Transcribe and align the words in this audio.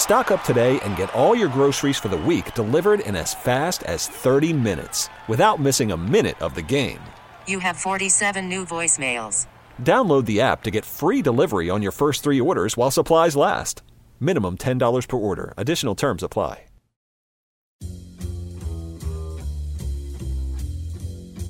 Stock 0.00 0.30
up 0.30 0.42
today 0.44 0.80
and 0.80 0.96
get 0.96 1.12
all 1.14 1.36
your 1.36 1.50
groceries 1.50 1.98
for 1.98 2.08
the 2.08 2.16
week 2.16 2.54
delivered 2.54 3.00
in 3.00 3.14
as 3.14 3.34
fast 3.34 3.82
as 3.82 4.08
30 4.08 4.54
minutes 4.54 5.10
without 5.28 5.60
missing 5.60 5.92
a 5.92 5.96
minute 5.96 6.40
of 6.40 6.54
the 6.54 6.62
game. 6.62 6.98
You 7.46 7.58
have 7.58 7.76
47 7.76 8.48
new 8.48 8.64
voicemails. 8.64 9.46
Download 9.82 10.24
the 10.24 10.40
app 10.40 10.62
to 10.62 10.70
get 10.70 10.86
free 10.86 11.20
delivery 11.20 11.68
on 11.68 11.82
your 11.82 11.92
first 11.92 12.22
three 12.24 12.40
orders 12.40 12.78
while 12.78 12.90
supplies 12.90 13.36
last. 13.36 13.82
Minimum 14.18 14.56
$10 14.56 15.06
per 15.06 15.18
order. 15.18 15.52
Additional 15.58 15.94
terms 15.94 16.22
apply. 16.22 16.64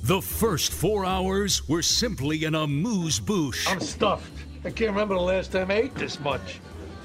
The 0.03 0.21
first 0.21 0.73
four 0.73 1.05
hours 1.05 1.69
were 1.69 1.81
simply 1.81 2.43
an 2.43 2.55
amuse 2.55 3.17
bouche. 3.21 3.65
I'm 3.69 3.79
stuffed. 3.79 4.33
I 4.65 4.71
can't 4.71 4.91
remember 4.91 5.13
the 5.13 5.21
last 5.21 5.53
time 5.53 5.71
I 5.71 5.75
ate 5.75 5.95
this 5.95 6.19
much. 6.19 6.59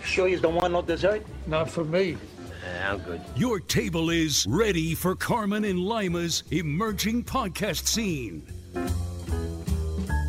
Sure 0.06 0.28
you 0.28 0.38
don't 0.38 0.55
want 0.55 0.73
no 0.73 0.83
dessert? 0.83 1.27
Not 1.46 1.69
for 1.69 1.84
me. 1.84 2.16
I'm 2.84 2.98
good. 3.01 3.20
Your 3.37 3.60
table 3.60 4.09
is 4.10 4.46
ready 4.48 4.95
for 4.95 5.15
Carman 5.15 5.65
and 5.65 5.80
Lima's 5.80 6.42
emerging 6.51 7.24
podcast 7.24 7.87
scene. 7.87 8.41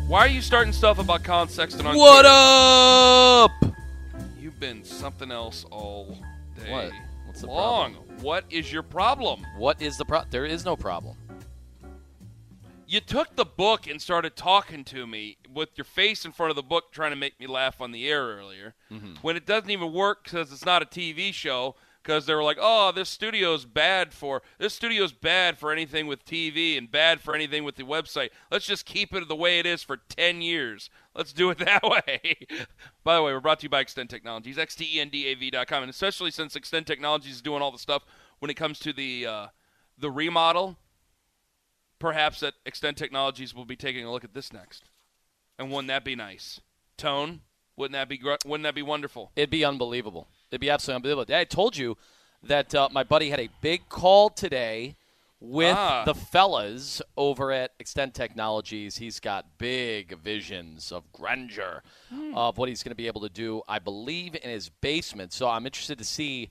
Why 0.08 0.20
are 0.20 0.28
you 0.28 0.40
starting 0.42 0.72
stuff 0.72 0.98
about 0.98 1.22
Colin 1.22 1.48
Sexton 1.48 1.86
on 1.86 1.96
What 1.96 2.22
Twitter? 2.22 3.72
up? 3.72 3.76
You've 4.40 4.58
been 4.58 4.82
something 4.84 5.30
else 5.30 5.64
all 5.70 6.18
day. 6.56 6.70
What? 6.70 6.92
What's 7.26 7.40
the 7.42 7.46
long. 7.46 7.94
What 8.20 8.44
is 8.50 8.72
your 8.72 8.82
problem? 8.82 9.44
What 9.56 9.80
is 9.80 9.96
the 9.96 10.04
problem? 10.04 10.28
There 10.30 10.46
is 10.46 10.64
no 10.64 10.76
problem. 10.76 11.16
You 12.90 13.00
took 13.00 13.36
the 13.36 13.44
book 13.44 13.86
and 13.86 14.00
started 14.00 14.34
talking 14.34 14.82
to 14.84 15.06
me 15.06 15.36
with 15.52 15.76
your 15.76 15.84
face 15.84 16.24
in 16.24 16.32
front 16.32 16.48
of 16.48 16.56
the 16.56 16.62
book, 16.62 16.90
trying 16.90 17.10
to 17.10 17.16
make 17.16 17.38
me 17.38 17.46
laugh 17.46 17.82
on 17.82 17.92
the 17.92 18.08
air 18.08 18.22
earlier. 18.22 18.74
Mm-hmm. 18.90 19.16
When 19.20 19.36
it 19.36 19.44
doesn't 19.44 19.68
even 19.70 19.92
work 19.92 20.24
because 20.24 20.50
it's 20.50 20.64
not 20.64 20.80
a 20.80 20.86
TV 20.86 21.34
show. 21.34 21.76
Because 22.02 22.24
they 22.24 22.34
were 22.34 22.44
like, 22.44 22.56
"Oh, 22.58 22.90
this 22.90 23.10
studio's 23.10 23.66
bad 23.66 24.14
for 24.14 24.40
this 24.56 24.72
studio's 24.72 25.12
bad 25.12 25.58
for 25.58 25.70
anything 25.72 26.06
with 26.06 26.24
TV 26.24 26.78
and 26.78 26.90
bad 26.90 27.20
for 27.20 27.34
anything 27.34 27.64
with 27.64 27.76
the 27.76 27.82
website. 27.82 28.30
Let's 28.50 28.66
just 28.66 28.86
keep 28.86 29.12
it 29.12 29.28
the 29.28 29.36
way 29.36 29.58
it 29.58 29.66
is 29.66 29.82
for 29.82 29.98
ten 29.98 30.40
years. 30.40 30.88
Let's 31.14 31.34
do 31.34 31.50
it 31.50 31.58
that 31.66 31.82
way." 31.82 32.46
by 33.04 33.16
the 33.16 33.22
way, 33.22 33.32
we're 33.34 33.40
brought 33.40 33.58
to 33.58 33.64
you 33.64 33.68
by 33.68 33.84
Xtend 33.84 34.08
Technologies, 34.08 34.56
xtendav.com, 34.56 35.82
and 35.82 35.90
especially 35.90 36.30
since 36.30 36.54
Xtend 36.54 36.86
Technologies 36.86 37.34
is 37.34 37.42
doing 37.42 37.60
all 37.60 37.72
the 37.72 37.78
stuff 37.78 38.06
when 38.38 38.50
it 38.50 38.54
comes 38.54 38.78
to 38.78 38.94
the 38.94 39.26
uh, 39.26 39.46
the 39.98 40.10
remodel 40.10 40.78
perhaps 41.98 42.40
that 42.40 42.54
Xtend 42.66 42.96
Technologies 42.96 43.54
will 43.54 43.64
be 43.64 43.76
taking 43.76 44.04
a 44.04 44.12
look 44.12 44.24
at 44.24 44.34
this 44.34 44.52
next. 44.52 44.84
And 45.58 45.70
wouldn't 45.70 45.88
that 45.88 46.04
be 46.04 46.14
nice? 46.16 46.60
Tone, 46.96 47.40
wouldn't 47.76 47.92
that 47.94 48.08
be 48.08 48.18
gr- 48.18 48.34
wouldn't 48.44 48.64
that 48.64 48.74
be 48.74 48.82
wonderful? 48.82 49.30
It'd 49.36 49.50
be 49.50 49.64
unbelievable. 49.64 50.28
It'd 50.50 50.60
be 50.60 50.70
absolutely 50.70 51.10
unbelievable. 51.10 51.34
I 51.34 51.44
told 51.44 51.76
you 51.76 51.96
that 52.42 52.74
uh, 52.74 52.88
my 52.92 53.02
buddy 53.04 53.30
had 53.30 53.40
a 53.40 53.48
big 53.60 53.88
call 53.88 54.30
today 54.30 54.96
with 55.40 55.76
Ah. 55.76 56.02
the 56.04 56.14
fellas 56.14 57.00
over 57.16 57.52
at 57.52 57.76
Xtend 57.78 58.12
Technologies. 58.14 58.96
He's 58.98 59.20
got 59.20 59.58
big 59.58 60.18
visions 60.18 60.90
of 60.90 61.10
grandeur 61.12 61.82
of 62.34 62.58
what 62.58 62.68
he's 62.68 62.82
going 62.82 62.90
to 62.90 62.96
be 62.96 63.06
able 63.06 63.20
to 63.20 63.28
do, 63.28 63.62
I 63.68 63.78
believe, 63.78 64.34
in 64.34 64.50
his 64.50 64.68
basement. 64.68 65.32
So 65.32 65.48
I'm 65.48 65.64
interested 65.66 65.98
to 65.98 66.04
see 66.04 66.50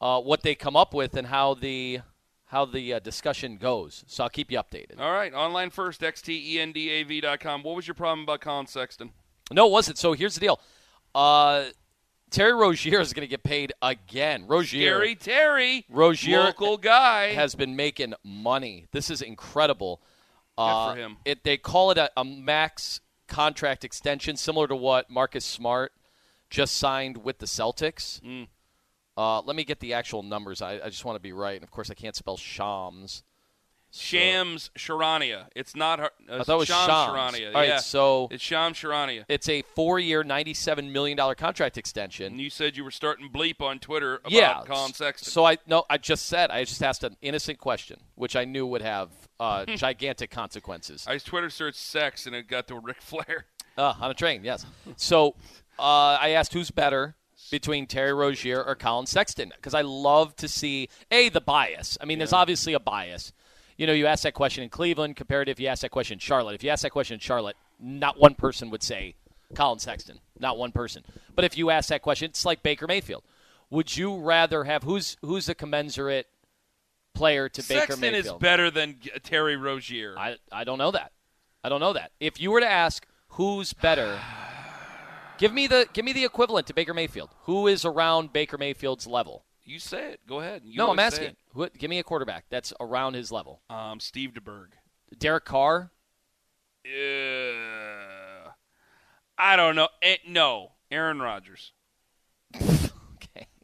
uh, 0.00 0.20
what 0.20 0.42
they 0.42 0.54
come 0.54 0.76
up 0.76 0.94
with 0.94 1.14
and 1.16 1.26
how 1.26 1.54
the 1.54 2.00
how 2.52 2.66
the 2.66 2.92
uh, 2.92 2.98
discussion 2.98 3.56
goes. 3.56 4.04
So 4.06 4.24
I'll 4.24 4.30
keep 4.30 4.52
you 4.52 4.58
updated. 4.58 5.00
All 5.00 5.10
right, 5.10 5.32
online 5.32 5.70
first, 5.70 6.02
E 6.02 6.06
xtendav.com. 6.06 7.62
What 7.62 7.76
was 7.76 7.88
your 7.88 7.94
problem 7.94 8.24
about 8.24 8.42
Colin 8.42 8.66
Sexton? 8.66 9.10
No, 9.50 9.66
it 9.66 9.72
wasn't. 9.72 9.96
So 9.96 10.12
here's 10.12 10.34
the 10.34 10.40
deal. 10.40 10.60
Uh, 11.14 11.64
Terry 12.30 12.52
Rozier 12.52 13.00
is 13.00 13.14
going 13.14 13.26
to 13.26 13.30
get 13.30 13.42
paid 13.42 13.72
again. 13.80 14.46
Rozier 14.46 14.98
Gary 14.98 15.14
Terry, 15.14 15.86
Rozier 15.88 16.40
local 16.40 16.76
guy. 16.76 17.32
has 17.32 17.54
been 17.54 17.74
making 17.74 18.12
money. 18.22 18.86
This 18.92 19.08
is 19.08 19.22
incredible. 19.22 20.02
Uh, 20.58 20.92
for 20.92 21.00
him. 21.00 21.16
It 21.24 21.44
they 21.44 21.56
call 21.56 21.90
it 21.90 21.96
a, 21.96 22.10
a 22.18 22.24
max 22.24 23.00
contract 23.28 23.82
extension, 23.82 24.36
similar 24.36 24.68
to 24.68 24.76
what 24.76 25.10
Marcus 25.10 25.46
Smart 25.46 25.92
just 26.50 26.76
signed 26.76 27.24
with 27.24 27.38
the 27.38 27.46
Celtics. 27.46 28.20
Mm. 28.20 28.48
Uh, 29.16 29.40
let 29.42 29.56
me 29.56 29.64
get 29.64 29.80
the 29.80 29.94
actual 29.94 30.22
numbers. 30.22 30.62
I, 30.62 30.80
I 30.84 30.88
just 30.88 31.04
want 31.04 31.16
to 31.16 31.20
be 31.20 31.32
right, 31.32 31.56
and 31.56 31.64
of 31.64 31.70
course, 31.70 31.90
I 31.90 31.94
can't 31.94 32.16
spell 32.16 32.36
Shams. 32.36 33.22
Shams 33.94 34.70
Charania. 34.76 35.48
It's 35.54 35.76
not 35.76 35.98
her. 35.98 36.10
Uh, 36.26 36.40
I 36.40 36.42
thought 36.44 36.54
it 36.54 36.58
was 36.60 36.68
Shams 36.68 36.86
Shams. 36.86 37.10
Charania. 37.10 37.48
All 37.48 37.60
right, 37.60 37.68
yeah. 37.68 37.78
so 37.78 38.28
it's 38.30 38.42
Shams 38.42 38.78
Charania. 38.78 39.24
it's 39.28 39.50
a 39.50 39.62
four-year, 39.74 40.24
ninety-seven 40.24 40.90
million 40.92 41.16
dollar 41.16 41.34
contract 41.34 41.76
extension. 41.76 42.32
And 42.32 42.40
you 42.40 42.48
said 42.48 42.74
you 42.74 42.84
were 42.84 42.90
starting 42.90 43.28
bleep 43.28 43.60
on 43.60 43.78
Twitter 43.78 44.16
about 44.16 44.32
yeah, 44.32 44.62
Colin 44.64 44.94
Sexton. 44.94 45.30
So 45.30 45.44
I 45.44 45.58
no, 45.66 45.84
I 45.90 45.98
just 45.98 46.26
said 46.26 46.50
I 46.50 46.64
just 46.64 46.82
asked 46.82 47.04
an 47.04 47.18
innocent 47.20 47.58
question, 47.58 48.00
which 48.14 48.34
I 48.34 48.46
knew 48.46 48.66
would 48.66 48.82
have 48.82 49.10
uh, 49.38 49.66
gigantic 49.76 50.30
consequences. 50.30 51.04
I 51.06 51.18
Twitter 51.18 51.50
searched 51.50 51.78
sex 51.78 52.24
and 52.24 52.34
it 52.34 52.48
got 52.48 52.68
to 52.68 52.78
Ric 52.78 53.02
Flair. 53.02 53.44
Uh, 53.76 53.94
on 54.00 54.10
a 54.10 54.14
train, 54.14 54.42
yes. 54.44 54.64
So 54.96 55.34
uh, 55.78 56.18
I 56.20 56.30
asked 56.30 56.54
who's 56.54 56.70
better 56.70 57.14
between 57.52 57.86
Terry 57.86 58.14
Rozier 58.14 58.64
or 58.64 58.74
Colin 58.74 59.06
Sexton 59.06 59.52
because 59.54 59.74
I 59.74 59.82
love 59.82 60.34
to 60.36 60.48
see 60.48 60.88
a 61.10 61.28
the 61.28 61.40
bias. 61.40 61.98
I 62.00 62.06
mean, 62.06 62.18
there's 62.18 62.32
obviously 62.32 62.72
a 62.72 62.80
bias. 62.80 63.32
You 63.76 63.86
know, 63.86 63.92
you 63.92 64.06
ask 64.06 64.22
that 64.22 64.32
question 64.32 64.64
in 64.64 64.70
Cleveland 64.70 65.16
compared 65.16 65.46
to 65.46 65.52
if 65.52 65.60
you 65.60 65.68
ask 65.68 65.82
that 65.82 65.90
question 65.90 66.16
in 66.16 66.18
Charlotte. 66.18 66.54
If 66.54 66.64
you 66.64 66.70
ask 66.70 66.82
that 66.82 66.90
question 66.90 67.14
in 67.14 67.20
Charlotte, 67.20 67.56
not 67.78 68.18
one 68.18 68.34
person 68.34 68.70
would 68.70 68.82
say 68.82 69.14
Colin 69.54 69.78
Sexton. 69.78 70.18
Not 70.38 70.56
one 70.56 70.72
person. 70.72 71.04
But 71.36 71.44
if 71.44 71.58
you 71.58 71.68
ask 71.68 71.90
that 71.90 72.00
question, 72.00 72.30
it's 72.30 72.46
like 72.46 72.62
Baker 72.62 72.86
Mayfield. 72.86 73.22
Would 73.68 73.96
you 73.96 74.16
rather 74.16 74.64
have 74.64 74.82
who's 74.82 75.18
who's 75.20 75.50
a 75.50 75.54
commensurate 75.54 76.28
player 77.14 77.50
to 77.50 77.62
Baker 77.62 77.96
Mayfield? 77.96 77.98
Sexton 77.98 78.14
is 78.14 78.32
better 78.40 78.70
than 78.70 78.96
Terry 79.22 79.56
Rozier. 79.56 80.14
I, 80.16 80.36
I 80.50 80.64
don't 80.64 80.78
know 80.78 80.90
that. 80.92 81.12
I 81.62 81.68
don't 81.68 81.80
know 81.80 81.92
that. 81.92 82.12
If 82.18 82.40
you 82.40 82.50
were 82.50 82.60
to 82.60 82.70
ask 82.70 83.06
who's 83.28 83.74
better, 83.74 84.18
give 85.42 85.52
me 85.52 85.66
the 85.66 85.88
give 85.92 86.04
me 86.04 86.12
the 86.12 86.24
equivalent 86.24 86.66
to 86.68 86.74
Baker 86.74 86.94
Mayfield. 86.94 87.30
Who 87.42 87.66
is 87.66 87.84
around 87.84 88.32
Baker 88.32 88.56
Mayfield's 88.56 89.06
level? 89.06 89.44
you 89.64 89.78
say 89.78 90.12
it. 90.12 90.20
Go 90.26 90.40
ahead. 90.40 90.62
You 90.64 90.78
no, 90.78 90.90
I'm 90.90 90.98
asking. 90.98 91.36
Who, 91.54 91.68
give 91.70 91.90
me 91.90 91.98
a 91.98 92.02
quarterback 92.02 92.46
that's 92.50 92.72
around 92.80 93.14
his 93.14 93.30
level. 93.30 93.62
Um, 93.70 94.00
Steve 94.00 94.32
DeBerg. 94.32 94.68
Derek 95.18 95.44
Carr. 95.44 95.90
Uh, 96.84 98.50
I 99.38 99.56
don't 99.56 99.76
know. 99.76 99.88
Eh, 100.02 100.16
no, 100.26 100.72
Aaron 100.90 101.20
Rodgers. 101.20 101.72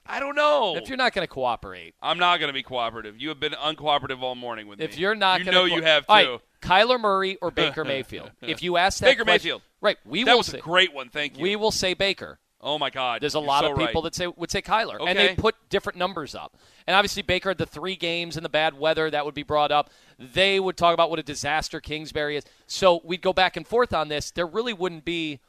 Okay. 0.08 0.16
I 0.16 0.20
don't 0.20 0.34
know. 0.36 0.76
If 0.76 0.88
you're 0.88 0.96
not 0.96 1.12
going 1.12 1.26
to 1.26 1.32
cooperate, 1.32 1.94
I'm 2.00 2.18
not 2.18 2.38
going 2.38 2.48
to 2.48 2.54
be 2.54 2.62
cooperative. 2.62 3.20
You 3.20 3.28
have 3.28 3.40
been 3.40 3.52
uncooperative 3.52 4.20
all 4.22 4.34
morning 4.34 4.66
with 4.66 4.78
me. 4.78 4.84
if 4.84 4.98
you're 4.98 5.14
not, 5.14 5.40
you 5.40 5.44
gonna 5.44 5.56
know 5.56 5.68
co- 5.68 5.76
you 5.76 5.82
have 5.82 6.06
too. 6.06 6.12
right, 6.12 6.40
Kyler 6.62 7.00
Murray 7.00 7.36
or 7.40 7.50
Baker 7.52 7.84
Mayfield. 7.84 8.30
If 8.40 8.62
you 8.62 8.76
ask 8.76 9.00
that 9.00 9.06
Baker 9.06 9.24
question- 9.24 9.32
Mayfield. 9.34 9.62
right? 9.80 9.98
We 10.04 10.24
that 10.24 10.32
will 10.32 10.38
was 10.38 10.46
say 10.46 10.58
a 10.58 10.60
great 10.62 10.92
one. 10.94 11.08
Thank 11.10 11.36
you. 11.36 11.42
we 11.42 11.56
will 11.56 11.70
say 11.70 11.94
Baker. 11.94 12.38
oh 12.60 12.78
my 12.78 12.90
God. 12.90 13.20
There's 13.20 13.34
a 13.34 13.40
lot 13.40 13.64
so 13.64 13.72
of 13.72 13.78
people 13.78 14.02
right. 14.02 14.12
that 14.12 14.14
say 14.14 14.26
would 14.26 14.50
say 14.50 14.62
Kyler, 14.62 14.96
and 15.06 15.18
they 15.18 15.34
put 15.34 15.54
different 15.68 15.98
numbers 15.98 16.34
up. 16.34 16.56
And 16.86 16.96
obviously 16.96 17.22
Baker 17.22 17.50
had 17.50 17.58
the 17.58 17.66
three 17.66 17.94
games 17.96 18.36
and 18.36 18.44
the 18.44 18.50
bad 18.50 18.78
weather 18.78 19.10
that 19.10 19.24
would 19.24 19.34
be 19.34 19.42
brought 19.42 19.70
up. 19.70 19.90
They 20.18 20.58
would 20.58 20.76
talk 20.76 20.94
about 20.94 21.10
what 21.10 21.18
a 21.18 21.22
disaster 21.22 21.80
Kingsbury 21.80 22.36
is. 22.36 22.44
So 22.66 23.00
we'd 23.04 23.22
go 23.22 23.32
back 23.32 23.56
and 23.56 23.66
forth 23.66 23.92
on 23.92 24.08
this. 24.08 24.30
There 24.30 24.46
really 24.46 24.72
wouldn't 24.72 25.04
be. 25.04 25.40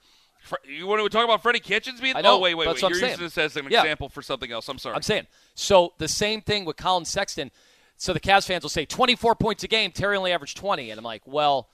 You 0.68 0.88
want 0.88 1.04
to 1.04 1.10
talk 1.10 1.26
about 1.26 1.42
Freddie 1.44 1.60
Kitchens 1.60 2.00
being? 2.02 2.16
I 2.16 2.22
know, 2.22 2.36
Oh 2.36 2.40
wait, 2.40 2.56
wait, 2.56 2.68
wait. 2.68 2.82
You're 2.82 2.94
saying. 2.94 3.12
using 3.12 3.26
this 3.26 3.38
as 3.38 3.56
an 3.56 3.68
Yeah. 3.70 3.82
example 3.82 4.10
for 4.10 4.22
something 4.22 4.52
else. 4.52 4.68
I'm 4.68 4.80
sorry. 4.80 4.96
I'm 4.96 5.02
saying. 5.02 5.28
So 5.56 5.94
the 5.98 6.08
same 6.08 6.42
thing 6.42 6.66
with 6.66 6.78
Colin 6.78 7.06
Sexton. 7.06 7.52
So 7.98 8.14
the 8.14 8.20
Cavs 8.20 8.48
fans 8.48 8.64
will 8.64 8.70
say 8.70 8.86
24 8.86 9.36
points 9.36 9.64
a 9.64 9.68
game. 9.68 9.92
Terry 9.92 10.16
only 10.18 10.32
averaged 10.32 10.56
20, 10.58 10.90
and 10.90 10.98
I'm 10.98 11.04
like, 11.04 11.22
well, 11.26 11.70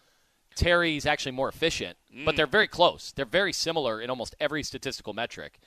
Terry's 0.55 1.05
actually 1.05 1.33
more 1.33 1.49
efficient, 1.49 1.97
Mm. 2.13 2.25
but 2.25 2.35
they're 2.35 2.47
very 2.47 2.67
close. 2.67 3.11
They're 3.11 3.25
very 3.25 3.53
similar 3.53 4.01
in 4.01 4.09
almost 4.09 4.35
every 4.39 4.63
statistical 4.63 5.13
metric. 5.13 5.59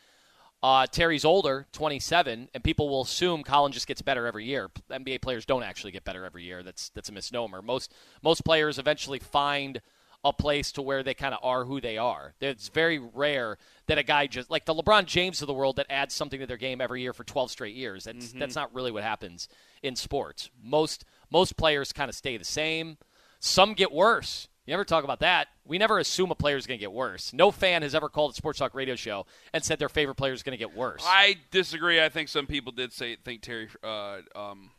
Uh, 0.61 0.87
Terry's 0.89 1.25
older, 1.25 1.69
27, 1.73 2.49
and 2.53 2.65
people 2.65 2.89
will 2.89 3.03
assume 3.03 3.44
Colin 3.44 3.71
just 3.71 3.87
gets 3.87 4.03
better 4.03 4.27
every 4.27 4.44
year. 4.44 4.69
NBA 4.91 5.19
players 5.23 5.47
don't 5.47 5.62
actually 5.62 5.93
get 5.93 6.03
better 6.05 6.25
every 6.25 6.43
year. 6.43 6.65
That's 6.65 6.89
that's 6.89 7.09
a 7.09 7.12
misnomer. 7.12 7.62
Most 7.62 7.93
most 8.23 8.44
players 8.44 8.77
eventually 8.79 9.21
find 9.21 9.81
a 10.25 10.32
place 10.32 10.73
to 10.73 10.82
where 10.82 11.03
they 11.03 11.15
kind 11.15 11.32
of 11.32 11.41
are 11.43 11.65
who 11.65 11.81
they 11.81 11.97
are. 11.97 12.35
It's 12.41 12.69
very 12.69 12.99
rare 12.99 13.56
that 13.87 13.99
a 13.99 14.03
guy 14.03 14.26
just 14.26 14.50
like 14.50 14.65
the 14.65 14.75
LeBron 14.75 15.06
James 15.06 15.41
of 15.41 15.47
the 15.47 15.55
world 15.55 15.76
that 15.76 15.87
adds 15.88 16.15
something 16.15 16.41
to 16.41 16.47
their 16.47 16.56
game 16.56 16.81
every 16.81 17.03
year 17.03 17.12
for 17.12 17.25
12 17.25 17.50
straight 17.50 17.75
years. 17.76 18.05
That's 18.05 18.32
that's 18.32 18.55
not 18.55 18.75
really 18.75 18.91
what 18.91 19.05
happens 19.05 19.49
in 19.82 19.97
sports. 19.97 20.50
Most 20.62 21.05
most 21.31 21.56
players 21.56 21.93
kind 21.93 22.09
of 22.09 22.15
stay 22.15 22.37
the 22.37 22.44
same. 22.44 22.99
Some 23.41 23.75
get 23.75 23.93
worse. 23.93 24.49
You 24.67 24.73
never 24.73 24.85
talk 24.85 25.03
about 25.03 25.20
that. 25.20 25.49
We 25.65 25.79
never 25.79 25.99
assume 25.99 26.31
a 26.31 26.35
player 26.35 26.56
is 26.56 26.67
going 26.67 26.79
to 26.79 26.82
get 26.82 26.93
worse. 26.93 27.32
No 27.32 27.50
fan 27.50 27.81
has 27.81 27.94
ever 27.94 28.11
called 28.11 28.32
a 28.32 28.35
sports 28.35 28.59
talk 28.59 28.75
radio 28.75 28.97
show 28.97 29.25
and 29.55 29.65
said 29.65 29.79
their 29.79 29.88
favorite 29.88 30.17
player 30.17 30.35
is 30.35 30.43
going 30.43 30.59
to 30.59 30.62
get 30.62 30.76
worse. 30.76 31.03
I 31.06 31.37
disagree. 31.50 32.03
I 32.05 32.11
think 32.11 32.29
some 32.29 32.47
people 32.47 32.73
did 32.73 32.93
say 32.93 33.17
think 33.17 33.41
Terry, 33.41 33.69
uh, 33.82 34.19
um, 34.37 34.73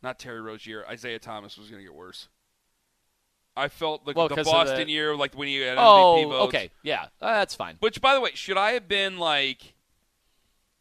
not 0.00 0.20
Terry 0.20 0.40
Rozier, 0.40 0.84
Isaiah 0.88 1.18
Thomas 1.18 1.58
was 1.58 1.68
going 1.70 1.82
to 1.82 1.84
get 1.84 1.94
worse. 1.94 2.28
I 3.56 3.68
felt 3.68 4.06
like 4.06 4.16
Well, 4.16 4.28
the 4.28 4.42
Boston 4.44 4.86
the- 4.86 4.92
year, 4.92 5.16
like 5.16 5.34
when 5.34 5.48
he 5.48 5.56
had 5.60 5.78
MVP 5.78 5.80
oh, 5.86 6.28
votes. 6.28 6.48
okay, 6.48 6.70
yeah, 6.82 7.04
uh, 7.22 7.32
that's 7.38 7.54
fine. 7.54 7.76
Which, 7.80 8.00
by 8.00 8.14
the 8.14 8.20
way, 8.20 8.32
should 8.34 8.58
I 8.58 8.72
have 8.72 8.86
been 8.88 9.18
like? 9.18 9.74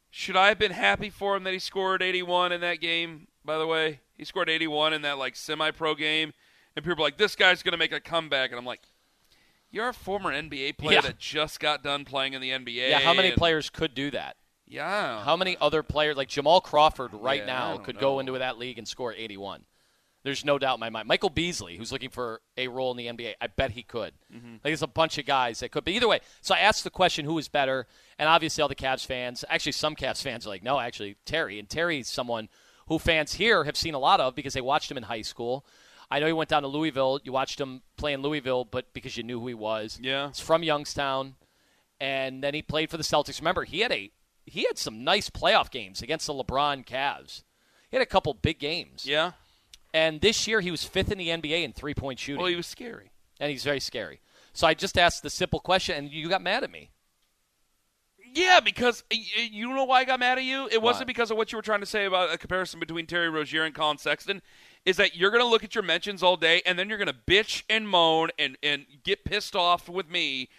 Should 0.09 0.35
I 0.37 0.47
have 0.47 0.59
been 0.59 0.71
happy 0.71 1.09
for 1.09 1.35
him 1.35 1.43
that 1.43 1.53
he 1.53 1.59
scored 1.59 2.01
81 2.01 2.51
in 2.51 2.61
that 2.61 2.79
game? 2.79 3.27
By 3.43 3.57
the 3.57 3.67
way, 3.67 3.99
he 4.17 4.23
scored 4.23 4.49
81 4.49 4.93
in 4.93 5.01
that 5.03 5.17
like 5.17 5.35
semi-pro 5.35 5.95
game, 5.95 6.33
and 6.75 6.85
people 6.85 7.03
are 7.03 7.07
like, 7.07 7.17
"This 7.17 7.35
guy's 7.35 7.61
going 7.63 7.73
to 7.73 7.77
make 7.77 7.91
a 7.91 7.99
comeback," 7.99 8.51
and 8.51 8.57
I'm 8.59 8.65
like, 8.65 8.81
"You're 9.71 9.89
a 9.89 9.93
former 9.93 10.31
NBA 10.31 10.73
player 10.77 10.95
Yeah. 10.95 11.01
that 11.01 11.17
just 11.19 11.59
got 11.59 11.83
done 11.83 12.05
playing 12.05 12.33
in 12.33 12.41
the 12.41 12.51
NBA." 12.51 12.89
Yeah, 12.89 12.99
how 12.99 13.13
many 13.13 13.29
and- 13.29 13.37
players 13.37 13.69
could 13.69 13.93
do 13.93 14.09
that? 14.11 14.37
Yeah, 14.67 15.23
How 15.23 15.37
many 15.37 15.55
other 15.61 15.83
players 15.83 16.17
like 16.17 16.27
Jamal 16.27 16.59
Crawford 16.59 17.13
right 17.13 17.41
Yeah, 17.41 17.45
now 17.45 17.77
could 17.77 17.95
know. 17.95 18.01
go 18.01 18.19
into 18.19 18.31
that 18.39 18.57
league 18.57 18.79
and 18.79 18.87
score 18.87 19.13
81? 19.13 19.63
There's 20.25 20.43
no 20.43 20.57
doubt 20.57 20.77
in 20.77 20.79
my 20.79 20.89
mind. 20.89 21.07
Michael 21.07 21.29
Beasley, 21.29 21.77
who's 21.77 21.91
looking 21.91 22.09
for 22.09 22.41
a 22.57 22.67
role 22.67 22.89
in 22.89 22.97
the 22.97 23.05
NBA, 23.05 23.35
I 23.39 23.45
bet 23.45 23.69
he 23.69 23.83
could. 23.83 24.11
Mm-hmm. 24.35 24.53
Like 24.53 24.63
there's 24.63 24.81
a 24.81 24.87
bunch 24.87 25.19
of 25.19 25.27
guys 25.27 25.59
that 25.59 25.69
could. 25.69 25.85
But 25.85 25.93
either 25.93 26.07
way, 26.07 26.19
so 26.41 26.55
I 26.55 26.59
asked 26.61 26.83
the 26.83 26.89
question, 26.89 27.25
who 27.25 27.37
is 27.37 27.47
better? 27.47 27.85
And 28.17 28.27
obviously, 28.27 28.63
all 28.63 28.67
the 28.67 28.73
Cavs 28.73 29.05
fans, 29.05 29.45
actually, 29.51 29.73
some 29.73 29.95
Cavs 29.95 30.23
fans 30.23 30.47
are 30.47 30.49
like, 30.49 30.63
no, 30.63 30.79
actually, 30.79 31.17
Terry. 31.25 31.59
And 31.59 31.69
Terry's 31.69 32.09
someone 32.09 32.49
who 32.87 32.97
fans 32.97 33.35
here 33.35 33.65
have 33.65 33.77
seen 33.77 33.93
a 33.93 33.99
lot 33.99 34.19
of 34.19 34.33
because 34.33 34.55
they 34.55 34.61
watched 34.61 34.89
him 34.89 34.97
in 34.97 35.03
high 35.03 35.21
school. 35.21 35.63
I 36.09 36.19
know 36.19 36.25
he 36.25 36.33
went 36.33 36.49
down 36.49 36.63
to 36.63 36.69
Louisville. 36.69 37.19
You 37.23 37.31
watched 37.31 37.61
him 37.61 37.83
play 37.95 38.13
in 38.13 38.23
Louisville, 38.23 38.65
but 38.65 38.93
because 38.93 39.15
you 39.17 39.21
knew 39.21 39.39
who 39.39 39.47
he 39.47 39.53
was. 39.53 39.99
Yeah. 40.01 40.29
He's 40.29 40.39
from 40.39 40.63
Youngstown, 40.63 41.35
and 41.99 42.43
then 42.43 42.55
he 42.55 42.63
played 42.63 42.89
for 42.89 42.97
the 42.97 43.03
Celtics. 43.03 43.39
Remember, 43.39 43.63
he 43.63 43.81
had 43.81 43.91
a 43.91 44.11
he 44.47 44.63
had 44.63 44.79
some 44.79 45.03
nice 45.03 45.29
playoff 45.29 45.69
games 45.69 46.01
against 46.01 46.25
the 46.25 46.33
LeBron 46.33 46.83
Cavs. 46.83 47.43
He 47.91 47.97
had 47.97 48.01
a 48.01 48.07
couple 48.07 48.33
big 48.33 48.57
games. 48.57 49.05
Yeah. 49.05 49.33
And 49.95 50.19
this 50.19 50.45
year 50.45 50.59
he 50.59 50.71
was 50.71 50.83
fifth 50.83 51.09
in 51.09 51.17
the 51.17 51.29
NBA 51.29 51.63
in 51.63 51.71
three 51.71 51.93
point 51.93 52.19
shooting. 52.19 52.41
Well, 52.41 52.49
he 52.49 52.57
was 52.57 52.67
scary. 52.67 53.11
and 53.39 53.49
he's 53.49 53.63
very 53.63 53.79
scary. 53.79 54.19
So 54.51 54.67
I 54.67 54.73
just 54.73 54.97
asked 54.97 55.23
the 55.23 55.29
simple 55.29 55.61
question, 55.61 55.95
and 55.95 56.11
you 56.11 56.27
got 56.27 56.41
mad 56.41 56.65
at 56.65 56.69
me. 56.69 56.89
Yeah, 58.33 58.59
because 58.59 59.05
you 59.09 59.69
know 59.69 59.85
why 59.85 60.01
I 60.01 60.03
got 60.03 60.19
mad 60.19 60.37
at 60.37 60.43
you? 60.43 60.67
It 60.69 60.81
wasn't 60.81 61.07
because 61.07 61.31
of 61.31 61.37
what 61.37 61.53
you 61.53 61.57
were 61.57 61.61
trying 61.61 61.79
to 61.79 61.85
say 61.85 62.03
about 62.03 62.33
a 62.33 62.37
comparison 62.37 62.81
between 62.81 63.05
Terry 63.05 63.29
Rozier 63.29 63.63
and 63.63 63.73
Colin 63.73 63.97
Sexton. 63.97 64.41
Is 64.83 64.97
that 64.97 65.15
you're 65.15 65.31
going 65.31 65.43
to 65.43 65.47
look 65.47 65.63
at 65.63 65.73
your 65.73 65.83
mentions 65.83 66.21
all 66.21 66.35
day 66.35 66.61
and 66.65 66.77
then 66.77 66.89
you're 66.89 66.97
going 66.97 67.07
to 67.07 67.13
bitch 67.13 67.63
and 67.69 67.87
moan 67.87 68.29
and, 68.37 68.57
and 68.61 68.85
get 69.03 69.23
pissed 69.23 69.55
off 69.55 69.87
with 69.87 70.09
me. 70.09 70.49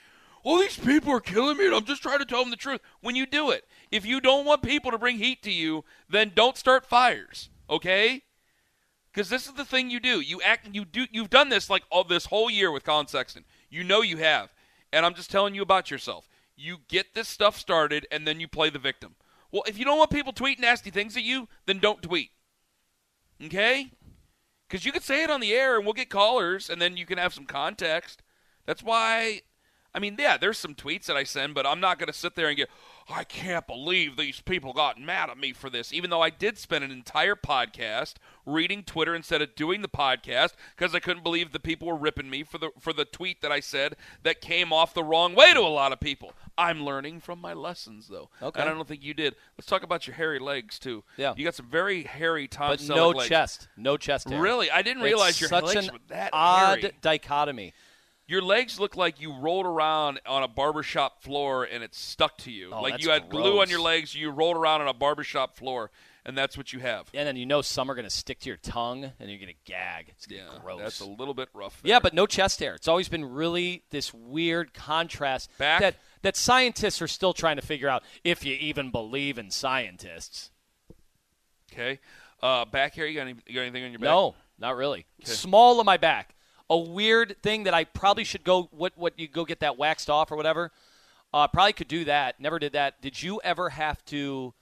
All 0.45 0.59
these 0.59 0.79
people 0.79 1.13
are 1.13 1.21
killing 1.21 1.59
me 1.59 1.67
and 1.67 1.75
I'm 1.75 1.85
just 1.85 2.03
trying 2.03 2.21
to 2.21 2.25
tell 2.25 2.41
them 2.41 2.51
the 2.51 2.57
truth. 2.57 2.81
When 3.03 3.15
you 3.15 3.27
do 3.27 3.51
it, 3.51 3.67
if 3.93 4.07
you 4.07 4.23
don't 4.23 4.47
want 4.47 4.63
people 4.63 4.91
to 4.91 4.99
bring 4.99 5.19
heat 5.19 5.43
to 5.43 5.53
you, 5.53 5.85
then 6.09 6.33
don't 6.35 6.57
start 6.57 6.87
fires, 6.87 7.51
okay? 7.69 8.23
Because 9.17 9.31
this 9.31 9.47
is 9.47 9.55
the 9.55 9.65
thing 9.65 9.89
you 9.89 9.99
do. 9.99 10.21
You 10.21 10.43
act. 10.43 10.69
You 10.73 10.85
do. 10.85 11.07
You've 11.11 11.31
done 11.31 11.49
this 11.49 11.71
like 11.71 11.85
all 11.91 12.05
this 12.05 12.27
whole 12.27 12.51
year 12.51 12.71
with 12.71 12.85
Colin 12.85 13.07
Sexton. 13.07 13.47
You 13.71 13.83
know 13.83 14.03
you 14.03 14.19
have, 14.19 14.53
and 14.93 15.07
I'm 15.07 15.15
just 15.15 15.31
telling 15.31 15.55
you 15.55 15.63
about 15.63 15.91
yourself. 15.91 16.29
You 16.55 16.81
get 16.87 17.15
this 17.15 17.27
stuff 17.27 17.57
started, 17.59 18.07
and 18.11 18.29
then 18.29 18.41
you 18.41 18.47
play 18.47 18.69
the 18.69 18.79
victim. 18.79 19.15
Well, 19.51 19.63
if 19.67 19.79
you 19.79 19.87
don't 19.87 19.97
want 19.97 20.11
people 20.11 20.35
tweeting 20.35 20.61
nasty 20.61 20.91
things 20.91 21.17
at 21.17 21.23
you, 21.23 21.49
then 21.65 21.79
don't 21.79 22.03
tweet. 22.03 22.29
Okay? 23.43 23.91
Because 24.69 24.85
you 24.85 24.93
could 24.93 25.03
say 25.03 25.23
it 25.23 25.31
on 25.31 25.41
the 25.41 25.55
air, 25.55 25.77
and 25.77 25.87
we'll 25.87 25.95
get 25.95 26.11
callers, 26.11 26.69
and 26.69 26.81
then 26.81 26.99
you 26.99 27.07
can 27.07 27.17
have 27.17 27.33
some 27.33 27.47
context. 27.47 28.23
That's 28.67 28.83
why. 28.83 29.41
I 29.97 29.99
mean, 29.99 30.17
yeah, 30.19 30.37
there's 30.37 30.59
some 30.59 30.75
tweets 30.75 31.07
that 31.07 31.17
I 31.17 31.25
send, 31.25 31.55
but 31.55 31.67
I'm 31.67 31.81
not 31.81 31.99
going 31.99 32.09
to 32.09 32.13
sit 32.13 32.35
there 32.37 32.49
and 32.49 32.57
get, 32.57 32.69
I 33.09 33.25
can't 33.25 33.67
believe 33.67 34.17
these 34.17 34.43
people 34.43 34.75
got 34.75 35.01
mad 35.01 35.31
at 35.31 35.39
me 35.39 35.53
for 35.55 35.71
this, 35.71 35.91
even 35.93 36.11
though 36.11 36.21
I 36.21 36.29
did 36.29 36.59
spend 36.59 36.85
an 36.85 36.91
entire 36.91 37.35
podcast 37.35 38.15
reading 38.45 38.83
Twitter 38.83 39.15
instead 39.15 39.41
of 39.43 39.55
doing 39.57 39.81
the 39.83 39.89
podcast 39.89 40.51
because 40.77 40.95
I 40.95 41.01
couldn't 41.01 41.23
believe 41.23 41.53
the 41.53 41.59
people 41.61 41.89
were 41.89 41.97
ripping 41.97 42.29
me 42.31 42.43
for 42.45 42.59
the 42.59 42.71
for 42.79 42.93
the 42.93 43.05
tweet 43.05 43.43
that 43.43 43.51
I 43.51 43.59
said 43.61 43.97
that 44.23 44.41
came 44.41 44.73
off 44.73 44.93
the 44.95 45.03
wrong 45.03 45.35
way 45.35 45.53
to 45.53 45.61
a 45.61 45.63
lot 45.63 45.93
of 45.93 45.99
people. 45.99 46.33
I'm 46.59 46.85
learning 46.85 47.21
from 47.21 47.41
my 47.41 47.53
lessons, 47.55 48.09
though, 48.09 48.29
Okay. 48.43 48.61
and 48.61 48.69
I 48.71 48.73
don't 48.75 48.87
think 48.87 49.03
you 49.03 49.15
did. 49.15 49.35
Let's 49.57 49.67
talk 49.67 49.83
about 49.83 50.07
your 50.07 50.15
hairy 50.17 50.39
legs 50.39 50.79
too. 50.79 51.03
Yeah. 51.17 51.35
you 51.37 51.45
got 51.45 51.55
some 51.55 51.67
very 51.71 52.03
hairy 52.05 52.49
Tom 52.49 52.69
But 52.71 52.79
Selleck 52.81 52.97
no 52.97 53.09
legs. 53.11 53.29
chest, 53.29 53.69
no 53.77 53.97
chest 53.97 54.29
hair. 54.29 54.41
Really, 54.41 54.71
I 54.71 54.83
didn't 54.83 55.03
It's 55.03 55.07
realize 55.07 55.41
your 55.41 55.49
such 55.49 55.65
legs 55.65 55.87
an 55.89 55.93
were 55.95 55.99
that 56.09 56.31
odd 56.33 56.81
hairy. 56.81 56.93
dichotomy. 57.03 57.73
Your 58.29 58.43
legs 58.43 58.81
look 58.81 58.97
like 58.97 59.21
you 59.21 59.33
rolled 59.33 59.67
around 59.67 60.21
on 60.27 60.43
a 60.43 60.49
barbershop 60.49 61.23
floor 61.23 61.63
and 61.63 61.85
it 61.85 61.95
stuck 61.95 62.37
to 62.39 62.51
you. 62.51 62.73
Oh, 62.73 62.83
like 62.83 63.01
you 63.01 63.11
had 63.11 63.29
glue 63.29 63.61
on 63.61 63.71
your 63.71 63.81
legs, 63.81 64.15
you 64.17 64.31
rolled 64.31 64.57
around 64.57 64.81
on 64.81 64.89
a 64.89 64.93
barbershop 64.93 65.57
floor, 65.57 65.93
and 66.25 66.37
that's 66.37 66.59
what 66.59 66.73
you 66.73 66.81
have. 66.81 67.09
And 67.15 67.29
then 67.29 67.37
you 67.37 67.47
know 67.47 67.63
some 67.63 67.89
are 67.89 67.95
going 67.95 68.05
to 68.05 68.11
stick 68.11 68.41
to 68.41 68.49
your 68.49 68.57
tongue, 68.57 69.13
and 69.21 69.31
you're 69.31 69.39
going 69.39 69.53
to 69.53 69.61
gag. 69.65 70.09
It's 70.09 70.27
gonna 70.27 70.43
be 70.43 70.61
gross. 70.61 70.81
That's 70.81 71.01
a 71.01 71.07
little 71.07 71.35
bit 71.35 71.51
rough. 71.55 71.81
Yeah, 71.85 72.01
but 72.01 72.15
no 72.15 72.27
chest 72.27 72.59
hair. 72.59 72.75
It's 72.75 72.89
always 72.89 73.09
been 73.09 73.25
really 73.25 73.85
this 73.91 74.13
weird 74.13 74.75
contrast 74.75 75.57
Back? 75.57 75.81
that 75.81 75.97
that 76.23 76.37
scientists 76.37 77.01
are 77.01 77.09
still 77.09 77.33
trying 77.33 77.57
to 77.57 77.63
figure 77.63 77.89
out 77.89 78.03
if 78.25 78.45
you 78.45 78.55
even 78.55 78.91
believe 78.91 79.39
in 79.39 79.53
scientists. 79.53 80.51
Okay. 81.73 82.01
Uh, 82.43 82.65
back 82.65 82.95
here, 82.95 83.07
you 83.07 83.15
got, 83.15 83.29
any, 83.29 83.37
you 83.47 83.55
got 83.55 83.63
anything 83.63 83.85
on 83.85 83.91
your 83.93 84.01
back? 84.01 84.09
No, 84.09 84.35
not 84.59 84.77
really. 84.77 85.07
Small 85.23 85.79
on 85.79 85.87
my 85.87 85.97
back. 85.97 86.36
A 86.69 86.77
weird 86.77 87.37
thing 87.43 87.65
that 87.65 87.75
I 87.75 87.85
probably 87.85 88.25
should 88.25 88.43
go 88.45 88.65
what 88.73 88.93
what 88.97 89.19
you 89.19 89.29
go 89.29 89.45
get 89.45 89.61
that 89.61 89.77
waxed 89.79 90.11
off 90.11 90.31
or 90.33 90.37
whatever. 90.37 90.73
Uh, 91.33 91.47
probably 91.49 91.73
could 91.73 91.89
do 91.89 92.05
that. 92.07 92.41
Never 92.41 92.59
did 92.59 92.73
that. 92.73 93.01
Did 93.03 93.23
you 93.23 93.41
ever 93.45 93.71
have 93.71 94.05
to 94.07 94.55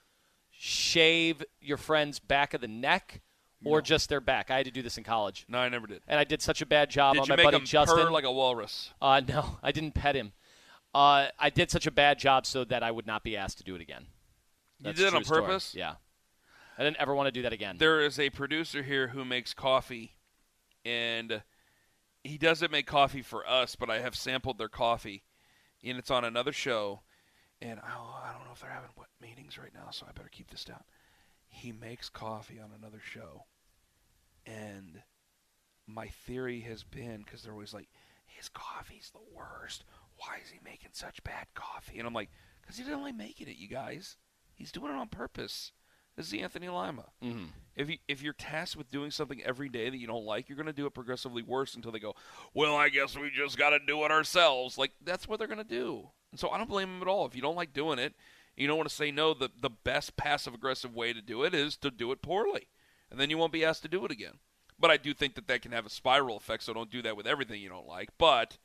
shave 0.51 1.43
your 1.61 1.77
friend's 1.77 2.19
back 2.19 2.55
of 2.55 2.61
the 2.61 2.69
neck 2.69 3.21
or 3.65 3.81
just 3.81 4.09
their 4.09 4.21
back? 4.21 4.51
I 4.51 4.57
had 4.59 4.67
to 4.67 4.71
do 4.73 4.83
this 4.83 4.99
in 4.99 5.05
college, 5.05 5.47
No, 5.49 5.59
I 5.59 5.69
never 5.69 5.87
did. 5.87 6.03
and 6.07 6.19
I 6.19 6.25
did 6.25 6.43
such 6.43 6.61
a 6.63 6.67
bad 6.67 6.91
job 6.91 7.15
Did 7.15 7.21
on 7.21 7.27
you 7.27 7.33
my 7.33 7.37
make 7.37 7.45
buddy 7.45 7.57
him 7.59 7.65
Justin. 7.65 7.99
purr 7.99 8.11
like 8.11 8.25
a 8.25 8.33
walrus? 8.33 8.93
Uh, 9.01 9.21
no, 9.27 9.59
I 9.63 9.73
didn't 9.73 9.93
pet 9.95 10.15
him. 10.15 10.33
Uh, 10.95 11.29
I 11.39 11.51
did 11.51 11.71
such 11.71 11.87
a 11.87 11.91
bad 11.91 12.19
job 12.19 12.47
so 12.47 12.65
that 12.65 12.83
I 12.83 12.91
would 12.91 13.07
not 13.07 13.25
be 13.25 13.37
asked 13.37 13.59
to 13.59 13.65
do 13.65 13.75
it 13.75 13.81
again. 13.81 14.07
You 14.81 14.93
did 14.93 15.07
it 15.07 15.15
on 15.15 15.25
story. 15.25 15.41
purpose? 15.43 15.75
Yeah. 15.75 15.95
I 16.77 16.83
didn't 16.85 16.99
ever 16.99 17.15
want 17.15 17.27
to 17.29 17.33
do 17.33 17.43
that 17.43 17.53
again. 17.53 17.77
There 17.79 18.01
is 18.05 18.19
a 18.19 18.31
producer 18.31 18.83
here 18.83 19.09
who 19.09 19.25
makes 19.25 19.55
coffee, 19.55 20.17
and 20.85 21.43
he 22.25 22.39
doesn't 22.39 22.73
make 22.73 22.87
coffee 22.87 23.23
for 23.23 23.47
us, 23.47 23.77
but 23.77 23.91
I 23.91 24.01
have 24.01 24.17
sampled 24.17 24.59
their 24.59 24.69
coffee, 24.69 25.23
and 25.85 25.99
it's 25.99 26.11
on 26.11 26.25
another 26.25 26.53
show. 26.53 27.03
And 27.61 27.79
oh, 27.79 28.21
I 28.25 28.33
don't 28.33 28.47
know 28.47 28.53
if 28.53 28.61
they're 28.61 28.71
having 28.71 28.91
what 28.97 29.09
meetings 29.21 29.59
right 29.59 29.73
now, 29.73 29.91
so 29.91 30.07
I 30.09 30.13
better 30.13 30.31
keep 30.31 30.51
this 30.51 30.65
down. 30.65 30.83
He 31.47 31.71
makes 31.71 32.09
coffee 32.09 32.59
on 32.59 32.71
another 32.77 33.01
show, 33.01 33.45
and 34.47 35.03
my 35.87 36.09
theory 36.09 36.61
has 36.61 36.83
been 36.83 37.19
because 37.19 37.43
they're 37.43 37.53
always 37.53 37.75
like, 37.75 37.89
his 38.27 38.49
coffee's 38.49 39.11
the 39.13 39.37
worst. 39.37 39.85
Why 40.17 40.39
is 40.43 40.51
he 40.51 40.59
making 40.65 40.91
such 40.93 41.23
bad 41.25 41.47
coffee? 41.55 41.99
And 41.99 42.09
I'm 42.09 42.15
like, 42.15 42.31
because 42.61 42.79
he 42.79 42.85
didn't 42.85 43.03
it, 43.49 43.59
you 43.59 43.69
guys. 43.69 44.17
He's 44.55 44.73
doing 44.73 44.93
it 44.93 44.97
on 44.97 45.09
purpose. 45.09 45.73
This 46.17 46.27
is 46.27 46.33
the 46.33 46.43
Anthony 46.43 46.69
Lima. 46.69 47.07
Mhm. 47.23 47.49
If 47.75 47.91
you 47.91 47.99
if 48.07 48.23
you're 48.23 48.33
tasked 48.35 48.77
with 48.77 48.91
doing 48.91 49.11
something 49.11 49.43
every 49.43 49.69
day 49.69 49.91
that 49.91 49.97
you 49.97 50.07
don't 50.07 50.25
like, 50.25 50.49
you're 50.49 50.57
going 50.57 50.67
to 50.67 50.73
do 50.73 50.87
it 50.87 50.95
progressively 50.95 51.43
worse 51.43 51.75
until 51.75 51.91
they 51.91 51.99
go, 51.99 52.15
"Well, 52.53 52.77
I 52.77 52.89
guess 52.89 53.17
we 53.17 53.31
just 53.31 53.59
got 53.59 53.71
to 53.71 53.81
do 53.81 54.05
it 54.05 54.11
ourselves." 54.13 54.79
Like 54.79 54.93
that's 55.03 55.27
what 55.27 55.39
they're 55.39 55.49
going 55.49 55.59
to 55.59 55.65
do. 55.65 56.11
And 56.31 56.39
so 56.39 56.51
I 56.51 56.59
don't 56.59 56.69
blame 56.71 56.89
them 56.93 57.03
at 57.03 57.09
all. 57.09 57.27
If 57.27 57.35
you 57.35 57.43
don't 57.43 57.57
like 57.57 57.73
doing 57.73 57.99
it, 57.99 58.15
you 58.57 58.69
don't 58.69 58.77
want 58.77 58.89
to 58.89 58.95
say 58.95 59.11
no. 59.11 59.35
The 59.35 59.51
the 59.57 59.71
best 59.71 60.17
passive 60.17 60.55
aggressive 60.55 60.95
way 60.95 61.13
to 61.13 61.21
do 61.21 61.43
it 61.43 61.53
is 61.53 61.77
to 61.79 61.91
do 61.91 62.13
it 62.13 62.23
poorly, 62.23 62.69
and 63.11 63.19
then 63.19 63.29
you 63.29 63.37
won't 63.39 63.53
be 63.53 63.65
asked 63.65 63.83
to 63.83 63.89
do 63.89 64.05
it 64.05 64.13
again. 64.13 64.39
But 64.79 64.93
I 64.93 64.97
do 64.97 65.15
think 65.15 65.35
that 65.35 65.49
that 65.49 65.63
can 65.63 65.73
have 65.73 65.87
a 65.87 65.91
spiral 65.91 66.37
effect. 66.37 66.63
So 66.63 66.73
don't 66.75 66.91
do 66.91 67.03
that 67.03 67.17
with 67.17 67.27
everything 67.27 67.61
you 67.61 67.69
don't 67.69 67.87
like. 67.89 68.11
But 68.19 68.59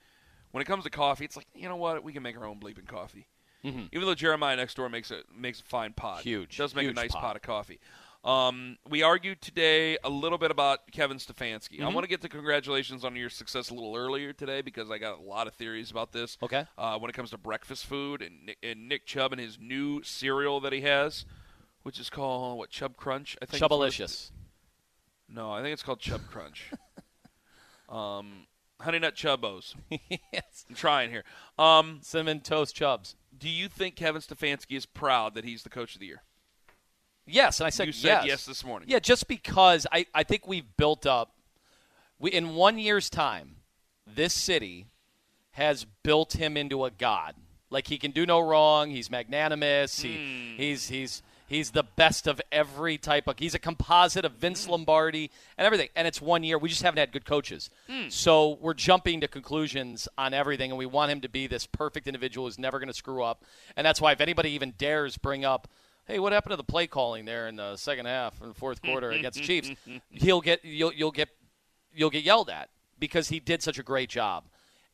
when 0.51 0.62
it 0.62 0.65
comes 0.65 0.84
to 0.84 0.89
coffee, 0.91 1.25
it's 1.25 1.36
like 1.36 1.48
you 1.56 1.68
know 1.68 1.75
what? 1.77 2.03
We 2.03 2.13
can 2.13 2.22
make 2.22 2.38
our 2.38 2.46
own 2.46 2.60
bleeping 2.60 2.88
coffee. 2.88 3.27
Even 3.63 3.89
though 3.92 4.16
Jeremiah 4.16 4.56
next 4.56 4.75
door 4.75 4.89
makes 4.89 5.12
a 5.12 5.22
makes 5.36 5.60
a 5.60 5.63
fine 5.63 5.94
pot, 5.94 6.22
Huge, 6.22 6.58
does 6.58 6.74
make 6.75 6.86
huge 6.86 6.92
a 6.92 6.96
nice 6.96 7.12
pot. 7.12 7.22
pot 7.22 7.36
of 7.36 7.42
coffee. 7.42 7.80
Um, 8.24 8.78
we 8.89 9.01
argued 9.01 9.42
today 9.42 9.98
a 10.04 10.10
little 10.10 10.38
bit 10.38 10.51
about 10.51 10.92
Kevin 10.92 11.18
Stefanski. 11.18 11.78
Mm-hmm. 11.78 11.86
I 11.86 11.94
want 11.94 12.04
to 12.04 12.10
get 12.10 12.20
the 12.20 12.28
congratulations 12.28 13.06
on 13.06 13.16
your 13.16 13.30
success 13.30 13.70
a 13.70 13.74
little 13.74 13.96
earlier 13.96 14.34
today 14.34 14.62
because 14.62 14.92
I 14.92 14.98
got 14.98 15.20
a 15.20 15.22
lot 15.22 15.48
of 15.48 15.54
theories 15.54 15.89
about 15.89 16.12
this. 16.12 16.38
Okay. 16.44 16.66
Uh, 16.78 16.98
when 17.00 17.10
it 17.10 17.13
comes 17.13 17.30
to 17.30 17.38
breakfast 17.38 17.86
food 17.86 18.22
and 18.22 18.46
Nick, 18.46 18.58
and 18.62 18.89
Nick 18.89 19.06
Chubb 19.06 19.32
and 19.32 19.39
his 19.39 19.58
new 19.58 20.04
cereal 20.04 20.60
that 20.60 20.74
he 20.74 20.82
has, 20.82 21.25
which 21.84 21.98
is 21.98 22.10
called 22.10 22.58
what 22.58 22.70
Chub 22.70 22.98
Crunch, 22.98 23.38
I 23.42 23.46
think. 23.46 23.63
Chubbalicious. 23.63 24.32
No, 25.30 25.51
I 25.51 25.62
think 25.62 25.72
it's 25.72 25.84
called 25.84 26.01
Chub 26.01 26.22
Crunch. 26.30 26.72
um, 27.89 28.48
Honey 28.82 29.00
Nut 29.00 29.16
Chubbos. 29.16 29.75
yes. 30.34 30.66
I'm 30.68 30.75
trying 30.75 31.10
here. 31.10 31.24
Um, 31.58 32.00
Cinnamon 32.01 32.42
toast 32.42 32.75
chubs. 32.75 33.16
Do 33.39 33.50
you 33.50 33.67
think 33.67 33.96
Kevin 33.96 34.22
Stefanski 34.22 34.75
is 34.75 34.86
proud 34.86 35.36
that 35.36 35.43
he's 35.43 35.63
the 35.63 35.69
coach 35.69 35.96
of 35.96 36.00
the 36.00 36.08
year? 36.08 36.22
Yes, 37.25 37.60
and 37.60 37.67
I 37.67 37.69
said 37.69 37.88
you 37.88 37.93
said 37.93 38.08
yes. 38.08 38.25
yes 38.25 38.46
this 38.46 38.65
morning. 38.65 38.89
Yeah, 38.89 39.00
just 39.00 39.27
because 39.27 39.86
I, 39.91 40.05
I 40.13 40.24
think 40.24 40.48
we've 40.48 40.65
built 40.77 41.05
up 41.05 41.34
we 42.19 42.31
in 42.31 42.55
one 42.55 42.77
year's 42.77 43.10
time, 43.10 43.55
this 44.05 44.34
city 44.34 44.88
has 45.51 45.86
built 46.03 46.34
him 46.34 46.58
into 46.58 46.86
a 46.86 46.91
god. 46.91 47.36
Like 47.69 47.88
he 47.88 47.98
can 47.98 48.12
do 48.12 48.25
no 48.25 48.39
wrong. 48.39 48.89
He's 48.89 49.10
magnanimous. 49.10 50.00
He, 50.00 50.15
hmm. 50.15 50.58
he's 50.58 50.89
he's 50.89 51.24
he's 51.50 51.72
the 51.72 51.84
best 51.84 52.27
of 52.27 52.39
every 52.51 52.98
type 52.98 53.27
of. 53.27 53.38
He's 53.39 53.56
a 53.56 53.60
composite 53.60 54.24
of 54.24 54.34
Vince 54.34 54.65
mm. 54.65 54.70
Lombardi 54.70 55.32
and 55.58 55.65
everything. 55.65 55.89
And 55.96 56.08
it's 56.08 56.22
one 56.22 56.44
year. 56.44 56.58
We 56.58 56.70
just 56.70 56.84
haven't 56.84 57.00
had 57.00 57.12
good 57.12 57.25
coaches. 57.25 57.70
Mm. 57.89 58.12
So 58.12 58.58
we're 58.62 58.75
jumping 58.75 59.22
to 59.22 59.27
conclusions 59.27 60.08
on 60.18 60.34
everything, 60.34 60.72
and 60.72 60.77
we 60.77 60.86
want 60.86 61.12
him 61.12 61.22
to 61.22 61.29
be 61.29 61.48
this 61.48 61.65
perfect 61.65 62.08
individual 62.08 62.48
who's 62.48 62.60
never 62.60 62.79
going 62.79 62.88
to 62.88 62.94
screw 62.94 63.24
up. 63.24 63.44
And 63.75 63.86
that's 63.86 64.00
why 64.00 64.13
if 64.13 64.22
anybody 64.22 64.51
even 64.51 64.74
dares 64.77 65.18
bring 65.18 65.44
up. 65.44 65.68
Hey, 66.06 66.18
what 66.18 66.34
happened 66.34 66.53
to 66.53 66.58
the 66.58 66.63
play 66.63 66.88
calling 66.88 67.25
there 67.25 67.48
in 67.48 67.56
the 67.56 67.75
second 67.75 68.08
half 68.08 68.41
and 68.41 68.56
fourth 68.56 68.82
quarter 68.82 69.12
against 69.12 69.38
the 69.38 69.44
Chiefs? 69.44 69.70
He'll 70.10 70.41
get 70.41 70.65
you'll 70.65 70.91
you'll 70.91 71.12
get 71.12 71.29
you'll 71.94 72.10
get 72.10 72.24
yelled 72.24 72.50
at 72.50 72.70
because 72.98 73.29
he 73.29 73.39
did 73.39 73.62
such 73.62 73.77
a 73.77 73.84
great 73.84 74.10
job 74.10 74.46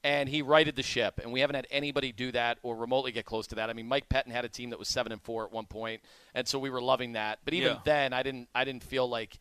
and 0.06 0.30
he 0.30 0.44
righted 0.44 0.76
the 0.76 0.84
ship 0.84 1.20
and 1.22 1.34
we 1.34 1.40
haven't 1.40 1.56
had 1.56 1.66
anybody 1.72 2.12
do 2.12 2.32
that 2.32 2.60
or 2.62 2.76
remotely 2.76 3.12
get 3.12 3.26
close 3.26 3.48
to 3.48 3.56
that. 3.56 3.70
I 3.70 3.74
mean 3.74 3.88
mike 3.88 4.08
pettine 4.08 4.32
had 4.32 4.46
a 4.46 4.50
team 4.50 4.70
that 4.70 4.78
was 4.80 4.88
7 4.88 5.12
and 5.12 5.22
4 5.22 5.46
at 5.46 5.52
one 5.52 5.66
point 5.66 6.02
and 6.36 6.48
so 6.48 6.60
we 6.60 6.70
were 6.70 6.82
loving 6.82 7.14
that. 7.14 7.40
But 7.44 7.56
even 7.56 7.74
Yeah. 7.74 7.80
then 7.84 8.14
i 8.14 8.22
didn't 8.24 8.48
i 8.54 8.64
didn't 8.64 8.84
feel 8.84 9.10
like 9.10 9.40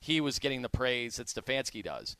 he 0.00 0.20
was 0.20 0.38
getting 0.38 0.62
the 0.62 0.68
praise 0.70 1.16
that 1.16 1.26
stefanski 1.26 1.84
does. 1.84 2.16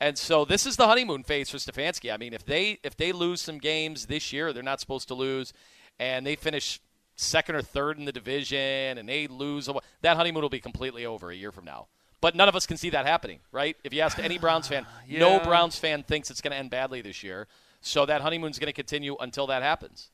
And 0.00 0.16
so 0.18 0.44
this 0.44 0.64
is 0.66 0.76
the 0.76 0.86
honeymoon 0.86 1.24
phase 1.24 1.48
for 1.50 1.56
stefanski. 1.56 2.12
I 2.12 2.18
mean 2.18 2.34
if 2.34 2.44
they 2.44 2.78
if 2.84 2.96
they 2.96 3.12
lose 3.12 3.40
some 3.40 3.58
games 3.58 4.06
this 4.06 4.30
year 4.32 4.52
they're 4.52 4.62
not 4.62 4.80
supposed 4.80 5.08
to 5.08 5.14
lose 5.14 5.52
and 5.98 6.26
they 6.26 6.36
finish 6.36 6.80
second 7.16 7.56
or 7.56 7.62
third 7.62 7.98
in 7.98 8.04
the 8.04 8.12
division 8.12 8.98
and 8.98 9.08
they 9.08 9.26
lose 9.26 9.68
that 10.02 10.16
honeymoon 10.18 10.42
will 10.42 10.48
be 10.50 10.60
completely 10.60 11.04
over 11.06 11.30
a 11.30 11.34
year 11.34 11.50
from 11.50 11.64
now 11.64 11.88
but 12.20 12.34
none 12.34 12.48
of 12.48 12.56
us 12.56 12.66
can 12.66 12.76
see 12.76 12.90
that 12.90 13.06
happening, 13.06 13.40
right? 13.52 13.76
If 13.84 13.92
you 13.92 14.00
ask 14.00 14.18
any 14.18 14.38
Browns 14.46 14.68
fan, 14.68 14.86
no 15.08 15.40
Browns 15.40 15.78
fan 15.78 16.02
thinks 16.02 16.30
it's 16.30 16.40
going 16.40 16.52
to 16.52 16.56
end 16.56 16.70
badly 16.70 17.00
this 17.00 17.22
year. 17.22 17.46
So 17.80 18.06
that 18.06 18.22
honeymoon's 18.22 18.58
going 18.58 18.68
to 18.68 18.72
continue 18.72 19.16
until 19.20 19.46
that 19.46 19.62
happens. 19.62 20.10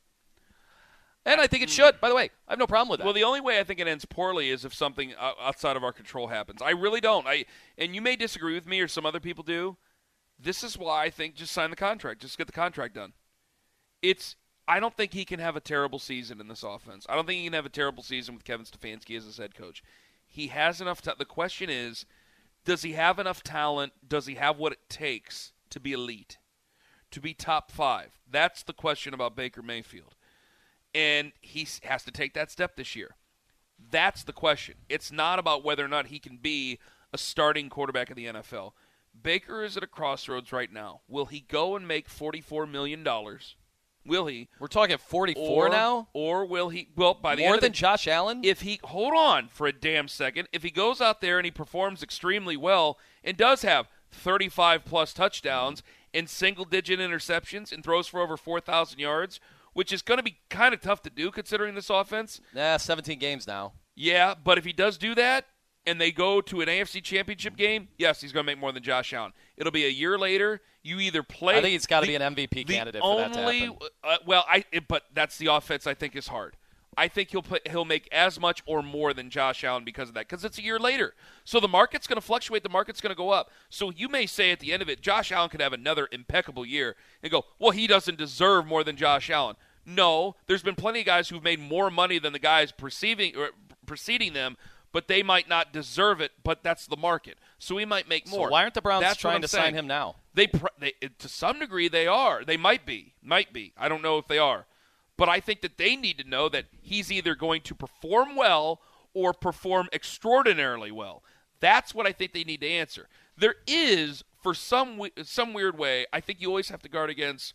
And 1.26 1.40
I 1.40 1.46
think 1.46 1.62
it 1.62 1.70
should. 1.70 2.00
By 2.00 2.10
the 2.10 2.14
way, 2.14 2.30
I 2.46 2.52
have 2.52 2.58
no 2.58 2.66
problem 2.66 2.90
with 2.90 2.98
that. 2.98 3.04
Well, 3.04 3.14
the 3.14 3.24
only 3.24 3.40
way 3.40 3.58
I 3.58 3.64
think 3.64 3.80
it 3.80 3.88
ends 3.88 4.04
poorly 4.04 4.50
is 4.50 4.64
if 4.64 4.74
something 4.74 5.14
outside 5.18 5.76
of 5.76 5.82
our 5.82 5.92
control 5.92 6.26
happens. 6.26 6.60
I 6.60 6.70
really 6.70 7.00
don't. 7.00 7.26
I 7.26 7.46
and 7.78 7.94
you 7.94 8.02
may 8.02 8.16
disagree 8.16 8.54
with 8.54 8.66
me 8.66 8.80
or 8.80 8.88
some 8.88 9.06
other 9.06 9.20
people 9.20 9.42
do. 9.42 9.78
This 10.38 10.62
is 10.62 10.76
why 10.76 11.04
I 11.04 11.10
think 11.10 11.34
just 11.34 11.52
sign 11.52 11.70
the 11.70 11.76
contract. 11.76 12.20
Just 12.20 12.36
get 12.36 12.46
the 12.46 12.52
contract 12.52 12.94
done. 12.94 13.14
It's 14.02 14.36
I 14.68 14.80
don't 14.80 14.94
think 14.94 15.14
he 15.14 15.24
can 15.24 15.40
have 15.40 15.56
a 15.56 15.60
terrible 15.60 15.98
season 15.98 16.40
in 16.40 16.48
this 16.48 16.62
offense. 16.62 17.06
I 17.08 17.14
don't 17.14 17.26
think 17.26 17.38
he 17.38 17.44
can 17.44 17.54
have 17.54 17.66
a 17.66 17.70
terrible 17.70 18.02
season 18.02 18.34
with 18.34 18.44
Kevin 18.44 18.66
Stefanski 18.66 19.16
as 19.16 19.24
his 19.24 19.38
head 19.38 19.54
coach. 19.54 19.82
He 20.34 20.48
has 20.48 20.80
enough 20.80 21.00
ta- 21.00 21.14
the 21.16 21.24
question 21.24 21.70
is 21.70 22.06
does 22.64 22.82
he 22.82 22.92
have 22.92 23.18
enough 23.18 23.42
talent? 23.42 23.92
Does 24.06 24.26
he 24.26 24.34
have 24.34 24.58
what 24.58 24.72
it 24.72 24.88
takes 24.88 25.52
to 25.70 25.78
be 25.78 25.92
elite? 25.92 26.38
To 27.12 27.20
be 27.20 27.34
top 27.34 27.70
5? 27.70 28.18
That's 28.28 28.62
the 28.64 28.72
question 28.72 29.14
about 29.14 29.36
Baker 29.36 29.62
Mayfield 29.62 30.16
and 30.94 31.32
he 31.40 31.66
has 31.82 32.04
to 32.04 32.10
take 32.10 32.34
that 32.34 32.50
step 32.50 32.76
this 32.76 32.94
year. 32.94 33.16
That's 33.90 34.22
the 34.22 34.32
question. 34.32 34.76
It's 34.88 35.10
not 35.10 35.38
about 35.38 35.64
whether 35.64 35.84
or 35.84 35.88
not 35.88 36.06
he 36.06 36.18
can 36.18 36.36
be 36.36 36.78
a 37.12 37.18
starting 37.18 37.68
quarterback 37.68 38.10
in 38.10 38.16
the 38.16 38.26
NFL. 38.26 38.72
Baker 39.20 39.62
is 39.62 39.76
at 39.76 39.82
a 39.82 39.88
crossroads 39.88 40.52
right 40.52 40.72
now. 40.72 41.00
Will 41.08 41.26
he 41.26 41.40
go 41.40 41.76
and 41.76 41.86
make 41.86 42.08
$44 42.08 42.70
million? 42.70 43.06
Will 44.06 44.26
he? 44.26 44.48
We're 44.58 44.66
talking 44.66 44.96
44 44.98 45.42
or, 45.44 45.68
now? 45.68 46.08
Or 46.12 46.44
will 46.44 46.68
he? 46.68 46.88
Well, 46.96 47.14
by 47.14 47.34
the 47.34 47.42
More 47.42 47.50
end 47.50 47.56
of 47.56 47.60
than 47.62 47.72
the, 47.72 47.78
Josh 47.78 48.06
Allen? 48.06 48.40
if 48.44 48.60
he 48.60 48.80
hold 48.84 49.14
on 49.16 49.48
for 49.48 49.66
a 49.66 49.72
damn 49.72 50.08
second, 50.08 50.48
if 50.52 50.62
he 50.62 50.70
goes 50.70 51.00
out 51.00 51.20
there 51.20 51.38
and 51.38 51.44
he 51.44 51.50
performs 51.50 52.02
extremely 52.02 52.56
well 52.56 52.98
and 53.22 53.36
does 53.36 53.62
have 53.62 53.88
35 54.12 54.84
plus 54.84 55.12
touchdowns 55.12 55.82
and 56.12 56.28
single 56.28 56.64
digit 56.64 57.00
interceptions 57.00 57.72
and 57.72 57.82
throws 57.82 58.06
for 58.06 58.20
over 58.20 58.36
4,000 58.36 58.98
yards, 58.98 59.40
which 59.72 59.92
is 59.92 60.02
going 60.02 60.18
to 60.18 60.22
be 60.22 60.36
kind 60.50 60.72
of 60.74 60.80
tough 60.80 61.02
to 61.02 61.10
do 61.10 61.30
considering 61.30 61.74
this 61.74 61.90
offense. 61.90 62.40
Nah, 62.54 62.76
17 62.76 63.18
games 63.18 63.46
now. 63.46 63.72
Yeah, 63.96 64.34
but 64.34 64.58
if 64.58 64.64
he 64.64 64.72
does 64.72 64.98
do 64.98 65.14
that 65.14 65.46
and 65.86 66.00
they 66.00 66.10
go 66.10 66.40
to 66.40 66.60
an 66.60 66.68
AFC 66.68 67.02
championship 67.02 67.56
game, 67.56 67.88
yes, 67.98 68.20
he's 68.20 68.32
going 68.32 68.44
to 68.44 68.52
make 68.52 68.58
more 68.58 68.72
than 68.72 68.82
Josh 68.82 69.12
Allen. 69.12 69.32
It'll 69.56 69.72
be 69.72 69.84
a 69.84 69.90
year 69.90 70.18
later. 70.18 70.60
You 70.82 71.00
either 71.00 71.22
play. 71.22 71.58
I 71.58 71.62
think 71.62 71.72
he's 71.72 71.86
got 71.86 72.00
to 72.00 72.06
be 72.06 72.14
an 72.14 72.22
MVP 72.22 72.66
candidate 72.68 73.00
for 73.00 73.06
only, 73.06 73.22
that 73.22 73.32
to 73.34 73.42
happen. 73.42 73.76
Uh, 74.02 74.16
well, 74.26 74.44
I 74.48 74.64
it, 74.72 74.88
but 74.88 75.04
that's 75.14 75.38
the 75.38 75.46
offense 75.46 75.86
I 75.86 75.94
think 75.94 76.16
is 76.16 76.28
hard. 76.28 76.56
I 76.96 77.08
think 77.08 77.30
he'll 77.30 77.42
put 77.42 77.66
he'll 77.68 77.84
make 77.84 78.08
as 78.12 78.38
much 78.38 78.62
or 78.66 78.82
more 78.82 79.12
than 79.14 79.30
Josh 79.30 79.64
Allen 79.64 79.84
because 79.84 80.08
of 80.08 80.14
that 80.14 80.28
because 80.28 80.44
it's 80.44 80.58
a 80.58 80.62
year 80.62 80.78
later. 80.78 81.14
So 81.44 81.60
the 81.60 81.68
market's 81.68 82.06
going 82.06 82.20
to 82.20 82.26
fluctuate. 82.26 82.62
The 82.62 82.68
market's 82.68 83.00
going 83.00 83.14
to 83.14 83.16
go 83.16 83.30
up. 83.30 83.50
So 83.68 83.90
you 83.90 84.08
may 84.08 84.26
say 84.26 84.50
at 84.50 84.60
the 84.60 84.72
end 84.72 84.82
of 84.82 84.88
it, 84.88 85.00
Josh 85.00 85.32
Allen 85.32 85.50
could 85.50 85.60
have 85.60 85.72
another 85.72 86.08
impeccable 86.12 86.64
year 86.64 86.96
and 87.22 87.32
go, 87.32 87.44
well, 87.58 87.72
he 87.72 87.86
doesn't 87.86 88.18
deserve 88.18 88.66
more 88.66 88.84
than 88.84 88.96
Josh 88.96 89.30
Allen. 89.30 89.56
No, 89.86 90.36
there's 90.46 90.62
been 90.62 90.76
plenty 90.76 91.00
of 91.00 91.06
guys 91.06 91.28
who've 91.28 91.42
made 91.42 91.60
more 91.60 91.90
money 91.90 92.18
than 92.18 92.32
the 92.32 92.38
guys 92.38 92.72
preceding 92.72 93.36
or 93.36 93.50
preceding 93.86 94.32
them, 94.32 94.56
but 94.94 95.08
they 95.08 95.22
might 95.24 95.48
not 95.48 95.72
deserve 95.72 96.20
it. 96.22 96.30
But 96.42 96.62
that's 96.62 96.86
the 96.86 96.96
market. 96.96 97.36
So 97.58 97.74
we 97.74 97.84
might 97.84 98.08
make 98.08 98.28
So 98.28 98.36
more. 98.38 98.48
why 98.50 98.62
aren't 98.62 98.74
the 98.74 98.80
Browns 98.80 99.02
That's 99.02 99.18
trying 99.20 99.42
to 99.42 99.48
saying. 99.48 99.64
sign 99.64 99.74
him 99.74 99.86
now? 99.86 100.16
They, 100.32 100.46
pr- 100.46 100.68
they 100.78 100.92
to 101.18 101.28
some 101.28 101.58
degree 101.58 101.88
they 101.88 102.06
are. 102.06 102.44
They 102.44 102.56
might 102.56 102.86
be. 102.86 103.12
Might 103.22 103.52
be. 103.52 103.72
I 103.76 103.88
don't 103.90 104.02
know 104.02 104.16
if 104.18 104.28
they 104.28 104.38
are. 104.38 104.66
But 105.16 105.28
I 105.28 105.40
think 105.40 105.60
that 105.62 105.76
they 105.78 105.96
need 105.96 106.16
to 106.18 106.28
know 106.28 106.48
that 106.48 106.66
he's 106.80 107.10
either 107.12 107.34
going 107.34 107.62
to 107.62 107.74
perform 107.74 108.36
well 108.36 108.80
or 109.12 109.32
perform 109.32 109.88
extraordinarily 109.92 110.90
well. 110.90 111.22
That's 111.60 111.94
what 111.94 112.06
I 112.06 112.12
think 112.12 112.32
they 112.32 112.44
need 112.44 112.60
to 112.62 112.68
answer. 112.68 113.08
There 113.36 113.56
is 113.66 114.22
for 114.42 114.54
some 114.54 115.00
some 115.22 115.52
weird 115.54 115.76
way, 115.78 116.06
I 116.12 116.20
think 116.20 116.40
you 116.40 116.48
always 116.48 116.68
have 116.68 116.82
to 116.82 116.88
guard 116.88 117.10
against 117.10 117.52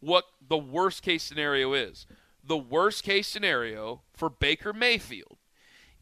what 0.00 0.24
the 0.48 0.56
worst 0.58 1.02
case 1.02 1.22
scenario 1.22 1.72
is. 1.74 2.06
The 2.42 2.56
worst 2.56 3.04
case 3.04 3.28
scenario 3.28 4.00
for 4.14 4.30
Baker 4.30 4.72
Mayfield 4.72 5.36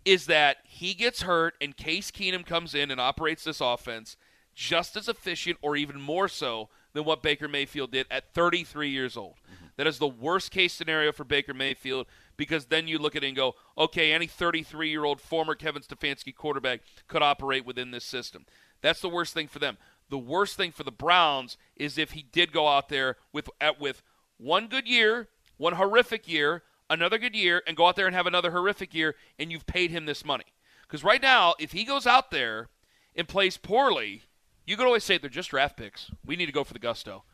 is 0.04 0.26
that 0.26 0.58
he 0.64 0.94
gets 0.94 1.22
hurt 1.22 1.54
and 1.60 1.76
Case 1.76 2.10
Keenum 2.10 2.44
comes 2.44 2.74
in 2.74 2.90
and 2.90 3.00
operates 3.00 3.44
this 3.44 3.60
offense 3.60 4.16
just 4.54 4.96
as 4.96 5.08
efficient 5.08 5.58
or 5.62 5.76
even 5.76 6.00
more 6.00 6.28
so 6.28 6.68
than 6.92 7.04
what 7.04 7.22
Baker 7.22 7.46
Mayfield 7.46 7.92
did 7.92 8.06
at 8.10 8.34
33 8.34 8.90
years 8.90 9.16
old. 9.16 9.34
Mm-hmm. 9.34 9.66
That 9.76 9.86
is 9.86 9.98
the 9.98 10.08
worst 10.08 10.50
case 10.50 10.72
scenario 10.72 11.12
for 11.12 11.22
Baker 11.22 11.54
Mayfield 11.54 12.06
because 12.36 12.66
then 12.66 12.88
you 12.88 12.98
look 12.98 13.14
at 13.14 13.22
it 13.22 13.28
and 13.28 13.36
go, 13.36 13.54
okay, 13.76 14.12
any 14.12 14.26
33 14.26 14.90
year 14.90 15.04
old 15.04 15.20
former 15.20 15.54
Kevin 15.54 15.82
Stefanski 15.82 16.34
quarterback 16.34 16.80
could 17.06 17.22
operate 17.22 17.64
within 17.64 17.92
this 17.92 18.04
system. 18.04 18.46
That's 18.80 19.00
the 19.00 19.08
worst 19.08 19.32
thing 19.32 19.46
for 19.46 19.60
them. 19.60 19.78
The 20.10 20.18
worst 20.18 20.56
thing 20.56 20.72
for 20.72 20.82
the 20.82 20.90
Browns 20.90 21.56
is 21.76 21.96
if 21.96 22.12
he 22.12 22.22
did 22.22 22.52
go 22.52 22.66
out 22.66 22.88
there 22.88 23.16
with 23.32 23.48
at, 23.60 23.80
with 23.80 24.02
one 24.38 24.66
good 24.66 24.88
year, 24.88 25.28
one 25.56 25.74
horrific 25.74 26.26
year, 26.26 26.62
another 26.90 27.18
good 27.18 27.34
year, 27.34 27.62
and 27.66 27.76
go 27.76 27.86
out 27.86 27.96
there 27.96 28.06
and 28.06 28.14
have 28.14 28.26
another 28.26 28.50
horrific 28.50 28.94
year, 28.94 29.14
and 29.38 29.52
you've 29.52 29.66
paid 29.66 29.90
him 29.90 30.06
this 30.06 30.24
money. 30.24 30.44
Because 30.82 31.04
right 31.04 31.20
now, 31.20 31.54
if 31.58 31.72
he 31.72 31.84
goes 31.84 32.06
out 32.06 32.30
there 32.30 32.68
and 33.14 33.28
plays 33.28 33.56
poorly, 33.56 34.22
you 34.66 34.76
could 34.76 34.86
always 34.86 35.04
say 35.04 35.18
they're 35.18 35.30
just 35.30 35.50
draft 35.50 35.76
picks. 35.76 36.10
We 36.24 36.36
need 36.36 36.46
to 36.46 36.52
go 36.52 36.64
for 36.64 36.72
the 36.72 36.78
gusto. 36.78 37.24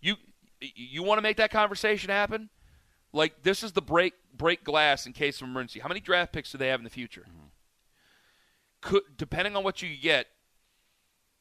You 0.00 0.16
you 0.60 1.02
want 1.02 1.18
to 1.18 1.22
make 1.22 1.38
that 1.38 1.50
conversation 1.50 2.10
happen? 2.10 2.50
Like 3.12 3.42
this 3.42 3.62
is 3.62 3.72
the 3.72 3.82
break 3.82 4.14
break 4.34 4.64
glass 4.64 5.06
in 5.06 5.12
case 5.12 5.40
of 5.40 5.48
emergency. 5.48 5.80
How 5.80 5.88
many 5.88 6.00
draft 6.00 6.32
picks 6.32 6.52
do 6.52 6.58
they 6.58 6.68
have 6.68 6.80
in 6.80 6.84
the 6.84 6.90
future? 6.90 7.26
Mm-hmm. 7.28 7.46
Could 8.82 9.02
depending 9.16 9.56
on 9.56 9.64
what 9.64 9.82
you 9.82 9.96
get, 9.96 10.26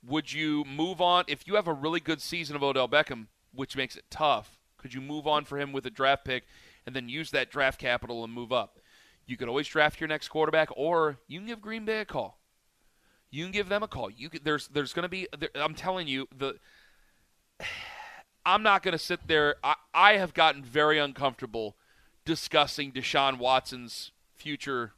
would 0.05 0.31
you 0.31 0.63
move 0.65 1.01
on 1.01 1.25
if 1.27 1.47
you 1.47 1.55
have 1.55 1.67
a 1.67 1.73
really 1.73 1.99
good 1.99 2.21
season 2.21 2.55
of 2.55 2.63
Odell 2.63 2.87
Beckham, 2.87 3.27
which 3.53 3.75
makes 3.75 3.95
it 3.95 4.05
tough? 4.09 4.57
Could 4.77 4.93
you 4.93 5.01
move 5.01 5.27
on 5.27 5.43
for 5.43 5.59
him 5.59 5.73
with 5.73 5.85
a 5.85 5.89
draft 5.89 6.23
pick 6.23 6.45
and 6.89 6.95
then 6.95 7.07
use 7.07 7.29
that 7.29 7.51
draft 7.51 7.79
capital 7.79 8.23
and 8.23 8.33
move 8.33 8.51
up? 8.51 8.79
You 9.27 9.37
could 9.37 9.47
always 9.47 9.67
draft 9.67 10.01
your 10.01 10.07
next 10.07 10.29
quarterback, 10.29 10.69
or 10.75 11.19
you 11.27 11.37
can 11.39 11.47
give 11.47 11.61
Green 11.61 11.85
Bay 11.85 11.99
a 11.99 12.05
call. 12.05 12.39
You 13.29 13.43
can 13.43 13.51
give 13.51 13.69
them 13.69 13.83
a 13.83 13.87
call. 13.87 14.09
You 14.09 14.27
could, 14.27 14.43
there's 14.43 14.67
there's 14.69 14.91
going 14.91 15.03
to 15.03 15.09
be. 15.09 15.27
There, 15.37 15.49
I'm 15.53 15.75
telling 15.75 16.07
you 16.07 16.27
the. 16.35 16.55
I'm 18.43 18.63
not 18.63 18.81
going 18.81 18.93
to 18.93 18.97
sit 18.97 19.27
there. 19.27 19.57
I, 19.63 19.75
I 19.93 20.13
have 20.13 20.33
gotten 20.33 20.63
very 20.63 20.97
uncomfortable 20.97 21.75
discussing 22.25 22.91
Deshaun 22.91 23.37
Watson's 23.37 24.11
future 24.33 24.93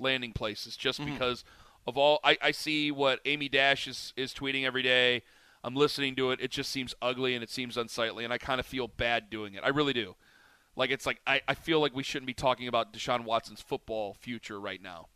landing 0.00 0.32
places 0.32 0.76
just 0.76 1.00
mm-hmm. 1.00 1.12
because 1.12 1.44
of 1.86 1.96
all. 1.96 2.18
I, 2.24 2.38
I 2.42 2.50
see 2.50 2.90
what 2.90 3.20
Amy 3.24 3.48
Dash 3.48 3.86
is, 3.86 4.12
is 4.16 4.34
tweeting 4.34 4.64
every 4.64 4.82
day. 4.82 5.22
I'm 5.62 5.76
listening 5.76 6.16
to 6.16 6.32
it. 6.32 6.40
It 6.40 6.50
just 6.50 6.70
seems 6.72 6.92
ugly 7.00 7.34
and 7.34 7.44
it 7.44 7.50
seems 7.50 7.76
unsightly, 7.76 8.24
and 8.24 8.32
I 8.32 8.38
kind 8.38 8.58
of 8.58 8.66
feel 8.66 8.88
bad 8.88 9.30
doing 9.30 9.54
it. 9.54 9.62
I 9.62 9.68
really 9.68 9.92
do. 9.92 10.16
Like 10.76 10.90
it's 10.90 11.06
like 11.06 11.20
I, 11.26 11.40
I 11.48 11.54
feel 11.54 11.80
like 11.80 11.96
we 11.96 12.02
shouldn't 12.02 12.26
be 12.26 12.34
talking 12.34 12.68
about 12.68 12.92
Deshaun 12.92 13.24
Watson's 13.24 13.60
football 13.60 14.14
future 14.14 14.60
right 14.60 14.80
now. 14.80 15.08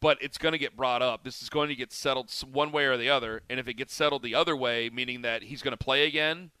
But 0.00 0.18
it's 0.22 0.38
going 0.38 0.52
to 0.52 0.58
get 0.58 0.76
brought 0.76 1.02
up. 1.02 1.24
This 1.24 1.42
is 1.42 1.48
going 1.48 1.68
to 1.68 1.74
get 1.74 1.92
settled 1.92 2.32
one 2.50 2.70
way 2.70 2.84
or 2.84 2.96
the 2.96 3.10
other. 3.10 3.42
And 3.50 3.58
if 3.58 3.66
it 3.66 3.74
gets 3.74 3.92
settled 3.92 4.22
the 4.22 4.36
other 4.36 4.56
way, 4.56 4.88
meaning 4.88 5.22
that 5.22 5.42
he's 5.42 5.62
going 5.62 5.72
to 5.72 5.84
play 5.84 6.06
again, 6.06 6.52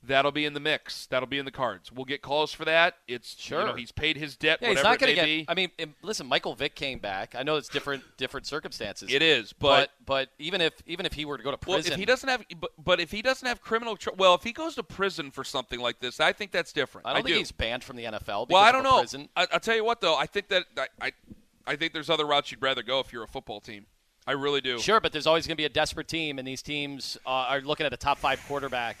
That'll 0.00 0.30
be 0.30 0.44
in 0.44 0.54
the 0.54 0.60
mix. 0.60 1.06
That'll 1.06 1.26
be 1.26 1.38
in 1.38 1.44
the 1.44 1.50
cards. 1.50 1.90
We'll 1.90 2.04
get 2.04 2.22
calls 2.22 2.52
for 2.52 2.64
that. 2.64 2.94
It's 3.08 3.36
you 3.50 3.56
know, 3.56 3.66
Sure. 3.66 3.76
he's 3.76 3.90
paid 3.90 4.16
his 4.16 4.36
debt. 4.36 4.60
Yeah, 4.62 4.68
he's 4.70 4.82
not 4.82 5.00
going 5.00 5.10
to 5.10 5.14
get. 5.16 5.24
be. 5.24 5.44
I 5.48 5.54
mean, 5.54 5.70
listen, 6.02 6.26
Michael 6.28 6.54
Vick 6.54 6.76
came 6.76 7.00
back. 7.00 7.34
I 7.34 7.42
know 7.42 7.56
it's 7.56 7.68
different, 7.68 8.04
different 8.16 8.46
circumstances. 8.46 9.12
it 9.12 9.22
is, 9.22 9.52
but 9.52 9.90
but, 10.04 10.06
but 10.06 10.28
even 10.38 10.60
if 10.60 10.74
even 10.86 11.04
if 11.04 11.14
he 11.14 11.24
were 11.24 11.36
to 11.36 11.42
go 11.42 11.50
to 11.50 11.58
well, 11.66 11.78
prison, 11.78 11.94
if 11.94 11.98
he 11.98 12.04
doesn't 12.04 12.28
have, 12.28 12.44
but, 12.60 12.70
but 12.82 13.00
if 13.00 13.10
he 13.10 13.22
doesn't 13.22 13.46
have 13.46 13.60
criminal, 13.60 13.96
tr- 13.96 14.10
well, 14.16 14.34
if 14.34 14.44
he 14.44 14.52
goes 14.52 14.76
to 14.76 14.84
prison 14.84 15.32
for 15.32 15.42
something 15.42 15.80
like 15.80 15.98
this, 15.98 16.20
I 16.20 16.32
think 16.32 16.52
that's 16.52 16.72
different. 16.72 17.06
I 17.08 17.12
don't 17.14 17.24
think 17.24 17.34
do. 17.34 17.38
he's 17.38 17.50
banned 17.52 17.82
from 17.82 17.96
the 17.96 18.04
NFL. 18.04 18.50
Well, 18.50 18.62
I 18.62 18.70
don't 18.70 18.84
know. 18.84 18.98
Prison. 19.00 19.28
I, 19.36 19.48
I'll 19.52 19.60
tell 19.60 19.76
you 19.76 19.84
what, 19.84 20.00
though. 20.00 20.16
I 20.16 20.26
think 20.26 20.48
that 20.48 20.66
I, 20.76 20.86
I, 21.00 21.12
I 21.66 21.76
think 21.76 21.92
there's 21.92 22.08
other 22.08 22.24
routes 22.24 22.52
you'd 22.52 22.62
rather 22.62 22.84
go 22.84 23.00
if 23.00 23.12
you're 23.12 23.24
a 23.24 23.28
football 23.28 23.60
team. 23.60 23.86
I 24.28 24.32
really 24.32 24.60
do. 24.60 24.78
Sure, 24.78 25.00
but 25.00 25.10
there's 25.12 25.26
always 25.26 25.46
going 25.46 25.56
to 25.56 25.60
be 25.60 25.64
a 25.64 25.70
desperate 25.70 26.06
team, 26.06 26.38
and 26.38 26.46
these 26.46 26.62
teams 26.62 27.16
uh, 27.26 27.30
are 27.30 27.60
looking 27.62 27.86
at 27.86 27.92
a 27.92 27.96
top 27.96 28.18
five 28.18 28.40
quarterback 28.46 28.98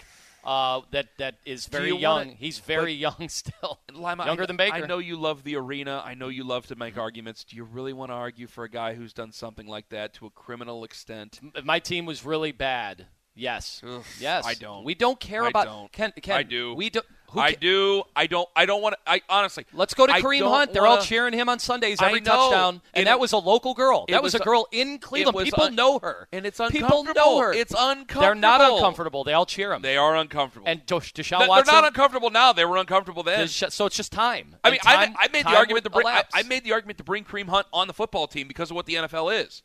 uh, 0.48 0.80
that 0.92 1.08
that 1.18 1.34
is 1.44 1.66
very 1.66 1.88
you 1.88 1.98
young. 1.98 2.16
wanna- 2.28 2.36
He's 2.38 2.58
very 2.58 2.92
young 2.94 3.28
still, 3.28 3.78
Lima, 3.92 4.24
younger 4.24 4.44
I, 4.44 4.46
than 4.46 4.56
Baker. 4.56 4.76
I 4.76 4.80
know 4.86 4.98
you 4.98 5.16
love 5.16 5.44
the 5.44 5.56
arena. 5.56 6.02
I 6.04 6.14
know 6.14 6.28
you 6.28 6.42
love 6.44 6.66
to 6.68 6.76
make 6.76 6.96
arguments. 6.96 7.44
Do 7.44 7.54
you 7.56 7.64
really 7.64 7.92
want 7.92 8.10
to 8.10 8.14
argue 8.14 8.46
for 8.46 8.64
a 8.64 8.68
guy 8.70 8.94
who's 8.94 9.12
done 9.12 9.30
something 9.32 9.66
like 9.66 9.90
that 9.90 10.14
to 10.14 10.26
a 10.26 10.30
criminal 10.30 10.84
extent? 10.84 11.38
My 11.64 11.78
team 11.80 12.06
was 12.06 12.24
really 12.24 12.52
bad. 12.52 13.06
Yes, 13.34 13.82
Ugh, 13.86 14.02
yes. 14.18 14.44
I 14.44 14.54
don't. 14.54 14.84
We 14.84 14.94
don't 14.96 15.20
care 15.20 15.44
I 15.44 15.48
about. 15.50 15.66
don't. 15.66 15.92
Ken, 15.92 16.12
Ken, 16.20 16.36
I 16.38 16.42
do. 16.42 16.74
We 16.74 16.90
do. 16.90 17.02
Who 17.32 17.40
I 17.40 17.52
ca- 17.52 17.58
do. 17.60 18.02
I 18.16 18.26
don't. 18.26 18.48
I 18.56 18.64
don't 18.64 18.80
want 18.80 18.94
to. 18.94 19.10
I 19.10 19.20
honestly. 19.28 19.66
Let's 19.74 19.92
go 19.92 20.06
to 20.06 20.12
I 20.12 20.22
Kareem 20.22 20.48
Hunt. 20.48 20.72
They're 20.72 20.86
all 20.86 21.02
cheering 21.02 21.34
him 21.34 21.48
on 21.48 21.58
Sundays 21.58 22.00
every 22.00 22.20
touchdown, 22.22 22.74
and, 22.74 22.82
And 22.94 23.06
that 23.06 23.20
was 23.20 23.32
a 23.32 23.36
local 23.38 23.74
girl. 23.74 24.06
That 24.08 24.22
was, 24.22 24.32
was 24.32 24.40
a 24.40 24.44
girl 24.44 24.66
in 24.72 24.98
Cleveland. 24.98 25.34
was 25.34 25.44
People 25.44 25.64
un- 25.64 25.74
know 25.74 25.98
her, 25.98 26.26
and 26.32 26.46
it's 26.46 26.58
uncomfortable. 26.58 27.04
people 27.04 27.14
know 27.14 27.38
her. 27.40 27.52
It's 27.52 27.74
uncomfortable. 27.78 28.20
They're 28.22 28.34
not 28.34 28.60
uncomfortable. 28.62 29.24
They 29.24 29.34
all 29.34 29.44
cheer 29.46 29.72
him. 29.74 29.82
They 29.82 29.96
are 29.98 30.16
uncomfortable. 30.16 30.66
and 30.68 30.86
Desha- 30.86 31.12
Deshaun 31.12 31.38
Th- 31.38 31.50
they're 31.64 31.74
not 31.74 31.84
uncomfortable 31.84 32.30
now. 32.30 32.52
They 32.52 32.64
were 32.64 32.76
uncomfortable 32.78 33.22
then. 33.22 33.46
Desha- 33.46 33.72
so 33.72 33.86
it's 33.86 33.96
just 33.96 34.10
time. 34.12 34.56
I 34.64 34.70
mean, 34.70 34.80
I, 34.86 35.06
time- 35.06 35.16
I 35.18 35.28
made 35.28 35.44
the 35.44 35.54
argument 35.56 35.84
to 35.84 35.90
bring. 35.90 36.06
I. 36.06 36.24
I 36.32 36.42
made 36.44 36.64
the 36.64 36.72
argument 36.72 36.98
to 36.98 37.04
bring 37.04 37.24
Kareem 37.24 37.48
Hunt 37.48 37.66
on 37.72 37.88
the 37.88 37.94
football 37.94 38.26
team 38.26 38.48
because 38.48 38.70
of 38.70 38.74
what 38.76 38.86
the 38.86 38.94
NFL 38.94 39.44
is. 39.44 39.62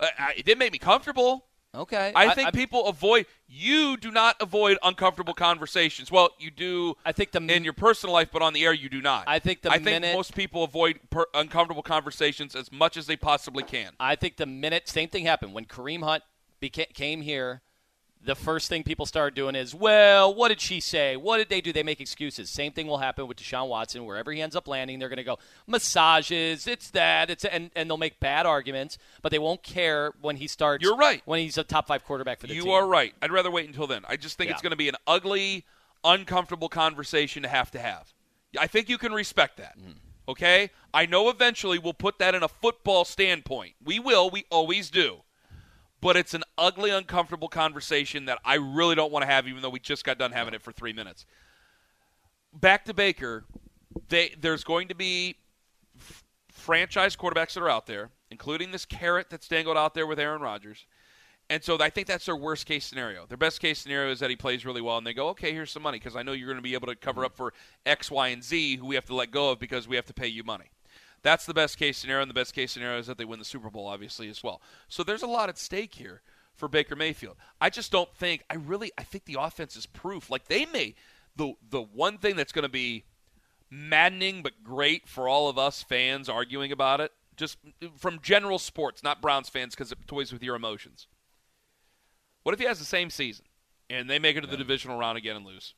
Uh, 0.00 0.06
it 0.36 0.44
didn't 0.44 0.58
make 0.58 0.72
me 0.72 0.78
comfortable. 0.78 1.46
Okay, 1.74 2.12
I, 2.14 2.34
think 2.34 2.48
I, 2.48 2.50
people 2.50 2.86
avoid. 2.86 3.26
You 3.48 3.96
do 3.96 4.10
not 4.10 4.36
avoid 4.40 4.78
uncomfortable 4.82 5.34
conversations. 5.34 6.10
Well, 6.10 6.30
you 6.38 6.50
do. 6.50 6.94
I 7.04 7.12
think 7.12 7.32
the 7.32 7.40
in 7.40 7.64
your 7.64 7.72
personal 7.72 8.12
life, 8.12 8.28
but 8.32 8.42
on 8.42 8.52
the 8.52 8.64
air, 8.64 8.72
you 8.72 8.88
do 8.88 9.02
not. 9.02 9.24
I 9.26 9.38
think 9.38 9.62
the 9.62 9.70
I 9.72 9.78
think 9.78 10.02
most 10.02 10.34
people 10.34 10.64
avoid 10.64 11.00
per- 11.10 11.26
uncomfortable 11.34 11.82
conversations 11.82 12.54
as 12.54 12.70
much 12.70 12.96
as 12.96 13.06
they 13.06 13.16
possibly 13.16 13.62
can. 13.64 13.92
I 13.98 14.16
think 14.16 14.36
the 14.36 14.46
minute 14.46 14.88
same 14.88 15.08
thing 15.08 15.24
happened 15.24 15.52
when 15.52 15.64
Kareem 15.64 16.02
Hunt 16.02 16.22
beca- 16.62 16.94
came 16.94 17.22
here. 17.22 17.62
The 18.24 18.34
first 18.34 18.70
thing 18.70 18.84
people 18.84 19.04
start 19.04 19.34
doing 19.34 19.54
is, 19.54 19.74
well, 19.74 20.34
what 20.34 20.48
did 20.48 20.60
she 20.60 20.80
say? 20.80 21.14
What 21.14 21.36
did 21.36 21.50
they 21.50 21.60
do? 21.60 21.74
They 21.74 21.82
make 21.82 22.00
excuses. 22.00 22.48
Same 22.48 22.72
thing 22.72 22.86
will 22.86 22.96
happen 22.98 23.26
with 23.26 23.36
Deshaun 23.36 23.68
Watson. 23.68 24.06
Wherever 24.06 24.32
he 24.32 24.40
ends 24.40 24.56
up 24.56 24.66
landing, 24.66 24.98
they're 24.98 25.10
going 25.10 25.18
to 25.18 25.24
go 25.24 25.38
massages. 25.66 26.66
It's 26.66 26.90
that. 26.90 27.28
It's 27.28 27.44
and 27.44 27.70
and 27.76 27.88
they'll 27.88 27.98
make 27.98 28.20
bad 28.20 28.46
arguments, 28.46 28.96
but 29.20 29.30
they 29.30 29.38
won't 29.38 29.62
care 29.62 30.12
when 30.22 30.36
he 30.36 30.46
starts. 30.46 30.82
You're 30.82 30.96
right. 30.96 31.20
When 31.26 31.40
he's 31.40 31.58
a 31.58 31.64
top 31.64 31.86
five 31.86 32.04
quarterback 32.04 32.40
for 32.40 32.46
the 32.46 32.54
You 32.54 32.62
team. 32.62 32.70
You 32.70 32.74
are 32.76 32.86
right. 32.86 33.14
I'd 33.20 33.30
rather 33.32 33.50
wait 33.50 33.66
until 33.66 33.86
then. 33.86 34.04
I 34.08 34.16
just 34.16 34.38
think 34.38 34.48
Yeah. 34.48 34.54
it's 34.54 34.62
going 34.62 34.70
to 34.70 34.76
be 34.76 34.88
an 34.88 34.96
ugly, 35.06 35.64
uncomfortable 36.02 36.68
conversation 36.68 37.42
to 37.42 37.48
have 37.48 37.70
to 37.72 37.78
have. 37.78 38.12
I 38.58 38.66
think 38.66 38.88
you 38.88 38.98
can 38.98 39.12
respect 39.12 39.56
that. 39.58 39.78
Mm. 39.78 39.96
Okay? 40.28 40.70
I 40.94 41.06
know 41.06 41.28
eventually 41.28 41.78
we'll 41.78 41.92
put 41.92 42.18
that 42.20 42.34
in 42.34 42.42
a 42.42 42.48
football 42.48 43.04
standpoint. 43.04 43.74
We 43.84 43.98
will. 43.98 44.30
We 44.30 44.44
always 44.50 44.88
do. 44.90 45.23
But 46.04 46.18
it's 46.18 46.34
an 46.34 46.44
ugly, 46.58 46.90
uncomfortable 46.90 47.48
conversation 47.48 48.26
that 48.26 48.38
I 48.44 48.56
really 48.56 48.94
don't 48.94 49.10
want 49.10 49.22
to 49.22 49.26
have, 49.26 49.48
even 49.48 49.62
though 49.62 49.70
we 49.70 49.80
just 49.80 50.04
got 50.04 50.18
done 50.18 50.32
having 50.32 50.52
it 50.52 50.60
for 50.60 50.70
three 50.70 50.92
minutes. 50.92 51.24
Back 52.52 52.84
to 52.84 52.92
Baker. 52.92 53.46
They, 54.10 54.34
there's 54.38 54.64
going 54.64 54.88
to 54.88 54.94
be 54.94 55.36
f- 55.98 56.22
franchise 56.52 57.16
quarterbacks 57.16 57.54
that 57.54 57.62
are 57.62 57.70
out 57.70 57.86
there, 57.86 58.10
including 58.30 58.70
this 58.70 58.84
carrot 58.84 59.30
that's 59.30 59.48
dangled 59.48 59.78
out 59.78 59.94
there 59.94 60.06
with 60.06 60.18
Aaron 60.18 60.42
Rodgers. 60.42 60.84
And 61.48 61.64
so 61.64 61.78
I 61.80 61.88
think 61.88 62.06
that's 62.06 62.26
their 62.26 62.36
worst 62.36 62.66
case 62.66 62.84
scenario. 62.84 63.24
Their 63.24 63.38
best 63.38 63.62
case 63.62 63.78
scenario 63.78 64.12
is 64.12 64.20
that 64.20 64.28
he 64.28 64.36
plays 64.36 64.66
really 64.66 64.82
well, 64.82 64.98
and 64.98 65.06
they 65.06 65.14
go, 65.14 65.28
okay, 65.28 65.52
here's 65.52 65.70
some 65.70 65.82
money 65.82 65.98
because 65.98 66.16
I 66.16 66.22
know 66.22 66.32
you're 66.32 66.48
going 66.48 66.58
to 66.58 66.62
be 66.62 66.74
able 66.74 66.88
to 66.88 66.96
cover 66.96 67.24
up 67.24 67.34
for 67.34 67.54
X, 67.86 68.10
Y, 68.10 68.28
and 68.28 68.44
Z, 68.44 68.76
who 68.76 68.84
we 68.84 68.94
have 68.96 69.06
to 69.06 69.14
let 69.14 69.30
go 69.30 69.52
of 69.52 69.58
because 69.58 69.88
we 69.88 69.96
have 69.96 70.06
to 70.06 70.14
pay 70.14 70.28
you 70.28 70.44
money. 70.44 70.66
That's 71.24 71.46
the 71.46 71.54
best 71.54 71.78
case 71.78 71.96
scenario, 71.96 72.20
and 72.20 72.30
the 72.30 72.34
best 72.34 72.54
case 72.54 72.72
scenario 72.72 72.98
is 72.98 73.06
that 73.06 73.16
they 73.16 73.24
win 73.24 73.38
the 73.38 73.46
Super 73.46 73.70
Bowl, 73.70 73.86
obviously, 73.86 74.28
as 74.28 74.44
well. 74.44 74.60
So 74.88 75.02
there's 75.02 75.22
a 75.22 75.26
lot 75.26 75.48
at 75.48 75.56
stake 75.56 75.94
here 75.94 76.20
for 76.54 76.68
Baker 76.68 76.94
Mayfield. 76.94 77.36
I 77.62 77.70
just 77.70 77.90
don't 77.90 78.14
think. 78.14 78.44
I 78.50 78.56
really, 78.56 78.92
I 78.98 79.04
think 79.04 79.24
the 79.24 79.38
offense 79.40 79.74
is 79.74 79.86
proof. 79.86 80.28
Like 80.28 80.48
they 80.48 80.66
may, 80.66 80.94
the 81.34 81.54
the 81.68 81.80
one 81.80 82.18
thing 82.18 82.36
that's 82.36 82.52
going 82.52 82.64
to 82.64 82.68
be 82.68 83.04
maddening 83.70 84.42
but 84.42 84.62
great 84.62 85.08
for 85.08 85.26
all 85.26 85.48
of 85.48 85.56
us 85.56 85.82
fans 85.82 86.28
arguing 86.28 86.70
about 86.70 87.00
it, 87.00 87.10
just 87.38 87.56
from 87.96 88.20
general 88.22 88.58
sports, 88.58 89.02
not 89.02 89.22
Browns 89.22 89.48
fans, 89.48 89.74
because 89.74 89.90
it 89.90 89.98
toys 90.06 90.30
with 90.30 90.42
your 90.42 90.54
emotions. 90.54 91.08
What 92.42 92.52
if 92.52 92.60
he 92.60 92.66
has 92.66 92.78
the 92.78 92.84
same 92.84 93.08
season 93.08 93.46
and 93.88 94.10
they 94.10 94.18
make 94.18 94.36
it 94.36 94.42
to 94.42 94.46
the 94.46 94.58
divisional 94.58 94.98
round 94.98 95.16
again 95.16 95.36
and 95.36 95.46
lose? 95.46 95.72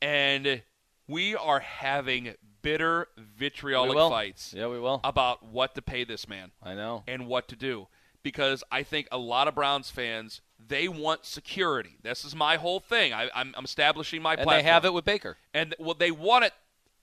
And 0.00 0.62
we 1.08 1.34
are 1.34 1.58
having 1.58 2.34
bitter, 2.64 3.08
vitriolic 3.16 3.96
fights 3.96 4.52
Yeah, 4.56 4.66
we 4.66 4.80
will. 4.80 5.00
about 5.04 5.44
what 5.44 5.74
to 5.76 5.82
pay 5.82 6.02
this 6.04 6.26
man 6.28 6.50
I 6.62 6.74
know. 6.74 7.04
and 7.06 7.28
what 7.28 7.46
to 7.48 7.56
do. 7.56 7.86
Because 8.24 8.64
I 8.72 8.82
think 8.82 9.06
a 9.12 9.18
lot 9.18 9.46
of 9.48 9.54
Browns 9.54 9.90
fans 9.90 10.40
they 10.66 10.88
want 10.88 11.26
security. 11.26 11.98
This 12.02 12.24
is 12.24 12.34
my 12.34 12.56
whole 12.56 12.80
thing. 12.80 13.12
I, 13.12 13.28
I'm, 13.34 13.52
I'm 13.56 13.64
establishing 13.66 14.22
my 14.22 14.32
And 14.32 14.42
platform. 14.44 14.56
they 14.56 14.62
have 14.70 14.84
it 14.86 14.94
with 14.94 15.04
Baker. 15.04 15.36
And 15.52 15.74
well, 15.78 15.94
they 15.94 16.10
want 16.10 16.46
it. 16.46 16.52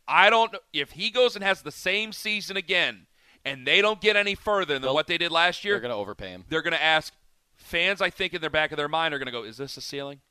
I 0.08 0.32
don't 0.32 0.52
know 0.52 0.60
if 0.74 0.91
he 0.93 1.12
goes 1.12 1.36
and 1.36 1.43
has 1.43 1.62
the 1.62 1.71
same 1.71 2.12
season 2.12 2.58
again, 2.58 3.06
and 3.45 3.67
they 3.67 3.82
don't 3.82 4.02
get 4.02 4.15
any 4.15 4.34
further 4.34 4.74
than 4.74 4.82
They'll- 4.82 4.95
what 4.95 5.06
they 5.06 5.19
did 5.19 5.32
last 5.32 5.63
year. 5.63 5.76
They're 5.76 5.82
going 5.82 5.91
to 5.91 5.95
overpay 5.97 6.30
him. 6.32 6.43
they're 6.50 6.63
going 6.63 6.74
to 6.74 6.82
ask 6.84 7.13
fans. 7.56 8.02
I 8.02 8.10
think 8.10 8.34
in 8.34 8.41
their 8.41 8.50
back 8.50 8.71
of 8.71 8.78
their 8.78 8.88
mind 8.89 9.13
are 9.13 9.19
going 9.19 9.28
to 9.28 9.32
go, 9.32 9.43
"Is 9.43 9.58
this 9.58 9.78
a 9.78 9.82
ceiling?" 9.82 10.21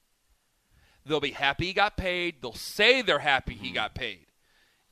They'll 1.07 1.21
be 1.21 1.31
happy 1.31 1.66
he 1.66 1.73
got 1.73 1.97
paid. 1.97 2.43
They'll 2.43 2.53
say 2.53 3.01
they're 3.01 3.21
happy 3.21 3.55
Mm-hmm. 3.55 3.64
he 3.64 3.71
got 3.71 3.95
paid. 3.95 4.27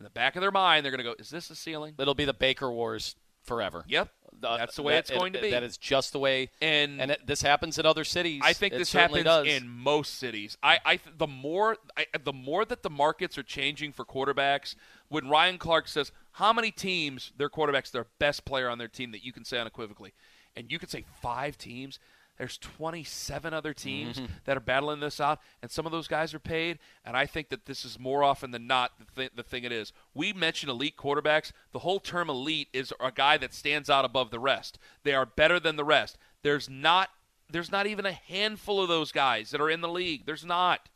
In 0.00 0.04
the 0.04 0.10
back 0.10 0.36
of 0.36 0.42
their 0.42 0.50
mind, 0.52 0.84
they're 0.84 0.92
going 0.92 1.04
to 1.04 1.10
go, 1.10 1.14
"Is 1.18 1.30
this 1.30 1.50
a 1.50 1.54
ceiling?" 1.56 1.94
It'll 1.98 2.14
be 2.14 2.24
the 2.24 2.32
Baker 2.34 2.70
Wars 2.70 3.16
forever. 3.42 3.84
Yep, 3.88 4.10
Uh, 4.42 4.56
that's 4.58 4.76
the 4.76 4.82
way 4.82 4.92
that- 4.92 4.98
it's 5.00 5.10
going 5.10 5.32
to 5.32 5.40
be. 5.40 5.50
That 5.50 5.62
is 5.62 5.76
just 5.78 6.12
the 6.12 6.18
way. 6.18 6.50
And- 6.60 7.00
and 7.00 7.10
it, 7.12 7.26
this 7.26 7.40
happens 7.42 7.78
in 7.78 7.86
other 7.86 8.04
cities. 8.04 8.42
I 8.44 8.52
think 8.52 8.74
It 8.74 8.78
this 8.78 8.92
happens 8.92 9.24
does. 9.24 9.46
in 9.48 9.68
most 9.68 10.14
cities. 10.18 10.56
I, 10.62 10.78
I 10.84 11.00
the 11.16 11.26
more 11.26 11.78
I, 11.96 12.06
the 12.22 12.32
more 12.32 12.64
that 12.66 12.82
the 12.82 12.90
markets 12.90 13.36
are 13.38 13.42
changing 13.42 13.92
for 13.92 14.04
quarterbacks. 14.04 14.74
When 15.08 15.28
Ryan 15.28 15.56
Clark 15.58 15.88
says 15.88 16.12
how 16.32 16.52
many 16.52 16.70
teams 16.70 17.32
their 17.36 17.48
quarterbacks 17.48 17.90
their 17.90 18.06
best 18.18 18.44
player 18.44 18.68
on 18.68 18.78
their 18.78 18.86
team 18.88 19.10
that 19.12 19.24
you 19.24 19.32
can 19.32 19.44
say 19.44 19.58
unequivocally, 19.58 20.12
and 20.54 20.70
you 20.70 20.78
can 20.78 20.88
say 20.90 21.04
five 21.22 21.56
teams. 21.58 21.98
There's 22.38 22.56
27 22.58 23.52
other 23.52 23.74
teams 23.74 24.18
Mm-hmm. 24.18 24.32
that 24.44 24.56
are 24.56 24.60
battling 24.60 25.00
this 25.00 25.20
out, 25.20 25.40
and 25.60 25.70
some 25.70 25.86
of 25.86 25.92
those 25.92 26.06
guys 26.08 26.32
are 26.34 26.38
paid. 26.38 26.78
And 27.04 27.16
I 27.16 27.26
think 27.26 27.48
that 27.48 27.66
this 27.66 27.84
is 27.84 27.98
more 27.98 28.22
often 28.22 28.52
than 28.52 28.66
not 28.66 28.92
the, 28.98 29.04
th- 29.22 29.32
the 29.34 29.42
thing 29.42 29.64
it 29.64 29.72
is. 29.72 29.92
We 30.14 30.32
mention 30.32 30.68
elite 30.70 30.96
quarterbacks. 30.96 31.50
The 31.72 31.80
whole 31.80 31.98
term 32.00 32.30
elite 32.30 32.68
is 32.72 32.92
a 33.00 33.10
guy 33.10 33.36
that 33.38 33.52
stands 33.52 33.90
out 33.90 34.04
above 34.04 34.30
the 34.30 34.38
rest. 34.38 34.78
They 35.02 35.14
are 35.14 35.26
better 35.26 35.58
than 35.58 35.76
the 35.76 35.84
rest. 35.84 36.16
There's 36.42 36.68
not 36.70 37.08
there's 37.50 37.72
not 37.72 37.86
even 37.86 38.04
a 38.04 38.12
handful 38.12 38.80
of 38.82 38.88
those 38.88 39.10
guys 39.10 39.50
that 39.50 39.60
are 39.60 39.70
in 39.70 39.80
the 39.80 39.88
league. 39.88 40.26
There's 40.26 40.44
not. 40.44 40.90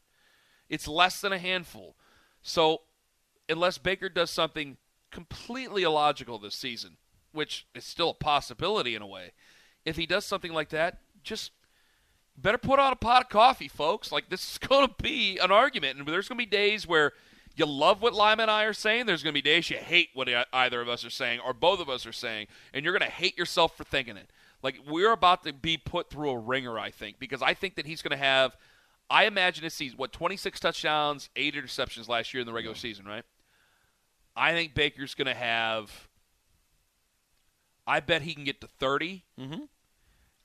It's 0.69 0.87
less 0.87 1.19
than 1.21 1.33
a 1.33 1.39
handful. 1.39 1.97
So, 2.43 2.83
unless 3.49 3.79
Baker 3.79 4.11
does 4.11 4.31
something 4.31 4.77
completely 5.11 5.83
illogical 5.83 6.39
this 6.39 6.55
season, 6.55 6.99
which 7.33 7.67
is 7.75 7.85
still 7.87 8.11
a 8.11 8.15
possibility 8.15 8.95
in 8.95 9.01
a 9.01 9.07
way, 9.07 9.33
if 9.87 9.97
he 9.97 10.05
does 10.05 10.25
something 10.27 10.53
like 10.53 10.69
that, 10.69 10.99
just 11.23 11.53
better 12.37 12.59
put 12.59 12.79
on 12.79 12.93
a 12.93 12.97
pot 12.97 13.23
of 13.23 13.29
coffee, 13.29 13.69
folks. 13.69 14.13
Like 14.13 14.29
this 14.29 14.53
is 14.53 14.59
going 14.69 14.89
to 14.89 14.95
be 15.03 15.39
an 15.39 15.51
argument, 15.51 15.99
and 15.99 16.07
there's 16.07 16.29
going 16.29 16.39
to 16.39 16.45
be 16.45 16.51
days 16.51 16.87
where 16.87 17.13
you 17.55 17.67
love 17.67 18.01
what 18.01 18.15
Lima 18.15 18.43
and 18.43 18.51
I 18.51 18.65
are 18.65 18.73
saying. 18.73 19.07
There's 19.07 19.23
going 19.23 19.35
to 19.35 19.41
be 19.41 19.43
days 19.43 19.69
you 19.71 19.77
hate 19.77 20.09
what 20.15 20.29
either 20.53 20.81
of 20.81 20.89
us 20.89 21.05
are 21.05 21.11
saying, 21.11 21.41
or 21.41 21.53
both 21.53 21.81
of 21.81 21.89
us 21.89 22.07
are 22.07 22.13
saying, 22.13 22.47
and 22.73 22.85
you're 22.85 22.97
going 22.97 23.09
to 23.09 23.15
hate 23.15 23.37
yourself 23.37 23.77
for 23.77 23.85
thinking 23.85 24.17
it. 24.17 24.31
Like 24.63 24.79
we're 24.89 25.13
about 25.13 25.45
to 25.45 25.53
be 25.53 25.77
put 25.77 26.09
through 26.09 26.31
a 26.31 26.39
ringer, 26.39 26.79
I 26.79 26.91
think, 26.91 27.19
because 27.19 27.43
I 27.43 27.55
think 27.55 27.75
that 27.77 27.87
he's 27.87 28.03
going 28.03 28.17
to 28.19 28.25
have. 28.25 28.57
I 29.11 29.25
imagine 29.25 29.63
this 29.63 29.75
season, 29.75 29.99
what 29.99 30.13
26 30.13 30.59
touchdowns, 30.59 31.29
eight 31.37 31.55
interceptions 31.55 32.09
last 32.09 32.33
year 32.33 32.41
in 32.41 32.47
the 32.47 32.53
regular 32.53 32.77
season, 32.77 33.05
right? 33.05 33.25
I 34.35 34.53
think 34.53 34.75
Baker's 34.75 35.15
going 35.15 35.27
to 35.27 35.35
have. 35.35 36.09
I 37.87 38.01
bet 38.01 38.23
he 38.23 38.35
can 38.35 38.45
get 38.45 38.61
to 38.61 38.67
30 38.67 39.25
Mm-hmm. 39.39 39.63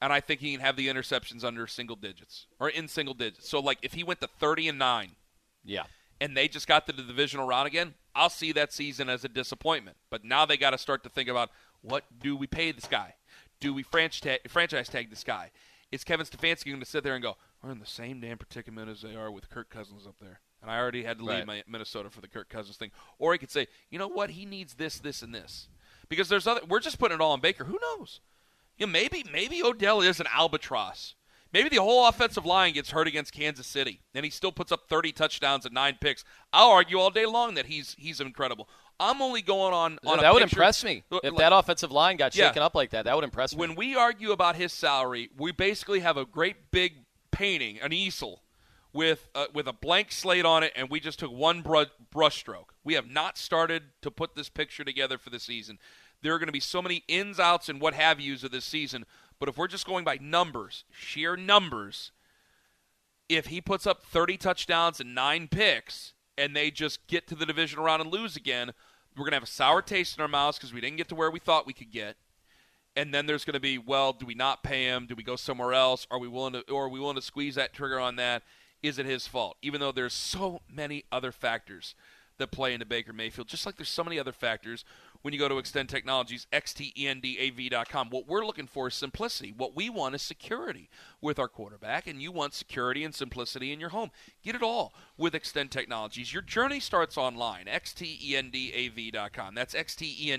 And 0.02 0.14
I 0.14 0.20
think 0.20 0.40
he 0.42 0.52
can 0.52 0.62
have 0.62 0.76
the 0.76 0.88
interceptions 0.88 1.44
under 1.44 1.68
single 1.68 1.96
digits 1.96 2.48
or 2.60 2.70
in 2.70 2.88
single 2.88 3.14
digits. 3.14 3.50
So 3.50 3.60
like 3.60 3.80
if 3.82 3.94
he 3.94 4.04
went 4.04 4.22
to 4.22 4.28
30 4.28 4.70
and 4.70 4.80
9 4.80 5.12
yeah. 5.66 5.84
and 6.22 6.36
they 6.36 6.48
just 6.48 6.68
got 6.68 6.86
to 6.88 6.94
the 6.94 7.02
divisional 7.04 7.48
round 7.48 7.68
again, 7.68 7.94
I'll 8.16 8.30
see 8.30 8.52
that 8.54 8.74
season 8.74 9.10
as 9.10 9.24
a 9.24 9.30
disappointment. 9.30 9.98
But 10.10 10.24
now 10.24 10.46
they 10.46 10.58
got 10.58 10.72
to 10.72 10.78
start 10.78 11.04
to 11.04 11.10
think 11.10 11.30
about 11.30 11.50
what 11.82 12.04
do 12.20 12.36
we 12.36 12.48
pay 12.48 12.72
this 12.72 12.86
guy? 12.88 13.16
Do 13.60 13.74
we 13.74 13.84
franchise 13.84 14.22
tag, 14.22 14.50
franchise 14.50 14.90
tag 14.90 15.10
this 15.10 15.24
guy? 15.24 15.52
is 15.92 16.04
Kevin 16.04 16.26
Stefanski 16.26 16.66
going 16.66 16.80
to 16.82 16.86
sit 16.86 17.04
there 17.04 17.14
and 17.14 17.24
go, 17.24 17.38
"We're 17.64 17.72
in 17.72 17.80
the 17.80 17.86
same 17.86 18.20
damn 18.20 18.38
predicament 18.38 18.90
as 18.90 19.02
they 19.02 19.16
are 19.16 19.32
with 19.32 19.50
Kirk 19.50 19.70
Cousins 19.70 20.06
up 20.06 20.16
there," 20.20 20.42
and 20.62 20.70
I 20.70 20.78
already 20.78 21.04
had 21.04 21.18
to 21.20 21.24
leave 21.24 21.38
Right. 21.38 21.48
my 21.48 21.64
Minnesota 21.66 22.10
for 22.10 22.20
the 22.20 22.28
Kirk 22.28 22.50
Cousins 22.50 22.76
thing, 22.76 22.92
or 23.20 23.32
he 23.32 23.40
could 23.40 23.52
say, 23.52 23.68
"You 23.90 23.98
know 23.98 24.08
what? 24.10 24.32
He 24.32 24.46
needs 24.46 24.74
this, 24.74 25.00
this, 25.00 25.22
and 25.22 25.34
this," 25.34 25.70
because 26.10 26.28
there's 26.28 26.46
other. 26.46 26.60
We're 26.66 26.82
just 26.82 27.00
putting 27.00 27.16
it 27.16 27.22
all 27.22 27.32
on 27.32 27.40
Baker. 27.40 27.64
Who 27.64 27.80
knows? 27.82 28.20
You 28.78 28.86
know, 28.86 28.92
maybe 28.92 29.24
maybe 29.32 29.62
Odell 29.64 30.02
is 30.02 30.20
an 30.20 30.28
albatross. 30.34 31.16
Maybe 31.54 31.70
the 31.70 31.78
whole 31.82 32.08
offensive 32.08 32.46
line 32.46 32.74
gets 32.74 32.92
hurt 32.92 33.08
against 33.08 33.32
Kansas 33.34 33.66
City, 33.66 34.02
and 34.14 34.26
he 34.26 34.30
still 34.30 34.52
puts 34.52 34.72
up 34.72 34.88
30 34.90 35.14
touchdowns 35.14 35.66
and 35.66 35.74
nine 35.74 35.98
picks. 36.00 36.26
I'll 36.52 36.70
argue 36.72 37.00
all 37.00 37.10
day 37.10 37.26
long 37.26 37.54
that 37.56 37.68
he's 37.68 37.96
he's 37.98 38.20
incredible. 38.20 38.68
I'm 39.00 39.22
only 39.22 39.42
going 39.42 39.74
on 39.74 40.00
on 40.06 40.20
a 40.20 40.22
that 40.22 40.34
would 40.34 40.42
picture- 40.42 40.56
impress 40.58 40.84
me. 40.84 41.04
If 41.24 41.36
that 41.38 41.54
offensive 41.54 41.92
line 41.92 42.18
got 42.18 42.36
Yeah. 42.36 42.48
shaken 42.48 42.64
up 42.64 42.76
like 42.76 42.90
that, 42.92 43.06
that 43.06 43.16
would 43.16 43.24
impress 43.24 43.54
me. 43.54 43.60
when 43.60 43.76
we 43.76 43.96
argue 43.96 44.32
about 44.32 44.56
his 44.56 44.74
salary, 44.74 45.30
we 45.38 45.52
basically 45.52 46.00
have 46.02 46.18
a 46.18 46.26
great 46.26 46.72
big 46.72 47.06
painting, 47.32 47.80
an 47.80 47.94
easel, 47.94 48.44
with 48.94 49.30
uh, 49.36 49.46
with 49.54 49.68
a 49.68 49.74
blank 49.74 50.12
slate 50.12 50.46
on 50.46 50.64
it, 50.64 50.74
and 50.76 50.90
we 50.90 51.00
just 51.00 51.20
took 51.20 51.32
one 51.32 51.62
bru- 51.62 51.86
brush 52.12 52.38
stroke. 52.38 52.74
We 52.84 52.96
have 52.96 53.08
not 53.10 53.38
started 53.38 53.84
to 54.02 54.12
put 54.12 54.36
this 54.36 54.50
picture 54.50 54.84
together 54.84 55.18
for 55.18 55.30
the 55.30 55.40
season. 55.40 55.78
There 56.22 56.34
are 56.34 56.40
going 56.40 56.48
to 56.48 56.54
be 56.54 56.60
so 56.60 56.82
many 56.82 57.04
ins, 57.08 57.40
outs, 57.40 57.70
and 57.70 57.80
what 57.80 57.94
have 57.94 58.20
yous 58.20 58.44
of 58.44 58.52
this 58.52 58.66
season. 58.66 59.06
But 59.40 59.50
if 59.50 59.58
we're 59.58 59.68
just 59.68 59.86
going 59.86 60.04
by 60.04 60.18
numbers, 60.20 60.84
sheer 60.92 61.38
numbers, 61.38 62.12
if 63.30 63.48
he 63.48 63.62
puts 63.62 63.86
up 63.86 64.04
30 64.04 64.38
touchdowns 64.38 65.00
and 65.00 65.14
nine 65.14 65.48
picks, 65.48 66.14
and 66.38 66.56
they 66.56 66.72
just 66.72 67.06
get 67.08 67.28
to 67.28 67.36
the 67.36 67.46
divisional 67.46 67.86
round 67.86 68.02
and 68.02 68.12
lose 68.12 68.36
again, 68.36 68.74
we're 69.16 69.24
going 69.24 69.32
to 69.32 69.38
have 69.38 69.44
a 69.44 69.48
sour 69.48 69.82
taste 69.82 70.18
in 70.18 70.22
our 70.22 70.28
mouths 70.28 70.58
because 70.58 70.74
we 70.74 70.82
didn't 70.82 70.98
get 70.98 71.10
to 71.10 71.16
where 71.16 71.32
we 71.32 71.40
thought 71.40 71.66
we 71.66 71.74
could 71.74 71.92
get. 71.92 72.16
And 72.96 73.14
then 73.14 73.26
there's 73.26 73.46
going 73.46 73.56
to 73.56 73.60
be 73.60 73.78
well 73.78 74.14
do 74.14 74.26
we 74.26 74.36
not 74.36 74.64
pay 74.64 74.86
him? 74.86 75.06
Do 75.08 75.16
we 75.16 75.24
go 75.24 75.36
somewhere 75.36 75.74
else? 75.74 76.08
Are 76.10 76.20
we 76.20 76.28
willing 76.28 76.54
to 76.54 76.64
or 76.72 76.86
are 76.86 76.90
we 76.90 77.00
willing 77.00 77.16
to 77.16 77.22
squeeze 77.22 77.56
that 77.56 77.74
trigger 77.74 78.00
on 78.00 78.16
that? 78.18 78.44
Is 78.82 79.00
it 79.00 79.06
his 79.06 79.28
fault? 79.28 79.58
Even 79.62 79.82
though 79.82 79.92
there's 79.92 80.14
so 80.14 80.62
many 80.70 81.04
other 81.12 81.32
factors 81.32 81.96
that 82.38 82.52
play 82.52 82.74
into 82.74 82.86
Baker 82.86 83.14
Mayfield 83.14 83.48
just 83.48 83.66
like 83.66 83.78
there's 83.78 83.90
so 83.90 84.04
many 84.04 84.20
other 84.20 84.32
factors 84.32 84.86
when 85.22 85.34
you 85.34 85.40
go 85.40 85.48
to 85.48 85.56
Xtend 85.56 85.88
Technologies 85.88 86.48
E 86.52 86.58
xtendav.com 86.58 88.10
what 88.10 88.28
we're 88.28 88.46
looking 88.46 88.68
for 88.68 88.88
is 88.88 88.94
simplicity. 88.94 89.54
What 89.56 89.76
we 89.76 89.90
want 89.90 90.16
is 90.16 90.22
security 90.22 90.90
with 91.22 91.40
our 91.40 91.48
quarterback 91.48 92.08
and 92.08 92.22
you 92.22 92.32
want 92.32 92.54
security 92.54 93.04
and 93.04 93.14
simplicity 93.14 93.72
in 93.72 93.80
your 93.80 93.90
home. 93.90 94.12
Get 94.44 94.56
it 94.56 94.64
all 94.64 94.94
with 95.18 95.34
Xtend 95.34 95.70
Technologies. 95.70 96.34
Your 96.34 96.42
journey 96.42 96.80
starts 96.80 97.18
online 97.18 97.68
E 97.68 97.72
xtendav.com 97.72 99.56
that's 99.56 99.76
E 99.76 100.34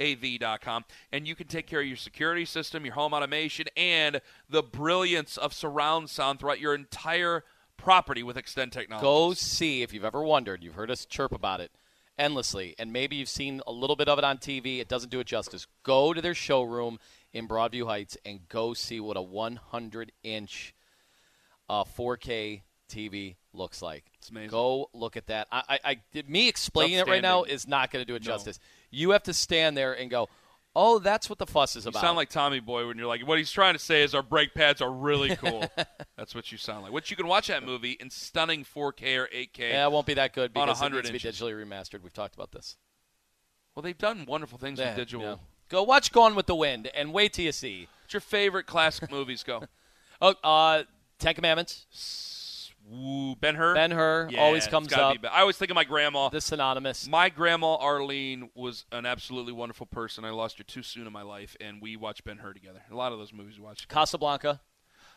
xtendav.com 0.00 0.84
and 1.12 1.26
you 1.26 1.34
can 1.34 1.46
take 1.46 1.66
care 1.66 1.80
of 1.80 1.86
your 1.86 1.96
security 1.96 2.44
system 2.44 2.84
your 2.84 2.94
home 2.94 3.14
automation 3.14 3.66
and 3.76 4.20
the 4.48 4.62
brilliance 4.62 5.36
of 5.36 5.52
surround 5.52 6.10
sound 6.10 6.40
throughout 6.40 6.60
your 6.60 6.74
entire 6.74 7.44
property 7.76 8.22
with 8.22 8.36
Xtend 8.36 8.72
Technologies. 8.72 9.02
Go 9.02 9.32
see 9.34 9.82
if 9.82 9.94
you've 9.94 10.04
ever 10.04 10.22
wondered. 10.22 10.62
You've 10.62 10.74
heard 10.74 10.90
us 10.90 11.06
chirp 11.06 11.32
about 11.32 11.60
it 11.60 11.70
endlessly, 12.18 12.74
and 12.78 12.92
maybe 12.92 13.16
you've 13.16 13.28
seen 13.28 13.60
a 13.66 13.72
little 13.72 13.96
bit 13.96 14.08
of 14.08 14.18
it 14.18 14.24
on 14.24 14.38
TV. 14.38 14.80
It 14.80 14.88
doesn't 14.88 15.10
do 15.10 15.20
it 15.20 15.26
justice. 15.26 15.66
Go 15.82 16.12
to 16.12 16.20
their 16.20 16.34
showroom 16.34 16.98
in 17.32 17.46
Broadview 17.46 17.86
Heights 17.86 18.16
and 18.24 18.48
go 18.48 18.74
see 18.74 19.00
what 19.00 19.16
a 19.16 19.22
100 19.22 20.12
inch 20.22 20.74
uh, 21.68 21.84
4K 21.84 22.62
TV 22.90 23.36
looks 23.52 23.82
like. 23.82 24.04
It's 24.14 24.30
amazing. 24.30 24.50
Go 24.50 24.88
look 24.92 25.16
at 25.16 25.26
that. 25.26 25.46
I, 25.52 25.78
I, 25.84 25.96
I 26.14 26.22
me 26.26 26.48
explaining 26.48 26.98
it 26.98 27.06
right 27.06 27.22
now 27.22 27.42
is 27.44 27.68
not 27.68 27.90
going 27.90 28.02
to 28.02 28.06
do 28.06 28.14
it 28.14 28.22
No. 28.22 28.32
justice. 28.32 28.58
You 28.90 29.10
have 29.10 29.24
to 29.24 29.34
stand 29.34 29.76
there 29.76 29.92
and 29.92 30.10
go, 30.10 30.28
"Oh, 30.80 30.98
that's 31.00 31.28
what 31.28 31.38
the 31.40 31.46
fuss 31.46 31.74
is 31.74 31.84
You 31.84 31.88
about." 31.90 31.98
You 32.02 32.06
sound 32.06 32.16
like 32.16 32.28
Tommy 32.30 32.60
Boy 32.60 32.86
when 32.86 32.96
you're 32.96 33.06
like, 33.08 33.26
what 33.26 33.36
he's 33.38 33.50
trying 33.50 33.74
to 33.74 33.78
say 33.80 34.02
is 34.02 34.14
our 34.14 34.22
brake 34.22 34.54
pads 34.54 34.80
are 34.80 34.90
really 34.92 35.34
cool. 35.36 35.64
That's 36.16 36.34
what 36.34 36.50
you 36.52 36.58
sound 36.58 36.84
like. 36.84 36.92
Which 36.92 37.10
you 37.10 37.16
can 37.16 37.26
watch 37.26 37.48
that 37.48 37.64
movie 37.64 37.92
in 38.00 38.10
stunning 38.10 38.64
4K 38.64 39.16
or 39.18 39.26
8K. 39.28 39.58
yeah, 39.58 39.86
it 39.86 39.92
won't 39.92 40.06
be 40.06 40.14
that 40.14 40.32
good 40.34 40.52
because 40.52 40.68
it 40.68 40.82
100 40.82 40.96
needs 40.96 41.08
to 41.08 41.12
be 41.12 41.18
digitally 41.18 41.54
remastered. 41.66 42.02
We've 42.02 42.12
talked 42.12 42.34
about 42.34 42.52
this. 42.52 42.76
Well, 43.74 43.82
they've 43.82 43.98
done 43.98 44.24
wonderful 44.26 44.58
things 44.58 44.78
Yeah, 44.78 44.88
with 44.90 44.96
digital. 44.96 45.22
yeah. 45.22 45.34
Go 45.68 45.82
watch 45.82 46.12
Gone 46.12 46.34
with 46.34 46.46
the 46.46 46.54
Wind 46.54 46.88
and 46.94 47.12
wait 47.12 47.32
till 47.34 47.44
you 47.44 47.52
see. 47.52 47.88
What's 48.02 48.14
your 48.14 48.20
favorite 48.20 48.66
classic 48.66 49.10
movies 49.10 49.42
go? 49.42 49.62
Oh, 50.20 50.34
uh, 50.42 50.82
Ten 51.20 51.34
Commandments. 51.34 51.86
Ooh, 52.92 53.34
Ben 53.36 53.54
Hur. 53.54 53.74
Ben 53.74 53.90
Hur 53.90 54.28
Yeah, 54.30 54.40
always 54.40 54.66
comes 54.66 54.92
up. 54.92 55.20
be 55.20 55.28
I 55.28 55.40
always 55.40 55.56
think 55.56 55.70
of 55.70 55.74
my 55.74 55.84
grandma. 55.84 56.28
The 56.30 56.40
synonymous. 56.40 57.06
My 57.08 57.28
grandma 57.28 57.76
Arlene 57.76 58.50
was 58.54 58.84
an 58.92 59.04
absolutely 59.06 59.52
wonderful 59.52 59.86
person. 59.86 60.24
I 60.24 60.30
lost 60.30 60.58
her 60.58 60.64
too 60.64 60.82
soon 60.82 61.06
in 61.06 61.12
my 61.12 61.22
life, 61.22 61.56
and 61.60 61.82
we 61.82 61.96
watched 61.96 62.24
Ben 62.24 62.38
Hur 62.38 62.52
together. 62.54 62.82
A 62.90 62.94
lot 62.94 63.12
of 63.12 63.18
those 63.18 63.32
movies 63.32 63.58
we 63.58 63.64
watched. 63.64 63.88
Casablanca. 63.88 64.60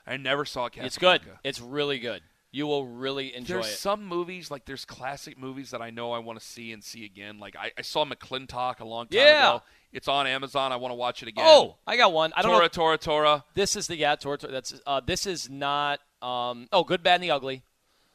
I 0.06 0.18
never 0.18 0.44
saw 0.46 0.68
Casablanca. 0.68 0.86
It's 0.86 0.98
good. 0.98 1.22
It's 1.44 1.62
really 1.62 2.00
good. 2.00 2.22
You 2.54 2.68
will 2.68 2.86
really 2.86 3.34
enjoy 3.34 3.54
There's 3.62 3.68
it. 3.68 3.78
some 3.78 4.06
movies 4.06 4.52
like 4.52 4.66
there's 4.66 4.84
classic 4.84 5.38
movies 5.38 5.72
that 5.72 5.82
I 5.82 5.90
know 5.90 6.12
I 6.12 6.20
want 6.20 6.38
to 6.38 6.46
see 6.46 6.74
and 6.74 6.84
see 6.84 7.06
again. 7.06 7.40
Like 7.40 7.56
I, 7.56 7.72
I 7.78 7.82
saw 7.82 8.04
McLintock 8.04 8.82
a 8.82 8.86
long 8.86 9.06
time 9.08 9.20
Yeah. 9.20 9.56
ago. 9.56 9.64
It's 9.94 10.10
on 10.10 10.28
Amazon. 10.28 10.74
I 10.74 10.76
want 10.76 10.92
to 10.92 10.96
watch 10.96 11.22
it 11.22 11.30
again. 11.30 11.46
oh, 11.48 11.78
I 11.88 11.96
got 11.96 12.12
one. 12.12 12.34
I 12.36 12.42
don't 12.42 12.52
Tora 12.52 12.64
know. 12.66 12.68
Tora 12.68 12.98
Tora. 12.98 13.44
This 13.54 13.78
is 13.78 13.88
the 13.88 13.96
yeah. 13.96 14.16
Tor, 14.16 14.36
Tor, 14.36 14.52
that's 14.52 14.74
uh, 14.86 15.00
this 15.06 15.26
is 15.26 15.50
not. 15.50 16.00
Um, 16.22 16.68
oh, 16.72 16.84
Good, 16.84 17.04
Bad, 17.04 17.16
and 17.16 17.24
the 17.24 17.32
Ugly. 17.32 17.64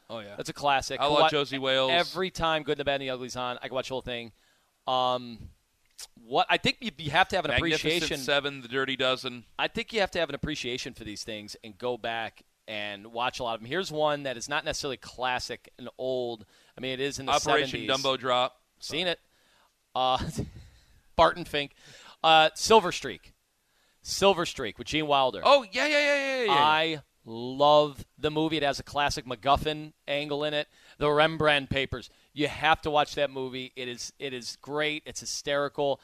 Oh 0.09 0.21
yeah. 0.21 0.35
That's 0.37 0.49
a 0.49 0.53
classic. 0.53 1.01
I 1.01 1.07
love 1.07 1.31
Josey 1.31 1.59
Wales. 1.59 1.91
Every 1.93 2.31
time 2.31 2.63
Good, 2.63 2.79
the 2.79 2.85
Bad, 2.85 3.01
and 3.01 3.03
the 3.03 3.11
Ugly's 3.11 3.37
on, 3.37 3.59
I 3.61 3.69
can 3.69 3.75
watch 3.75 3.89
the 3.89 3.95
whole 3.95 4.03
thing. 4.03 4.33
Um, 4.87 5.39
what 6.25 6.47
I 6.49 6.59
think 6.59 6.79
you, 6.81 6.91
you 6.99 7.11
have 7.11 7.29
to 7.29 7.37
have 7.37 7.45
an 7.45 7.51
appreciation. 7.53 8.19
Seven, 8.19 8.63
The 8.63 8.69
Dirty 8.69 8.97
Dozen. 8.97 9.45
I 9.59 9.69
think 9.69 9.93
you 9.93 10.01
have 10.01 10.11
to 10.13 10.19
have 10.19 10.29
an 10.29 10.35
appreciation 10.35 10.95
for 10.95 11.05
these 11.05 11.25
things 11.25 11.57
and 11.65 11.77
go 11.77 11.97
back 11.97 12.43
and 12.69 13.09
watch 13.09 13.41
a 13.41 13.45
lot 13.45 13.55
of 13.55 13.61
them. 13.61 13.69
Here's 13.69 13.91
one 13.91 14.25
that 14.25 14.37
is 14.37 14.49
not 14.49 14.65
necessarily 14.65 14.97
classic 14.97 15.73
and 15.79 15.89
old. 15.99 16.45
I 16.77 16.81
mean, 16.81 16.93
it 16.93 17.01
is 17.01 17.19
in 17.19 17.27
the 17.27 17.33
Operation 17.33 17.81
70s. 17.81 17.89
Dumbo 17.89 18.19
Drop. 18.19 18.61
Seen 18.81 19.07
it. 19.07 19.19
Uh, 19.95 20.19
Barton 21.17 21.45
Fink. 21.45 21.73
Uh, 22.23 22.51
Silver 22.55 22.93
Streak. 22.93 23.33
Silver 24.03 24.47
Streak 24.47 24.79
with 24.79 24.87
Gene 24.87 25.07
Wilder. 25.07 25.41
Oh 25.45 25.65
yeah 25.73 25.87
yeah 25.87 25.99
yeah 25.99 26.17
yeah 26.17 26.45
yeah. 26.45 26.53
I 26.53 27.03
love 27.27 28.07
the 28.19 28.31
movie. 28.31 28.57
It 28.57 28.63
has 28.63 28.79
a 28.79 28.83
classic 28.83 29.27
MacGuffin 29.27 29.93
angle 30.09 30.45
in 30.45 30.55
it. 30.55 30.69
The 30.99 31.11
Rembrandt 31.11 31.69
Papers. 31.69 32.09
You 32.33 32.49
have 32.49 32.81
to 32.83 32.91
watch 32.91 33.15
that 33.17 33.31
movie. 33.31 33.73
It 33.77 33.89
is 33.89 34.13
it 34.19 34.33
is 34.33 34.57
great. 34.63 35.03
It's 35.05 35.21
hysterical. 35.21 36.01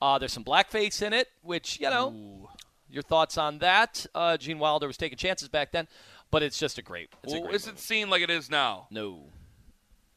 Uh, 0.00 0.18
there's 0.18 0.32
some 0.32 0.44
blackface 0.44 1.02
in 1.02 1.12
it, 1.12 1.28
which 1.42 1.78
you 1.80 1.88
know. 1.88 2.48
Your 2.88 3.02
thoughts 3.02 3.38
on 3.38 3.58
that? 3.60 4.04
Uh, 4.14 4.36
Gene 4.36 4.58
Wilder 4.58 4.86
was 4.86 4.98
taking 4.98 5.16
chances 5.16 5.48
back 5.48 5.72
then, 5.72 5.88
but 6.30 6.42
it's 6.42 6.58
just 6.58 6.76
a 6.76 6.82
great. 6.82 7.08
It's 7.22 7.32
a 7.32 7.36
well, 7.36 7.44
great 7.44 7.54
is 7.54 7.64
movie. 7.64 7.76
it 7.76 7.80
seen 7.80 8.10
like 8.10 8.20
it 8.20 8.28
is 8.28 8.50
now? 8.50 8.86
No, 8.90 9.30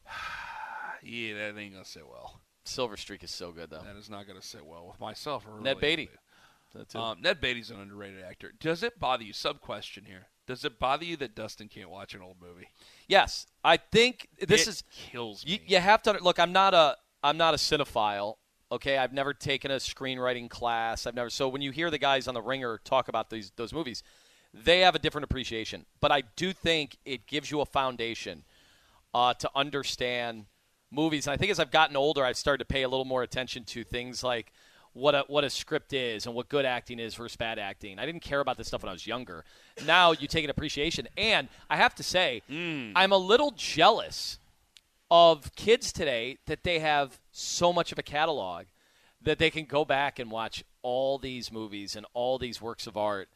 Yeah, 1.02 1.34
that 1.34 1.58
ain't 1.58 1.72
gonna 1.72 1.84
sit 1.84 2.06
well. 2.06 2.40
Silver 2.64 2.96
Streak 2.96 3.22
is 3.22 3.30
so 3.30 3.52
good 3.52 3.70
though. 3.70 3.82
That 3.82 3.96
is 3.96 4.10
not 4.10 4.26
gonna 4.26 4.42
sit 4.42 4.66
well 4.66 4.88
with 4.88 5.00
myself 5.00 5.46
or 5.48 5.60
Ned 5.60 5.80
Beatty. 5.80 6.10
Um, 6.94 7.22
Ned 7.22 7.40
Beatty's 7.40 7.70
an 7.70 7.80
underrated 7.80 8.22
actor. 8.22 8.52
Does 8.60 8.82
it 8.82 8.98
bother 8.98 9.22
you? 9.22 9.32
Sub 9.32 9.60
question 9.60 10.04
here. 10.04 10.26
Does 10.46 10.64
it 10.64 10.78
bother 10.78 11.04
you 11.04 11.16
that 11.18 11.34
Dustin 11.34 11.68
can't 11.68 11.90
watch 11.90 12.14
an 12.14 12.22
old 12.22 12.36
movie? 12.40 12.68
yes, 13.08 13.46
I 13.64 13.76
think 13.76 14.28
this 14.38 14.62
It 14.62 14.68
is 14.68 14.84
kills 14.92 15.44
You, 15.46 15.58
you 15.66 15.78
have 15.78 16.02
to 16.02 16.12
look. 16.22 16.38
I'm 16.38 16.52
not 16.52 16.74
a 16.74 16.96
I'm 17.22 17.36
not 17.36 17.54
a 17.54 17.56
cinephile. 17.56 18.36
Okay, 18.70 18.98
I've 18.98 19.12
never 19.12 19.32
taken 19.32 19.70
a 19.70 19.76
screenwriting 19.76 20.48
class. 20.50 21.06
I've 21.06 21.14
never. 21.14 21.30
So 21.30 21.48
when 21.48 21.62
you 21.62 21.70
hear 21.70 21.90
the 21.90 21.98
guys 21.98 22.28
on 22.28 22.34
the 22.34 22.42
Ringer 22.42 22.78
talk 22.84 23.08
about 23.08 23.30
these 23.30 23.52
those 23.56 23.72
movies, 23.72 24.02
they 24.52 24.80
have 24.80 24.94
a 24.94 24.98
different 24.98 25.24
appreciation. 25.24 25.86
But 26.00 26.12
I 26.12 26.22
do 26.36 26.52
think 26.52 26.96
it 27.04 27.26
gives 27.26 27.50
you 27.50 27.60
a 27.60 27.66
foundation 27.66 28.44
uh, 29.14 29.34
to 29.34 29.50
understand 29.54 30.46
movies. 30.90 31.26
And 31.26 31.34
I 31.34 31.36
think 31.36 31.50
as 31.50 31.58
I've 31.58 31.70
gotten 31.70 31.96
older, 31.96 32.24
I've 32.24 32.36
started 32.36 32.58
to 32.58 32.72
pay 32.72 32.82
a 32.82 32.88
little 32.88 33.04
more 33.04 33.22
attention 33.22 33.64
to 33.64 33.84
things 33.84 34.22
like 34.22 34.52
what 34.96 35.14
a 35.14 35.24
what 35.28 35.44
a 35.44 35.50
script 35.50 35.92
is 35.92 36.24
and 36.26 36.34
what 36.34 36.48
good 36.48 36.64
acting 36.64 36.98
is 36.98 37.14
versus 37.14 37.36
bad 37.36 37.58
acting. 37.58 37.98
I 37.98 38.06
didn't 38.06 38.22
care 38.22 38.40
about 38.40 38.56
this 38.56 38.66
stuff 38.68 38.82
when 38.82 38.88
I 38.88 38.92
was 38.92 39.06
younger. 39.06 39.44
Now 39.86 40.12
you 40.12 40.26
take 40.26 40.42
an 40.44 40.50
appreciation, 40.50 41.06
and 41.16 41.48
I 41.68 41.76
have 41.76 41.94
to 41.96 42.02
say, 42.02 42.42
I'm 42.48 43.12
a 43.12 43.16
little 43.18 43.52
jealous 43.56 44.38
of 45.10 45.54
kids 45.54 45.92
today 45.92 46.38
that 46.46 46.64
they 46.64 46.78
have 46.80 47.20
so 47.30 47.72
much 47.72 47.92
of 47.92 47.98
a 47.98 48.02
catalog 48.02 48.64
that 49.22 49.38
they 49.38 49.50
can 49.50 49.64
go 49.66 49.84
back 49.84 50.18
and 50.18 50.30
watch 50.30 50.64
all 50.82 51.18
these 51.18 51.52
movies 51.52 51.94
and 51.96 52.06
all 52.14 52.38
these 52.38 52.60
works 52.60 52.86
of 52.86 52.96
art. 52.96 53.28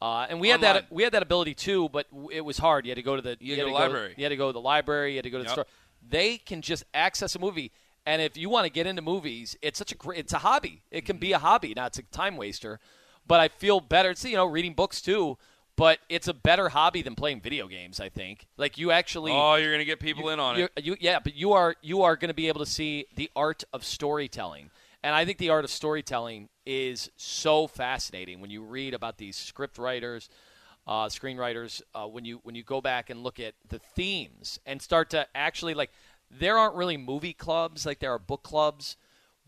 Uh, 0.00 0.26
and 0.28 0.40
we 0.40 0.48
had 0.48 0.60
that 0.60 0.86
we 0.90 1.02
had 1.02 1.12
that 1.12 1.22
ability 1.22 1.54
too, 1.54 1.88
but 1.90 2.06
it 2.32 2.44
was 2.44 2.58
hard. 2.58 2.86
You 2.86 2.90
had 2.90 2.96
to 2.96 3.02
go 3.02 3.16
to 3.16 3.22
the 3.22 3.36
You 3.40 3.52
had 3.52 3.58
had 3.60 3.64
to 3.64 3.70
go 3.70 3.76
go 3.76 3.82
library. 3.84 4.14
You 4.16 4.24
had 4.24 4.30
to 4.30 4.36
go 4.36 4.48
to 4.48 4.52
the 4.52 4.60
library. 4.60 5.12
You 5.12 5.16
had 5.18 5.24
to 5.24 5.30
go 5.30 5.38
to 5.38 5.44
the 5.44 5.48
Yep. 5.50 5.54
store. 5.54 5.66
They 6.08 6.38
can 6.38 6.62
just 6.62 6.84
access 6.94 7.34
a 7.34 7.38
movie, 7.38 7.72
and 8.06 8.22
if 8.22 8.36
you 8.36 8.48
want 8.48 8.64
to 8.64 8.70
get 8.70 8.86
into 8.86 9.02
movies, 9.02 9.56
it's 9.62 9.78
such 9.78 9.92
a 9.92 9.94
great. 9.94 10.18
It's 10.18 10.32
a 10.32 10.38
hobby. 10.38 10.82
It 10.90 11.04
can 11.04 11.18
be 11.18 11.32
a 11.32 11.38
hobby. 11.38 11.74
Now 11.74 11.86
it's 11.86 11.98
a 11.98 12.02
time 12.02 12.36
waster, 12.36 12.80
but 13.26 13.40
I 13.40 13.48
feel 13.48 13.80
better. 13.80 14.10
It's 14.10 14.24
you 14.24 14.36
know 14.36 14.46
reading 14.46 14.74
books 14.74 15.00
too, 15.00 15.38
but 15.76 15.98
it's 16.08 16.26
a 16.26 16.34
better 16.34 16.70
hobby 16.70 17.02
than 17.02 17.14
playing 17.14 17.40
video 17.40 17.68
games. 17.68 18.00
I 18.00 18.08
think. 18.08 18.46
Like 18.56 18.78
you 18.78 18.90
actually. 18.90 19.32
oh, 19.32 19.56
you're 19.56 19.72
gonna 19.72 19.84
get 19.84 20.00
people 20.00 20.28
in 20.30 20.40
on 20.40 20.58
it. 20.58 20.70
You, 20.82 20.96
yeah, 21.00 21.20
but 21.22 21.34
you 21.34 21.52
are 21.52 21.76
you 21.82 22.02
are 22.02 22.16
going 22.16 22.28
to 22.28 22.34
be 22.34 22.48
able 22.48 22.60
to 22.60 22.70
see 22.70 23.06
the 23.14 23.30
art 23.36 23.64
of 23.72 23.84
storytelling, 23.84 24.70
and 25.02 25.14
I 25.14 25.24
think 25.24 25.38
the 25.38 25.50
art 25.50 25.64
of 25.64 25.70
storytelling 25.70 26.48
is 26.66 27.10
so 27.16 27.66
fascinating 27.66 28.40
when 28.40 28.50
you 28.50 28.62
read 28.62 28.92
about 28.94 29.16
these 29.16 29.36
script 29.36 29.78
writers, 29.78 30.28
uh, 30.86 31.06
screenwriters, 31.06 31.80
uh, 31.94 32.06
when 32.06 32.24
you 32.24 32.40
when 32.42 32.54
you 32.54 32.62
go 32.62 32.80
back 32.80 33.10
and 33.10 33.22
look 33.22 33.38
at 33.38 33.54
the 33.68 33.78
themes 33.78 34.58
and 34.66 34.82
start 34.82 35.10
to 35.10 35.26
actually 35.34 35.74
like, 35.74 35.90
there 36.30 36.58
aren't 36.58 36.74
really 36.74 36.96
movie 36.96 37.32
clubs 37.32 37.86
like 37.86 38.00
there 38.00 38.12
are 38.12 38.18
book 38.18 38.42
clubs, 38.42 38.96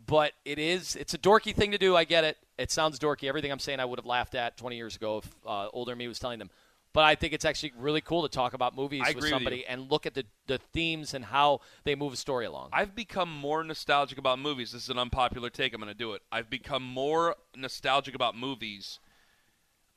but 0.07 0.33
it 0.45 0.59
is 0.59 0.97
it's 0.97 1.15
a 1.15 1.19
dorky 1.19 1.55
thing 1.55 1.73
to 1.73 1.79
do. 1.79 1.97
I 1.97 2.05
get 2.05 2.25
it. 2.25 2.39
It 2.59 2.71
sounds 2.71 2.99
dorky. 2.99 3.29
Everything 3.29 3.51
I'm 3.51 3.59
saying, 3.59 3.81
I 3.81 3.85
would 3.85 3.99
have 3.99 4.07
laughed 4.07 4.35
at 4.35 4.57
20 4.57 4.77
years 4.77 4.97
ago 4.97 5.19
if 5.19 5.31
uh, 5.47 5.69
older 5.73 5.95
me 5.97 6.09
was 6.09 6.19
telling 6.19 6.39
them. 6.39 6.51
But 6.93 7.05
I 7.05 7.15
think 7.15 7.33
it's 7.33 7.45
actually 7.45 7.73
really 7.79 8.01
cool 8.01 8.23
to 8.23 8.29
talk 8.29 8.53
about 8.53 8.75
movies 8.75 9.01
with 9.01 9.11
agree 9.11 9.23
with 9.23 9.31
somebody 9.31 9.67
and 9.67 9.91
look 9.91 10.07
at 10.07 10.15
the, 10.15 10.25
the 10.49 10.59
themes 10.73 11.15
and 11.15 11.25
how 11.25 11.61
they 11.85 11.95
move 11.95 12.13
a 12.13 12.17
story 12.17 12.47
along. 12.47 12.71
I've 12.73 12.97
become 12.97 13.33
more 13.33 13.63
nostalgic 13.63 14.19
about 14.19 14.41
movies. 14.41 14.73
This 14.73 14.85
is 14.85 14.89
an 14.89 14.99
unpopular 14.99 15.51
take. 15.51 15.73
I'm 15.73 15.81
going 15.81 15.93
to 15.93 15.97
do 15.97 16.15
it. 16.15 16.23
I've 16.33 16.51
become 16.51 16.83
more 16.83 17.37
nostalgic 17.57 18.17
about 18.17 18.37
movies. 18.37 18.99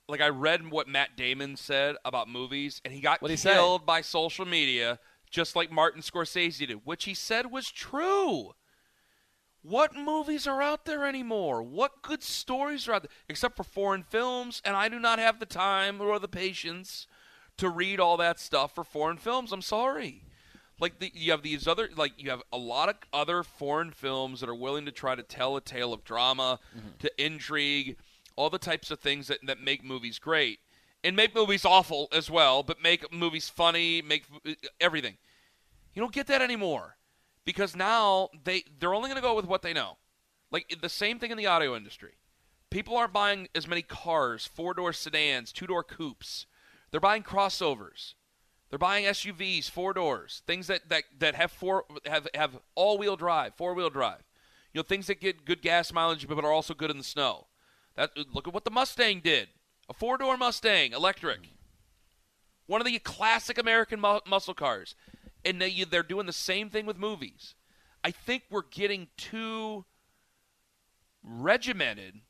Like 0.08 0.22
I 0.22 0.30
read 0.30 0.70
what 0.70 0.88
Matt 0.88 1.18
Damon 1.18 1.56
said 1.56 1.96
about 2.06 2.30
movies, 2.30 2.80
and 2.86 2.94
he 2.94 3.00
got 3.00 3.22
What'd 3.22 3.34
he 3.34 3.38
say? 3.38 3.54
killed 3.54 3.86
by 3.86 4.02
social 4.02 4.46
media, 4.46 5.00
just 5.34 5.56
like 5.56 5.72
Martin 5.72 6.02
Scorsese 6.02 6.68
did, 6.68 6.82
which 6.86 7.06
he 7.06 7.16
said 7.16 7.52
was 7.52 7.72
true. 7.72 8.52
What 9.64 9.96
movies 9.96 10.46
are 10.46 10.62
out 10.62 10.86
there 10.86 11.08
anymore? 11.08 11.64
What 11.64 12.04
good 12.04 12.22
stories 12.22 12.88
are 12.88 12.94
out 12.94 13.02
there? 13.04 13.12
Except 13.28 13.58
for 13.58 13.64
foreign 13.64 14.04
films, 14.04 14.62
and 14.64 14.76
I 14.76 14.90
do 14.90 15.00
not 15.00 15.18
have 15.18 15.40
the 15.40 15.48
time 15.48 16.00
or 16.00 16.20
the 16.20 16.28
patience 16.28 17.08
to 17.58 17.68
read 17.68 18.00
all 18.00 18.16
that 18.18 18.40
stuff 18.40 18.76
for 18.76 18.84
foreign 18.84 19.18
films. 19.18 19.52
I'm 19.52 19.62
sorry. 19.64 20.24
Like 20.80 21.00
the, 21.00 21.12
you 21.16 21.32
have 21.32 21.42
these 21.42 21.68
other, 21.68 21.90
like 21.96 22.14
you 22.18 22.30
have 22.30 22.44
a 22.52 22.58
lot 22.58 22.90
of 22.90 22.96
other 23.12 23.42
foreign 23.42 23.92
films 23.92 24.40
that 24.42 24.50
are 24.50 24.56
willing 24.56 24.86
to 24.86 24.92
try 24.92 25.16
to 25.16 25.24
tell 25.24 25.56
a 25.56 25.62
tale 25.62 25.94
of 25.94 26.04
drama, 26.04 26.60
mm-hmm. 26.78 26.90
to 27.00 27.12
intrigue, 27.24 27.98
all 28.36 28.52
the 28.52 28.60
types 28.60 28.92
of 28.92 29.00
things 29.00 29.28
that 29.28 29.40
that 29.46 29.62
make 29.62 29.84
movies 29.84 30.20
great, 30.20 30.60
and 31.04 31.16
make 31.16 31.36
movies 31.36 31.66
awful 31.66 32.08
as 32.12 32.30
well, 32.30 32.64
but 32.64 32.82
make 32.82 33.12
movies 33.12 33.50
funny, 33.50 34.02
make 34.02 34.26
everything. 34.80 35.18
You 35.94 36.02
don't 36.02 36.14
get 36.14 36.28
that 36.28 36.42
anymore 36.42 36.98
because 37.46 37.76
now 37.76 38.30
they 38.44 38.64
they're 38.80 38.94
only 38.94 39.10
going 39.10 39.22
to 39.22 39.28
go 39.28 39.36
with 39.36 39.46
what 39.46 39.62
they 39.62 39.74
know. 39.74 39.98
Like 40.52 40.78
the 40.82 40.90
same 40.90 41.20
thing 41.20 41.32
in 41.32 41.38
the 41.38 41.48
audio 41.48 41.76
industry. 41.76 42.14
People 42.70 42.98
aren't 42.98 43.14
buying 43.14 43.48
as 43.54 43.68
many 43.68 43.84
cars, 43.84 44.48
four-door 44.48 44.94
sedans, 44.94 45.52
two-door 45.52 45.84
coupes. 45.84 46.48
They're 46.90 47.00
buying 47.00 47.22
crossovers. 47.22 48.16
They're 48.70 48.80
buying 48.80 49.06
SUVs, 49.06 49.70
four 49.70 49.94
doors, 49.94 50.42
things 50.48 50.66
that, 50.66 50.90
that, 50.90 51.04
that 51.20 51.36
have 51.36 51.52
four 51.52 51.86
have 52.08 52.28
have 52.34 52.58
all-wheel 52.74 53.16
drive, 53.16 53.54
four-wheel 53.54 53.92
drive. 53.92 54.24
You 54.74 54.80
know, 54.80 54.84
things 54.84 55.06
that 55.08 55.22
get 55.22 55.46
good 55.46 55.62
gas 55.62 55.94
mileage 55.94 56.28
but 56.28 56.44
are 56.44 56.52
also 56.52 56.74
good 56.74 56.90
in 56.90 56.98
the 56.98 57.04
snow. 57.04 57.46
That 57.96 58.12
look 58.34 58.48
at 58.48 58.54
what 58.54 58.66
the 58.66 58.72
Mustang 58.72 59.20
did. 59.20 59.50
A 59.90 59.94
four-door 59.94 60.38
Mustang, 60.38 60.94
electric. 60.94 61.50
One 62.68 62.82
of 62.82 62.88
the 62.88 62.98
classic 63.00 63.58
American 63.58 64.00
mu- 64.00 64.20
muscle 64.26 64.54
cars. 64.54 64.96
And 65.46 65.62
they, 65.62 65.84
they're 65.84 66.04
doing 66.04 66.26
the 66.26 66.34
same 66.34 66.70
thing 66.70 66.86
with 66.86 66.98
movies. 66.98 67.56
I 68.04 68.12
think 68.12 68.44
we're 68.50 68.64
getting 68.64 69.08
too 69.18 69.86
regimented 71.24 72.22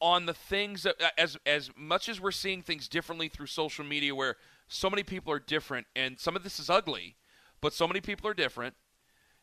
on 0.00 0.26
the 0.26 0.34
things 0.34 0.82
that 0.84 0.96
as 1.18 1.36
as 1.44 1.70
much 1.76 2.08
as 2.08 2.20
we're 2.20 2.30
seeing 2.30 2.62
things 2.62 2.88
differently 2.88 3.28
through 3.28 3.46
social 3.46 3.84
media 3.84 4.14
where 4.14 4.36
so 4.66 4.88
many 4.88 5.02
people 5.02 5.30
are 5.30 5.38
different 5.38 5.86
and 5.94 6.18
some 6.18 6.36
of 6.36 6.42
this 6.42 6.58
is 6.58 6.70
ugly, 6.70 7.16
but 7.60 7.74
so 7.74 7.86
many 7.86 8.00
people 8.00 8.28
are 8.28 8.34
different 8.34 8.74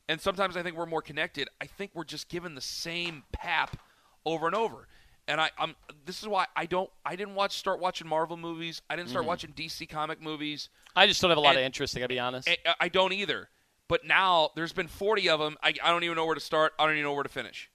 and 0.09 0.19
sometimes 0.21 0.55
I 0.55 0.63
think 0.63 0.75
we're 0.75 0.85
more 0.85 1.01
connected. 1.01 1.49
I 1.61 1.65
think 1.65 1.91
we're 1.93 2.05
just 2.05 2.29
given 2.29 2.55
the 2.55 2.61
same 2.61 3.23
pap 3.31 3.77
over 4.25 4.47
and 4.47 4.55
over. 4.55 4.87
And 5.27 5.41
I, 5.41 5.49
I'm. 5.57 5.75
This 6.05 6.21
is 6.21 6.27
why 6.27 6.45
I 6.55 6.65
don't. 6.65 6.89
I 7.05 7.15
didn't 7.15 7.35
watch. 7.35 7.57
Start 7.57 7.79
watching 7.79 8.07
Marvel 8.07 8.37
movies. 8.37 8.81
I 8.89 8.95
didn't 8.95 9.09
start 9.09 9.23
mm-hmm. 9.23 9.29
watching 9.29 9.51
DC 9.51 9.89
comic 9.89 10.21
movies. 10.21 10.69
I 10.95 11.05
just 11.05 11.21
don't 11.21 11.29
have 11.29 11.37
a 11.37 11.41
lot 11.41 11.51
of 11.51 11.57
And- 11.57 11.65
interest, 11.65 11.95
I 11.95 11.99
gotta 11.99 12.09
be 12.09 12.19
honest. 12.19 12.49
I, 12.49 12.57
uh, 12.65 12.73
I 12.79 12.89
don't 12.89 13.13
either. 13.13 13.49
But 13.87 14.05
now 14.05 14.51
there's 14.55 14.73
been 14.73 14.87
40 14.87 15.29
of 15.29 15.39
them. 15.39 15.57
I, 15.63 15.73
I 15.81 15.91
don't 15.91 16.03
even 16.03 16.17
know 16.17 16.25
where 16.25 16.35
to 16.35 16.41
start. 16.41 16.73
I 16.77 16.85
don't 16.85 16.95
even 16.95 17.03
know 17.03 17.13
where 17.13 17.23
to 17.23 17.29
finish. 17.29 17.69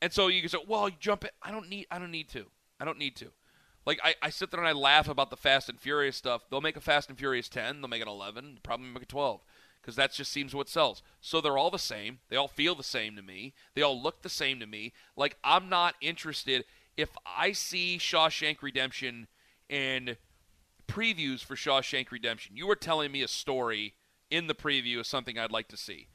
And 0.00 0.12
so 0.12 0.28
you 0.28 0.40
can 0.40 0.48
say, 0.48 0.58
well, 0.68 0.88
you 0.88 0.94
jump 1.00 1.24
it. 1.24 1.32
I 1.42 1.50
don't 1.50 1.68
need. 1.68 1.86
I 1.90 1.98
don't 1.98 2.10
need 2.10 2.28
to. 2.30 2.46
I 2.80 2.84
don't 2.84 2.98
need 2.98 3.16
to. 3.16 3.30
Like 3.86 4.00
I, 4.02 4.14
I 4.22 4.30
sit 4.30 4.50
there 4.50 4.60
and 4.60 4.68
I 4.68 4.72
laugh 4.72 5.08
about 5.08 5.30
the 5.30 5.36
Fast 5.36 5.68
and 5.68 5.78
Furious 5.80 6.16
stuff. 6.16 6.42
They'll 6.50 6.60
make 6.60 6.76
a 6.76 6.80
Fast 6.80 7.08
and 7.08 7.18
Furious 7.18 7.48
10. 7.48 7.80
They'll 7.80 7.88
make 7.88 8.02
an 8.02 8.08
11. 8.08 8.58
Probably 8.62 8.86
make 8.86 9.02
a 9.02 9.06
12 9.06 9.44
because 9.82 9.96
that 9.96 10.12
just 10.12 10.30
seems 10.30 10.54
what 10.54 10.68
sells. 10.68 11.02
So 11.20 11.40
they're 11.40 11.58
all 11.58 11.70
the 11.70 11.78
same. 11.78 12.20
They 12.28 12.36
all 12.36 12.48
feel 12.48 12.74
the 12.74 12.84
same 12.84 13.16
to 13.16 13.22
me. 13.22 13.52
They 13.74 13.82
all 13.82 14.00
look 14.00 14.22
the 14.22 14.28
same 14.28 14.60
to 14.60 14.66
me. 14.66 14.92
Like 15.16 15.36
I'm 15.42 15.68
not 15.68 15.96
interested 16.00 16.64
if 16.96 17.10
I 17.26 17.52
see 17.52 17.98
Shawshank 17.98 18.62
Redemption 18.62 19.26
and 19.68 20.16
previews 20.86 21.42
for 21.44 21.56
Shawshank 21.56 22.10
Redemption. 22.10 22.56
You 22.56 22.66
were 22.66 22.76
telling 22.76 23.10
me 23.10 23.22
a 23.22 23.28
story 23.28 23.94
in 24.30 24.46
the 24.46 24.54
preview 24.54 25.00
of 25.00 25.06
something 25.06 25.38
I'd 25.38 25.50
like 25.50 25.68
to 25.68 25.76
see. 25.76 26.08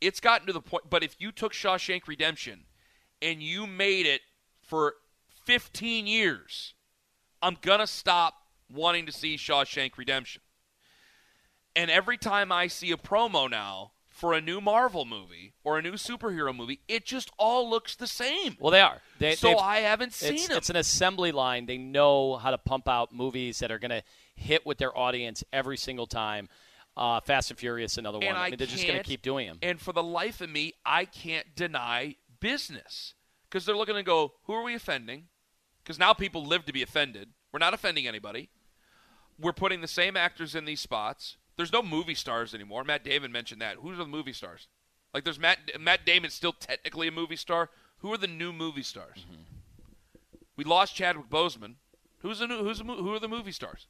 It's 0.00 0.20
gotten 0.20 0.46
to 0.46 0.52
the 0.52 0.60
point, 0.60 0.84
but 0.88 1.04
if 1.04 1.16
you 1.18 1.30
took 1.30 1.52
Shawshank 1.52 2.08
Redemption 2.08 2.64
and 3.20 3.42
you 3.42 3.66
made 3.66 4.06
it 4.06 4.22
for 4.60 4.94
15 5.44 6.06
years, 6.06 6.74
I'm 7.40 7.56
going 7.60 7.80
to 7.80 7.86
stop 7.86 8.34
wanting 8.72 9.06
to 9.06 9.12
see 9.12 9.36
Shawshank 9.36 9.96
Redemption. 9.96 10.42
And 11.74 11.90
every 11.90 12.18
time 12.18 12.52
I 12.52 12.66
see 12.66 12.90
a 12.92 12.96
promo 12.96 13.50
now 13.50 13.92
for 14.08 14.34
a 14.34 14.40
new 14.40 14.60
Marvel 14.60 15.04
movie 15.04 15.54
or 15.64 15.78
a 15.78 15.82
new 15.82 15.94
superhero 15.94 16.54
movie, 16.54 16.80
it 16.86 17.04
just 17.04 17.30
all 17.38 17.68
looks 17.68 17.96
the 17.96 18.06
same. 18.06 18.56
well, 18.60 18.70
they 18.70 18.80
are. 18.80 19.00
They, 19.18 19.34
so 19.34 19.58
I 19.58 19.78
haven't 19.78 20.12
seen 20.12 20.34
it's, 20.34 20.48
them. 20.48 20.56
it's 20.58 20.70
an 20.70 20.76
assembly 20.76 21.32
line. 21.32 21.66
They 21.66 21.78
know 21.78 22.36
how 22.36 22.50
to 22.50 22.58
pump 22.58 22.88
out 22.88 23.12
movies 23.12 23.58
that 23.60 23.70
are 23.70 23.78
going 23.78 23.90
to 23.90 24.02
hit 24.34 24.66
with 24.66 24.78
their 24.78 24.96
audience 24.96 25.42
every 25.52 25.76
single 25.76 26.06
time. 26.06 26.48
Uh, 26.94 27.20
Fast 27.20 27.50
and 27.50 27.58
Furious, 27.58 27.96
another 27.96 28.18
one. 28.18 28.28
and 28.28 28.36
I 28.36 28.50
mean, 28.50 28.58
they're 28.58 28.66
just 28.66 28.86
going 28.86 28.98
to 28.98 29.04
keep 29.04 29.22
doing 29.22 29.46
them. 29.46 29.58
And 29.62 29.80
for 29.80 29.94
the 29.94 30.02
life 30.02 30.42
of 30.42 30.50
me, 30.50 30.74
I 30.84 31.06
can't 31.06 31.46
deny 31.56 32.16
business 32.38 33.14
because 33.48 33.64
they're 33.64 33.76
looking 33.76 33.94
to 33.94 34.02
go, 34.02 34.34
who 34.44 34.52
are 34.52 34.62
we 34.62 34.74
offending? 34.74 35.28
Because 35.82 35.98
now 35.98 36.12
people 36.12 36.44
live 36.44 36.66
to 36.66 36.72
be 36.72 36.82
offended. 36.82 37.30
We're 37.50 37.60
not 37.60 37.74
offending 37.74 38.06
anybody. 38.06 38.50
We're 39.38 39.52
putting 39.52 39.80
the 39.80 39.88
same 39.88 40.16
actors 40.16 40.54
in 40.54 40.64
these 40.64 40.80
spots. 40.80 41.38
There's 41.56 41.72
no 41.72 41.82
movie 41.82 42.14
stars 42.14 42.54
anymore. 42.54 42.84
Matt 42.84 43.04
Damon 43.04 43.30
mentioned 43.32 43.60
that. 43.60 43.76
Who's 43.76 43.98
the 43.98 44.06
movie 44.06 44.32
stars? 44.32 44.68
Like, 45.12 45.24
there's 45.24 45.38
Matt 45.38 45.58
Matt 45.78 46.06
Damon's 46.06 46.34
still 46.34 46.52
technically 46.52 47.08
a 47.08 47.12
movie 47.12 47.36
star. 47.36 47.70
Who 47.98 48.12
are 48.12 48.18
the 48.18 48.26
new 48.26 48.52
movie 48.52 48.82
stars? 48.82 49.18
Mm-hmm. 49.20 49.42
We 50.56 50.64
lost 50.64 50.94
Chadwick 50.94 51.28
Boseman. 51.28 51.74
Who's 52.18 52.38
the 52.38 52.46
new, 52.46 52.58
who's 52.64 52.78
the, 52.78 52.84
who 52.84 53.14
are 53.14 53.18
the 53.20 53.28
movie 53.28 53.52
stars? 53.52 53.86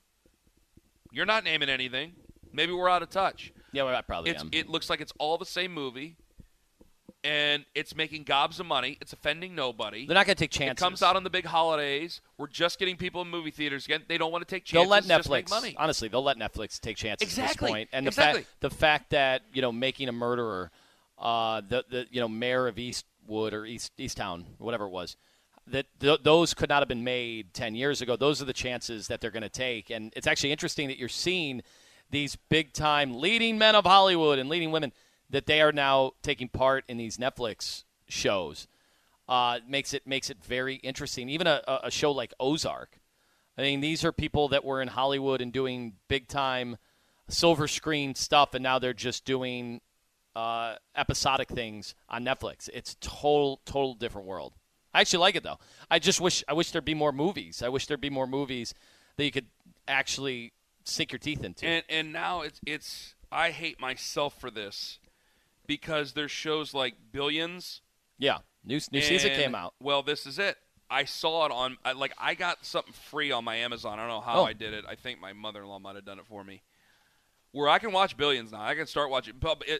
You're 1.12 1.26
not 1.26 1.44
naming 1.44 1.68
anything. 1.68 2.12
Maybe 2.52 2.72
we're 2.72 2.88
out 2.88 3.02
of 3.02 3.10
touch. 3.10 3.52
Yeah, 3.72 3.84
well, 3.84 3.94
I 3.96 4.00
probably 4.02 4.30
It's, 4.30 4.42
am. 4.42 4.50
it 4.52 4.68
looks 4.68 4.90
like 4.90 5.00
it's 5.00 5.12
all 5.18 5.38
the 5.38 5.46
same 5.46 5.72
movie, 5.72 6.16
and 7.24 7.64
it's 7.74 7.94
making 7.94 8.24
gobs 8.24 8.58
of 8.60 8.66
money. 8.66 8.98
It's 9.00 9.12
offending 9.12 9.54
nobody. 9.54 10.06
They're 10.06 10.14
not 10.14 10.26
going 10.26 10.36
to 10.36 10.40
take 10.40 10.50
chances. 10.50 10.82
It 10.82 10.84
comes 10.84 11.02
out 11.02 11.14
on 11.16 11.24
the 11.24 11.30
big 11.30 11.44
holidays. 11.46 12.20
We're 12.38 12.48
just 12.48 12.78
getting 12.78 12.96
people 12.96 13.22
in 13.22 13.28
movie 13.28 13.50
theaters 13.50 13.84
again. 13.86 14.02
They 14.08 14.18
don't 14.18 14.32
want 14.32 14.46
to 14.46 14.52
take 14.52 14.64
chances. 14.64 14.82
They'll 14.84 14.90
let 14.90 15.04
Netflix. 15.04 15.50
money. 15.50 15.74
Honestly, 15.78 16.08
they'll 16.08 16.22
let 16.24 16.36
Netflix 16.36 16.80
take 16.80 16.96
chances 16.96 17.38
at 17.38 17.48
this 17.48 17.56
point. 17.56 17.88
And 17.92 18.06
the 18.06 18.10
Exactly. 18.10 18.42
fact 18.42 18.60
the 18.60 18.70
fact 18.70 19.10
that 19.10 19.42
you 19.52 19.62
know 19.62 19.70
making 19.72 20.08
a 20.08 20.12
murderer, 20.12 20.70
uh, 21.18 21.60
the 21.68 21.84
the 21.88 22.06
you 22.10 22.20
know 22.20 22.28
mare 22.28 22.66
of 22.66 22.78
Eastwood 22.78 23.54
or 23.54 23.64
East 23.66 23.92
Easttown, 23.98 24.44
whatever 24.58 24.86
it 24.86 24.90
was, 24.90 25.16
that 25.68 25.86
th- 26.00 26.20
those 26.24 26.54
could 26.54 26.68
not 26.68 26.80
have 26.80 26.88
been 26.88 27.04
made 27.04 27.54
ten 27.54 27.74
years 27.76 28.00
ago. 28.02 28.16
Those 28.16 28.42
are 28.42 28.46
the 28.46 28.52
chances 28.52 29.06
that 29.06 29.20
they're 29.20 29.30
going 29.30 29.42
to 29.44 29.48
take. 29.48 29.90
And 29.90 30.12
it's 30.16 30.26
actually 30.26 30.50
interesting 30.50 30.88
that 30.88 30.98
you're 30.98 31.08
seeing 31.08 31.62
these 32.10 32.36
big 32.50 32.72
time 32.72 33.20
leading 33.20 33.56
men 33.58 33.74
of 33.74 33.84
Hollywood 33.86 34.38
and 34.38 34.48
leading 34.50 34.70
women 34.72 34.92
that 35.32 35.46
they 35.46 35.60
are 35.60 35.72
now 35.72 36.12
taking 36.22 36.48
part 36.48 36.84
in 36.88 36.96
these 36.96 37.16
Netflix 37.16 37.84
shows. 38.08 38.68
Uh, 39.28 39.58
makes 39.66 39.94
it 39.94 40.06
makes 40.06 40.30
it 40.30 40.42
very 40.42 40.76
interesting. 40.76 41.28
Even 41.28 41.46
a, 41.46 41.62
a 41.84 41.90
show 41.90 42.12
like 42.12 42.32
Ozark. 42.38 43.00
I 43.56 43.62
mean, 43.62 43.80
these 43.80 44.04
are 44.04 44.12
people 44.12 44.48
that 44.48 44.64
were 44.64 44.80
in 44.80 44.88
Hollywood 44.88 45.40
and 45.40 45.52
doing 45.52 45.94
big 46.08 46.28
time 46.28 46.76
silver 47.28 47.66
screen 47.68 48.14
stuff, 48.14 48.54
and 48.54 48.62
now 48.62 48.78
they're 48.78 48.92
just 48.92 49.24
doing 49.24 49.80
uh, 50.34 50.74
episodic 50.96 51.48
things 51.48 51.94
on 52.08 52.24
Netflix. 52.24 52.68
It's 52.72 52.96
total 53.00 53.60
total 53.64 53.94
different 53.94 54.26
world. 54.26 54.54
I 54.94 55.00
actually 55.00 55.20
like 55.20 55.36
it 55.36 55.42
though. 55.42 55.58
I 55.90 55.98
just 55.98 56.20
wish 56.20 56.44
I 56.48 56.52
wish 56.52 56.70
there'd 56.70 56.84
be 56.84 56.94
more 56.94 57.12
movies. 57.12 57.62
I 57.62 57.68
wish 57.68 57.86
there'd 57.86 58.00
be 58.00 58.10
more 58.10 58.26
movies 58.26 58.74
that 59.16 59.24
you 59.24 59.30
could 59.30 59.46
actually 59.88 60.52
sink 60.84 61.12
your 61.12 61.18
teeth 61.18 61.44
into. 61.44 61.66
And 61.66 61.84
and 61.88 62.12
now 62.12 62.42
it's 62.42 62.60
it's 62.66 63.14
I 63.30 63.50
hate 63.50 63.80
myself 63.80 64.38
for 64.38 64.50
this 64.50 64.98
because 65.66 66.12
there's 66.12 66.30
shows 66.30 66.74
like 66.74 66.94
Billions. 67.12 67.80
yeah, 68.18 68.38
new 68.64 68.80
new 68.90 69.00
season 69.00 69.30
came 69.32 69.54
out. 69.54 69.74
Well, 69.80 70.02
this 70.02 70.26
is 70.26 70.38
it. 70.38 70.56
I 70.90 71.04
saw 71.04 71.46
it 71.46 71.52
on 71.52 71.78
I, 71.84 71.92
like 71.92 72.12
I 72.18 72.34
got 72.34 72.66
something 72.66 72.92
free 72.92 73.32
on 73.32 73.44
my 73.44 73.56
Amazon. 73.56 73.98
I 73.98 74.02
don't 74.02 74.08
know 74.10 74.20
how 74.20 74.40
Oh. 74.40 74.44
I 74.44 74.52
did 74.52 74.74
it. 74.74 74.84
I 74.86 74.94
think 74.94 75.20
my 75.20 75.32
mother-in-law 75.32 75.78
might 75.78 75.94
have 75.96 76.04
done 76.04 76.18
it 76.18 76.26
for 76.26 76.44
me. 76.44 76.62
Where 77.52 77.68
I 77.68 77.78
can 77.78 77.92
watch 77.92 78.16
Billions 78.16 78.52
now. 78.52 78.62
I 78.62 78.74
can 78.74 78.86
start 78.86 79.10
watching. 79.10 79.34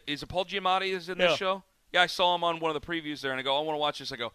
Is 0.07 0.23
it 0.23 0.27
Paul 0.29 0.45
Giamatti 0.45 0.91
is 0.93 1.09
in 1.09 1.19
this 1.19 1.31
Yeah. 1.33 1.37
show? 1.37 1.63
Yeah, 1.93 2.03
I 2.03 2.07
saw 2.07 2.35
him 2.35 2.43
on 2.45 2.59
one 2.61 2.75
of 2.75 2.81
the 2.81 2.87
previews 2.87 3.21
there, 3.21 3.31
and 3.33 3.39
I 3.41 3.43
go, 3.43 3.57
I 3.57 3.61
want 3.61 3.75
to 3.77 3.79
watch 3.81 3.99
this. 3.99 4.11
I 4.13 4.17
go, 4.17 4.33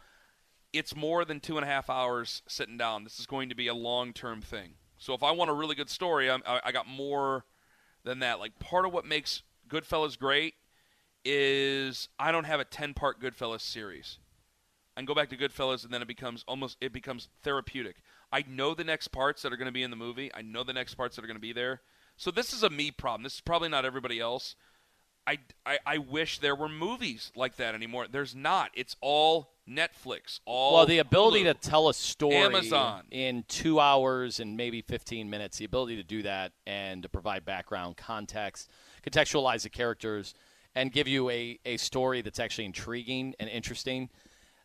it's 0.73 0.95
more 0.95 1.25
than 1.25 1.39
two 1.39 1.57
and 1.57 1.63
a 1.65 1.67
half 1.67 1.89
hours 1.89 2.43
sitting 2.47 2.77
down. 2.77 3.03
This 3.03 3.19
is 3.19 3.25
going 3.25 3.49
to 3.49 3.55
be 3.55 3.65
a 3.67 3.73
long-term 3.73 4.41
thing. 4.43 4.73
So 4.99 5.13
if 5.15 5.23
I 5.23 5.31
want 5.31 5.49
a 5.49 5.53
really 5.53 5.73
good 5.75 5.89
story, 5.89 6.29
I'm, 6.29 6.43
I, 6.45 6.62
I 6.65 6.71
got 6.71 6.88
more 6.88 7.45
than 8.03 8.19
that. 8.19 8.39
Like 8.39 8.60
part 8.60 8.86
of 8.86 8.93
what 8.93 9.05
makes 9.05 9.41
Goodfellas 9.67 10.17
great 10.19 10.53
is 11.25 12.10
I 12.19 12.32
don't 12.32 12.45
have 12.45 12.60
a 12.60 12.65
ten 12.65 12.93
part 12.93 13.21
Goodfellas 13.21 13.62
series. 13.62 14.19
I 14.95 14.99
can 15.01 15.06
go 15.06 15.13
back 15.15 15.30
to 15.30 15.38
Goodfellas 15.38 15.84
and 15.84 15.93
then 15.93 16.01
it 16.01 16.08
becomes 16.08 16.43
almost 16.47 16.77
it 16.82 16.91
becomes 16.93 17.30
therapeutic. 17.43 17.97
I 18.32 18.43
know 18.47 18.73
the 18.73 18.84
next 18.84 19.10
parts 19.10 19.41
that 19.43 19.53
are 19.53 19.58
going 19.58 19.67
to 19.67 19.71
be 19.71 19.84
in 19.84 19.91
the 19.91 19.95
movie. 19.95 20.32
I 20.34 20.41
know 20.41 20.63
the 20.63 20.73
next 20.73 20.95
parts 20.95 21.15
that 21.15 21.23
are 21.23 21.27
going 21.27 21.38
to 21.38 21.41
be 21.41 21.53
there. 21.53 21.82
So 22.17 22.32
this 22.32 22.51
is 22.51 22.63
a 22.63 22.69
me 22.69 22.91
problem. 22.91 23.23
This 23.23 23.36
is 23.36 23.41
probably 23.41 23.69
not 23.69 23.86
everybody 23.86 24.19
else. 24.19 24.56
I, 25.27 25.39
I, 25.65 25.80
I 25.86 25.97
wish 25.97 26.39
there 26.39 26.56
were 26.56 26.69
movies 26.69 27.32
like 27.36 27.58
that 27.58 27.75
anymore. 27.75 28.08
There's 28.10 28.34
not. 28.34 28.71
It's 28.73 28.95
all 29.01 29.51
Netflix. 29.69 30.39
All 30.45 30.73
Well, 30.75 30.86
the 30.86 30.99
ability 30.99 31.43
Hulu. 31.43 31.62
to 31.62 31.69
tell 31.69 31.89
a 31.89 31.93
story 31.93 32.38
Amazon. 32.38 33.03
in 33.12 33.43
two 33.49 33.80
hours 33.80 34.39
and 34.39 34.56
maybe 34.56 34.82
15 34.82 35.30
minutes, 35.30 35.58
the 35.58 35.65
ability 35.65 35.97
to 35.97 36.03
do 36.03 36.23
that 36.23 36.53
and 36.65 37.03
to 37.03 37.10
provide 37.10 37.43
background, 37.43 37.97
context, 37.97 38.71
contextualize 39.06 39.63
the 39.63 39.69
characters, 39.69 40.34
and 40.78 40.92
give 40.92 41.08
you 41.08 41.30
a, 41.30 41.60
a 41.66 41.78
story 41.78 42.22
that's 42.22 42.40
actually 42.40 42.66
intriguing 42.66 43.34
and 43.40 43.50
interesting. 43.50 44.10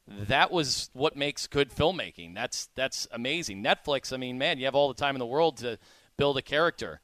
That 0.07 0.51
was 0.51 0.91
what 0.93 1.17
makes 1.17 1.47
good 1.47 1.71
filmmaking. 1.71 2.35
That's 2.35 2.69
that's 2.75 3.07
amazing. 3.13 3.63
Netflix, 3.65 4.13
I 4.13 4.17
mean, 4.19 4.37
man, 4.37 4.59
you 4.59 4.65
have 4.67 4.75
all 4.75 4.89
the 4.89 4.95
time 4.95 5.15
in 5.15 5.21
the 5.21 5.27
world 5.27 5.57
to 5.59 5.79
build 6.17 6.37
a 6.37 6.43
character 6.43 7.01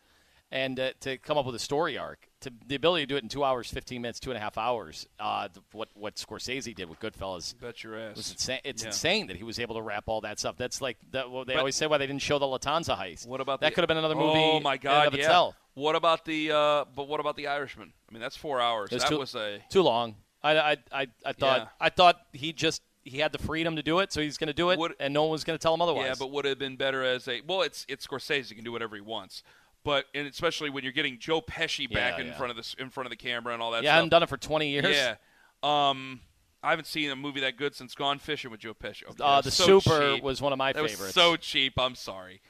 and 0.50 0.78
uh, 0.80 0.90
to 1.00 1.16
come 1.18 1.38
up 1.38 1.46
with 1.46 1.54
a 1.54 1.58
story 1.60 1.96
arc. 1.96 2.26
To 2.42 2.52
the 2.66 2.74
ability 2.76 3.02
to 3.04 3.06
do 3.06 3.16
it 3.16 3.22
in 3.24 3.28
two 3.28 3.42
hours, 3.42 3.68
15 3.68 4.00
minutes, 4.00 4.20
two 4.20 4.30
and 4.30 4.36
a 4.36 4.40
half 4.40 4.56
hours. 4.58 5.06
Uh, 5.18 5.48
what 5.72 5.88
what 5.94 6.16
Scorsese 6.16 6.74
did 6.74 6.88
with 6.88 7.00
Goodfellas 7.00 7.54
Bet 7.60 7.82
your 7.82 7.96
ass. 7.98 8.18
it's 8.18 8.30
insane. 8.32 8.60
It's 8.64 8.82
Yeah. 8.82 8.88
insane 8.88 9.26
that 9.28 9.36
he 9.36 9.42
was 9.44 9.58
able 9.58 9.74
to 9.76 9.82
wrap 9.82 10.04
all 10.06 10.20
that 10.22 10.38
stuff. 10.40 10.56
That's 10.56 10.80
like 10.80 10.98
that, 11.12 11.30
what 11.30 11.46
they 11.46 11.54
But- 11.54 11.60
always 11.60 11.74
say 11.76 11.86
why 11.86 11.98
they 11.98 12.06
didn't 12.06 12.22
show 12.22 12.38
the 12.38 12.46
Lufthansa 12.46 12.96
heist. 12.98 13.26
What 13.26 13.40
about 13.40 13.60
that? 13.60 13.70
the- 13.70 13.74
Could 13.74 13.82
have 13.82 13.88
been 13.88 13.96
another 13.96 14.14
movie. 14.16 14.38
Oh 14.38 14.60
my 14.60 14.76
god, 14.76 15.12
yeah. 15.14 15.18
itself. 15.20 15.56
What 15.78 15.96
about 15.96 16.24
the? 16.24 16.50
Uh, 16.52 16.84
but 16.94 17.08
what 17.08 17.20
about 17.20 17.36
the 17.36 17.46
Irishman? 17.46 17.92
I 18.08 18.12
mean, 18.12 18.20
that's 18.20 18.36
four 18.36 18.60
hours. 18.60 18.90
It's 18.92 19.04
that 19.04 19.10
too, 19.10 19.18
was 19.18 19.34
a. 19.34 19.60
too 19.70 19.82
long. 19.82 20.16
I, 20.42 20.58
I, 20.58 20.76
I, 20.92 21.06
I 21.26 21.32
thought 21.32 21.58
Yeah. 21.60 21.66
I 21.80 21.88
thought 21.88 22.16
he 22.32 22.52
just 22.52 22.82
he 23.04 23.18
had 23.18 23.32
the 23.32 23.38
freedom 23.38 23.76
to 23.76 23.82
do 23.82 23.98
it, 24.00 24.12
so 24.12 24.20
he's 24.20 24.36
going 24.38 24.48
to 24.48 24.52
do 24.52 24.70
it, 24.70 24.78
Would- 24.78 24.94
and 25.00 25.12
no 25.14 25.22
one 25.22 25.30
was 25.32 25.44
going 25.44 25.58
to 25.58 25.62
tell 25.62 25.74
him 25.74 25.80
otherwise. 25.82 26.06
Yeah, 26.06 26.14
but 26.18 26.30
would 26.30 26.44
have 26.44 26.58
been 26.58 26.76
better 26.76 27.02
as 27.02 27.26
a. 27.28 27.40
Well, 27.46 27.62
it's 27.62 27.84
it's 27.88 28.06
Scorsese. 28.06 28.48
He 28.48 28.54
can 28.54 28.64
do 28.64 28.72
whatever 28.72 28.94
he 28.96 29.02
wants. 29.02 29.42
But 29.84 30.06
and 30.14 30.26
especially 30.26 30.70
when 30.70 30.82
you're 30.84 30.92
getting 30.92 31.18
Joe 31.18 31.40
Pesci 31.40 31.90
back 31.90 32.14
Yeah, 32.18 32.22
in 32.22 32.26
yeah. 32.28 32.36
front 32.36 32.50
of 32.50 32.56
this 32.56 32.74
in 32.78 32.90
front 32.90 33.06
of 33.06 33.10
the 33.10 33.16
camera 33.16 33.52
and 33.54 33.62
all 33.62 33.70
that. 33.70 33.82
yeah, 33.84 33.92
I 33.92 33.96
haven't 33.96 34.10
done 34.10 34.22
it 34.22 34.28
for 34.28 34.36
20 34.36 34.68
years. 34.68 34.84
Yeah. 34.96 35.14
Um, 35.62 36.20
I 36.62 36.70
haven't 36.70 36.86
seen 36.86 37.10
a 37.10 37.16
movie 37.16 37.40
that 37.40 37.56
good 37.56 37.74
since 37.74 37.94
Gone 37.94 38.18
Fishing 38.18 38.50
with 38.50 38.60
Joe 38.60 38.74
Pesci. 38.74 39.04
Okay, 39.04 39.22
Uh, 39.22 39.40
the 39.40 39.50
so 39.52 39.78
Super 39.80 40.14
cheap. 40.14 40.24
was 40.24 40.42
one 40.42 40.52
of 40.52 40.58
my 40.58 40.72
That 40.72 40.80
favorites. 40.82 41.00
was 41.00 41.14
so 41.14 41.36
cheap. 41.36 41.78
I'm 41.78 41.94
sorry. 41.94 42.40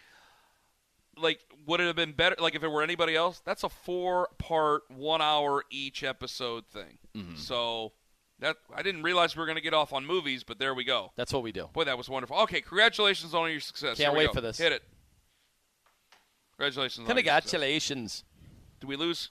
Like, 1.20 1.40
would 1.66 1.81
it 1.81 1.87
have 1.87 1.96
been 1.96 2.12
better? 2.12 2.37
Like, 2.38 2.54
if 2.54 2.62
it 2.62 2.68
were 2.68 2.83
anybody 2.83 3.14
else, 3.14 3.40
that's 3.44 3.64
a 3.64 3.68
four-part, 3.68 4.83
one-hour 4.88 5.64
each 5.70 6.02
episode 6.02 6.66
thing. 6.66 6.98
Mm-hmm. 7.16 7.37
So 7.37 7.92
that 8.40 8.57
I 8.74 8.83
didn't 8.83 9.02
realize 9.02 9.37
we 9.37 9.40
were 9.40 9.46
going 9.46 9.57
to 9.57 9.62
get 9.62 9.74
off 9.74 9.92
on 9.92 10.07
movies, 10.07 10.44
but 10.44 10.59
there 10.59 10.74
we 10.74 10.85
go. 10.85 11.12
That's 11.16 11.33
what 11.33 11.42
we 11.42 11.52
do. 11.52 11.68
Boy, 11.72 11.85
that 11.85 11.98
was 11.98 12.09
wonderful. 12.09 12.38
Okay, 12.42 12.61
congratulations 12.61 13.35
on 13.35 13.50
your 13.50 13.61
success. 13.61 13.96
Can't 13.96 14.14
wait 14.14 14.28
go. 14.28 14.35
for 14.35 14.40
this. 14.40 14.59
Hit 14.59 14.72
it. 14.72 14.83
Congratulations. 16.57 17.09
on 17.09 17.16
your 17.16 17.16
success. 17.16 17.50
Congratulations. 17.50 18.24
Did 18.81 18.88
we 18.88 18.96
lose? 18.96 19.31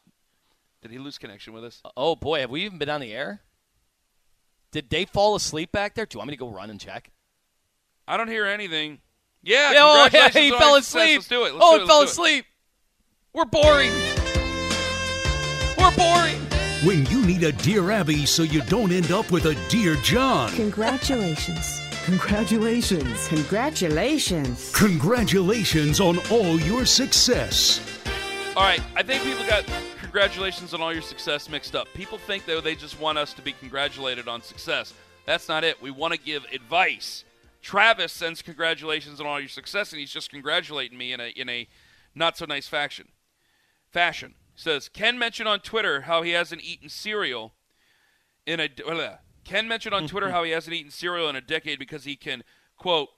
Did 0.81 0.91
he 0.91 0.99
lose 0.99 1.17
connection 1.17 1.53
with 1.53 1.63
us? 1.63 1.81
Oh 1.95 2.15
boy, 2.15 2.41
have 2.41 2.49
we 2.49 2.65
even 2.65 2.77
been 2.77 2.89
on 2.89 3.01
the 3.01 3.13
air? 3.13 3.41
Did 4.71 4.89
they 4.89 5.05
fall 5.05 5.35
asleep 5.35 5.71
back 5.71 5.95
there? 5.95 6.05
Do 6.05 6.15
you 6.15 6.19
want 6.19 6.27
me 6.27 6.35
to 6.35 6.39
go 6.39 6.49
run 6.49 6.69
and 6.69 6.79
check? 6.79 7.11
I 8.07 8.17
don't 8.17 8.27
hear 8.27 8.45
anything. 8.45 8.99
Yeah, 9.47 9.71
Yeah, 9.71 9.79
oh, 9.81 10.09
yeah, 10.11 10.27
he 10.27 10.51
fell 10.51 10.75
asleep. 10.75 11.19
Let's 11.19 11.27
do 11.29 11.45
it. 11.45 11.53
Let's 11.53 11.57
oh, 11.61 11.77
do 11.77 11.77
it. 11.77 11.81
he 11.83 11.87
fell 11.87 11.99
Let's 12.01 12.17
do 12.17 12.23
it. 12.23 12.27
asleep. 12.27 12.45
We're 13.33 13.45
boring. 13.45 13.91
We're 15.77 15.95
boring. 15.95 16.35
When 16.83 17.05
you 17.05 17.25
need 17.25 17.43
a 17.43 17.53
Dear 17.53 17.91
Abby 17.91 18.25
so 18.25 18.43
you 18.43 18.61
don't 18.63 18.91
end 18.91 19.13
up 19.13 19.31
with 19.31 19.45
a 19.45 19.55
Dear 19.69 19.95
John. 20.03 20.51
Congratulations. 20.51 21.81
Congratulations. 22.03 23.27
Congratulations. 23.29 24.71
Congratulations 24.75 26.01
on 26.01 26.17
all 26.29 26.59
your 26.59 26.85
success. 26.85 27.79
All 28.57 28.63
right, 28.63 28.81
I 28.97 29.03
think 29.03 29.23
people 29.23 29.45
got 29.45 29.63
congratulations 30.01 30.73
on 30.73 30.81
all 30.81 30.91
your 30.91 31.01
success 31.01 31.49
mixed 31.49 31.73
up. 31.73 31.87
People 31.93 32.17
think 32.17 32.45
that 32.47 32.65
they 32.65 32.75
just 32.75 32.99
want 32.99 33.17
us 33.17 33.31
to 33.35 33.41
be 33.41 33.53
congratulated 33.53 34.27
on 34.27 34.41
success. 34.41 34.93
That's 35.25 35.47
not 35.47 35.63
it. 35.63 35.81
We 35.81 35.89
want 35.89 36.13
to 36.13 36.19
give 36.19 36.43
advice. 36.51 37.23
Travis 37.61 38.11
sends 38.11 38.41
congratulations 38.41 39.19
on 39.19 39.27
all 39.27 39.39
your 39.39 39.49
success, 39.49 39.91
and 39.91 39.99
he's 39.99 40.11
just 40.11 40.31
congratulating 40.31 40.97
me 40.97 41.13
in 41.13 41.19
a 41.19 41.29
in 41.29 41.49
a 41.49 41.67
not 42.15 42.37
so 42.37 42.45
nice 42.45 42.67
fashion. 42.67 43.09
Fashion 43.91 44.35
says 44.55 44.89
Ken 44.89 45.17
mentioned 45.19 45.49
on 45.49 45.59
Twitter 45.59 46.01
how 46.01 46.21
he 46.21 46.31
hasn't 46.31 46.63
eaten 46.63 46.89
cereal 46.89 47.53
in 48.45 48.59
a. 48.59 48.67
blah. 48.67 49.17
Ken 49.43 49.67
mentioned 49.67 49.95
on 49.95 50.07
Twitter 50.07 50.31
how 50.31 50.43
he 50.43 50.51
hasn't 50.51 50.75
eaten 50.75 50.91
cereal 50.91 51.29
in 51.29 51.35
a 51.35 51.41
decade 51.41 51.79
because 51.79 52.03
he 52.03 52.15
can 52.17 52.43
quote 52.77 53.09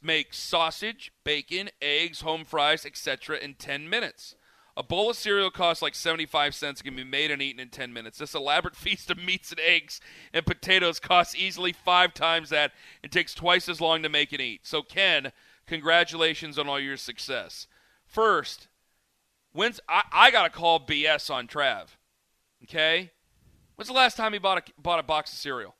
make 0.00 0.32
sausage, 0.32 1.12
bacon, 1.24 1.70
eggs, 1.80 2.20
home 2.20 2.44
fries, 2.44 2.86
etc. 2.86 3.36
in 3.38 3.54
10 3.54 3.88
minutes. 3.88 4.36
A 4.76 4.82
bowl 4.82 5.10
of 5.10 5.16
cereal 5.16 5.50
costs 5.50 5.82
like 5.82 5.94
75 5.94 6.54
cents 6.54 6.80
and 6.80 6.86
can 6.86 6.96
be 6.96 7.04
made 7.04 7.30
and 7.30 7.42
eaten 7.42 7.60
in 7.60 7.68
10 7.68 7.92
minutes. 7.92 8.18
This 8.18 8.34
elaborate 8.34 8.76
feast 8.76 9.10
of 9.10 9.18
meats 9.18 9.50
and 9.50 9.60
eggs 9.60 10.00
and 10.32 10.46
potatoes 10.46 10.98
costs 10.98 11.34
easily 11.34 11.72
five 11.72 12.14
times 12.14 12.48
that 12.50 12.72
and 13.02 13.12
takes 13.12 13.34
twice 13.34 13.68
as 13.68 13.80
long 13.80 14.02
to 14.02 14.08
make 14.08 14.32
and 14.32 14.40
eat. 14.40 14.60
So, 14.64 14.82
Ken, 14.82 15.32
congratulations 15.66 16.58
on 16.58 16.68
all 16.68 16.80
your 16.80 16.96
success. 16.96 17.66
First, 18.06 18.68
when's 19.52 19.80
I, 19.88 20.04
I 20.10 20.30
got 20.30 20.44
to 20.44 20.50
call 20.50 20.80
BS 20.80 21.32
on 21.32 21.48
Trav. 21.48 21.88
Okay? 22.64 23.10
When's 23.76 23.88
the 23.88 23.94
last 23.94 24.16
time 24.16 24.32
he 24.32 24.38
bought 24.38 24.58
a, 24.58 24.80
bought 24.80 25.00
a 25.00 25.02
box 25.02 25.32
of 25.32 25.38
cereal? 25.38 25.74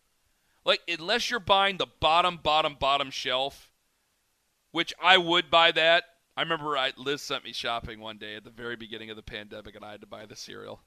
Like, 0.65 0.81
unless 0.87 1.31
you're 1.31 1.41
buying 1.41 1.79
the 1.79 1.87
bottom, 2.01 2.39
bottom, 2.43 2.77
bottom 2.79 3.11
shelf, 3.11 3.71
which 4.71 4.93
I 5.03 5.19
would 5.19 5.51
buy 5.51 5.73
that. 5.73 6.05
I 6.37 6.43
remember 6.43 6.77
I, 6.79 6.93
Liz 6.97 7.21
sent 7.23 7.45
me 7.45 7.53
shopping 7.53 8.01
one 8.01 8.17
day 8.19 8.37
at 8.37 8.45
the 8.45 8.51
very 8.51 8.77
beginning 8.77 9.11
of 9.11 9.17
the 9.17 9.23
pandemic, 9.23 9.77
and 9.77 9.85
I 9.85 9.93
had 9.93 10.01
to 10.01 10.07
buy 10.07 10.25
the 10.27 10.37
cereal. 10.37 10.81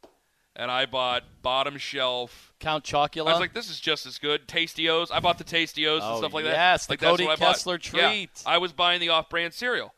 And 0.55 0.71
I 0.71 0.85
bought 0.85 1.23
bottom 1.41 1.77
shelf. 1.77 2.53
Count 2.59 2.85
Chocula. 2.85 3.27
I 3.27 3.31
was 3.31 3.39
like, 3.41 3.53
this 3.53 3.69
is 3.69 3.79
just 3.79 4.05
as 4.05 4.17
good. 4.19 4.47
Tasteeos. 4.47 5.11
I 5.11 5.19
bought 5.19 5.37
the 5.37 5.43
Tasteeos 5.43 5.99
Oh, 6.01 6.09
and 6.11 6.17
stuff 6.19 6.33
like 6.33 6.45
that. 6.45 6.51
yes, 6.53 6.85
the 6.85 6.93
like, 6.93 6.99
that's 7.01 7.11
Cody 7.11 7.25
what 7.25 7.41
I. 7.41 7.45
Kessler 7.45 7.79
Yeah, 7.93 8.09
treat. 8.09 8.29
I 8.45 8.57
was 8.57 8.71
buying 8.71 9.01
the 9.01 9.09
off-brand 9.09 9.53
cereal. 9.53 9.93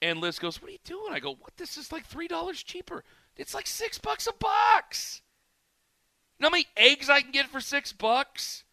And 0.00 0.18
Liz 0.20 0.38
goes, 0.38 0.60
"What 0.60 0.68
are 0.70 0.72
you 0.72 0.78
doing?" 0.82 1.12
I 1.12 1.20
go, 1.20 1.34
"What? 1.34 1.56
This 1.58 1.76
is 1.76 1.92
like 1.92 2.06
three 2.06 2.26
dollars 2.26 2.62
cheaper. 2.62 3.04
It's 3.36 3.54
like 3.54 3.66
six 3.68 3.98
bucks 3.98 4.26
a 4.26 4.32
box. 4.32 5.20
You 6.38 6.42
know 6.44 6.48
how 6.48 6.52
many 6.52 6.66
eggs 6.76 7.08
I 7.08 7.20
can 7.20 7.30
get 7.30 7.46
for 7.46 7.60
six 7.60 7.92
bucks? 7.92 8.64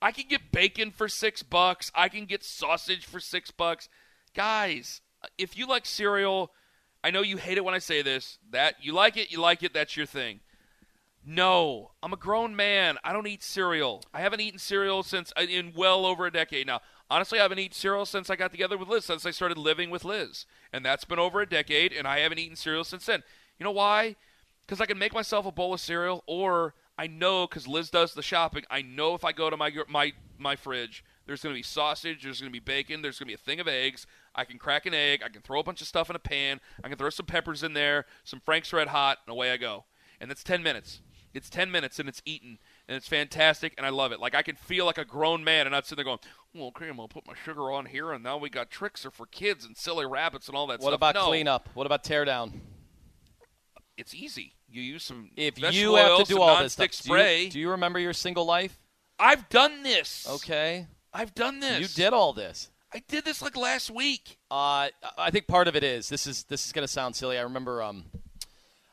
I 0.00 0.12
can 0.12 0.28
get 0.28 0.50
bacon 0.50 0.90
for 0.90 1.08
six 1.08 1.42
bucks. 1.42 1.90
I 1.94 2.08
can 2.08 2.24
get 2.24 2.42
sausage 2.42 3.04
for 3.04 3.20
six 3.20 3.50
bucks. 3.50 3.88
Guys, 4.34 5.02
if 5.38 5.56
you 5.56 5.66
like 5.66 5.86
cereal, 5.86 6.52
I 7.04 7.10
know 7.10 7.22
you 7.22 7.36
hate 7.36 7.58
it 7.58 7.64
when 7.64 7.74
I 7.74 7.78
say 7.78 8.02
this. 8.02 8.38
That 8.50 8.76
you 8.80 8.92
like 8.92 9.16
it, 9.16 9.30
you 9.30 9.40
like 9.40 9.62
it. 9.62 9.74
That's 9.74 9.96
your 9.96 10.06
thing. 10.06 10.40
No, 11.24 11.92
I'm 12.02 12.12
a 12.12 12.16
grown 12.16 12.56
man. 12.56 12.98
I 13.04 13.12
don't 13.12 13.28
eat 13.28 13.44
cereal. 13.44 14.02
I 14.12 14.20
haven't 14.20 14.40
eaten 14.40 14.58
cereal 14.58 15.04
since 15.04 15.32
uh, 15.36 15.42
in 15.42 15.72
well 15.76 16.04
over 16.04 16.26
a 16.26 16.32
decade 16.32 16.66
now. 16.66 16.80
Honestly, 17.08 17.38
I 17.38 17.42
haven't 17.42 17.60
eaten 17.60 17.74
cereal 17.74 18.06
since 18.06 18.28
I 18.28 18.36
got 18.36 18.50
together 18.50 18.76
with 18.76 18.88
Liz, 18.88 19.04
since 19.04 19.24
I 19.24 19.30
started 19.30 19.58
living 19.58 19.90
with 19.90 20.04
Liz. 20.04 20.46
And 20.72 20.84
that's 20.84 21.04
been 21.04 21.20
over 21.20 21.40
a 21.40 21.48
decade, 21.48 21.92
and 21.92 22.08
I 22.08 22.20
haven't 22.20 22.38
eaten 22.38 22.56
cereal 22.56 22.84
since 22.84 23.06
then. 23.06 23.22
You 23.58 23.64
know 23.64 23.70
why? 23.70 24.16
Because 24.66 24.80
I 24.80 24.86
can 24.86 24.98
make 24.98 25.14
myself 25.14 25.46
a 25.46 25.52
bowl 25.52 25.74
of 25.74 25.80
cereal, 25.80 26.24
or 26.26 26.74
I 26.98 27.06
know 27.06 27.46
because 27.46 27.68
Liz 27.68 27.90
does 27.90 28.14
the 28.14 28.22
shopping. 28.22 28.64
I 28.70 28.82
know 28.82 29.14
if 29.14 29.24
I 29.24 29.32
go 29.32 29.48
to 29.48 29.56
my 29.56 29.72
my 29.88 30.12
my 30.38 30.56
fridge, 30.56 31.04
there's 31.26 31.42
going 31.42 31.54
to 31.54 31.58
be 31.58 31.62
sausage, 31.62 32.24
there's 32.24 32.40
going 32.40 32.52
to 32.52 32.60
be 32.60 32.64
bacon, 32.64 33.02
there's 33.02 33.18
going 33.18 33.26
to 33.26 33.30
be 33.30 33.34
a 33.34 33.38
thing 33.38 33.60
of 33.60 33.68
eggs. 33.68 34.06
I 34.34 34.44
can 34.44 34.58
crack 34.58 34.86
an 34.86 34.94
egg. 34.94 35.22
I 35.24 35.28
can 35.28 35.42
throw 35.42 35.60
a 35.60 35.64
bunch 35.64 35.80
of 35.80 35.86
stuff 35.86 36.08
in 36.10 36.16
a 36.16 36.20
pan. 36.20 36.60
I 36.82 36.88
can 36.88 36.98
throw 36.98 37.10
some 37.10 37.26
peppers 37.26 37.62
in 37.62 37.74
there, 37.74 38.06
some 38.24 38.40
Frank's 38.40 38.72
Red 38.72 38.88
Hot, 38.88 39.18
and 39.26 39.32
away 39.32 39.52
I 39.52 39.56
go. 39.56 39.84
And 40.20 40.30
that's 40.30 40.42
ten 40.42 40.62
minutes. 40.62 41.00
It's 41.34 41.48
10 41.48 41.70
minutes 41.70 41.98
and 41.98 42.08
it's 42.08 42.20
eaten 42.24 42.58
and 42.86 42.96
it's 42.96 43.08
fantastic 43.08 43.72
and 43.78 43.86
I 43.86 43.88
love 43.88 44.12
it. 44.12 44.20
Like 44.20 44.34
I 44.34 44.42
can 44.42 44.56
feel 44.56 44.84
like 44.84 44.98
a 44.98 45.04
grown 45.04 45.42
man 45.42 45.66
and 45.66 45.72
not 45.72 45.86
sitting 45.86 46.04
there 46.04 46.04
going, 46.04 46.18
well, 46.54 46.66
okay, 46.68 46.88
I'm 46.88 46.96
gonna 46.96 47.08
put 47.08 47.26
my 47.26 47.34
sugar 47.44 47.72
on 47.72 47.86
here 47.86 48.12
and 48.12 48.22
now 48.22 48.36
we 48.36 48.50
got 48.50 48.70
tricks 48.70 49.06
are 49.06 49.10
for 49.10 49.26
kids 49.26 49.64
and 49.64 49.76
silly 49.76 50.04
rabbits 50.04 50.48
and 50.48 50.56
all 50.56 50.66
that 50.66 50.74
what 50.74 50.80
stuff. 50.80 50.90
What 50.90 50.94
about 50.94 51.14
no, 51.14 51.26
cleanup? 51.28 51.68
What 51.74 51.86
about 51.86 52.04
tear 52.04 52.24
down? 52.24 52.60
It's 53.96 54.14
easy. 54.14 54.54
You 54.68 54.82
use 54.82 55.04
some 55.04 55.30
If 55.36 55.58
you 55.58 55.94
have 55.94 56.18
to 56.18 56.24
do 56.24 56.40
all 56.40 56.62
this 56.62 56.74
stuff, 56.74 56.88
nonstick 56.88 57.02
do 57.04 57.42
you- 57.44 57.50
do 57.50 57.60
you 57.60 57.70
remember 57.70 57.98
your 57.98 58.12
single 58.12 58.44
life? 58.44 58.78
I've 59.18 59.48
done 59.48 59.82
this. 59.82 60.26
Okay, 60.28 60.86
I've 61.12 61.34
done 61.34 61.60
this. 61.60 61.80
you 61.80 62.04
did 62.04 62.12
all 62.12 62.32
this. 62.32 62.70
I 62.94 63.02
did 63.08 63.24
this 63.24 63.40
like 63.42 63.56
last 63.56 63.90
week. 63.90 64.38
Uh, 64.50 64.88
I 65.16 65.30
think 65.30 65.46
part 65.46 65.68
of 65.68 65.76
it 65.76 65.84
is 65.84 66.08
this 66.08 66.26
is 66.26 66.44
this 66.44 66.66
is 66.66 66.72
going 66.72 66.86
to 66.86 66.92
sound 66.92 67.16
silly. 67.16 67.38
I 67.38 67.42
remember 67.42 67.82
um, 67.82 68.04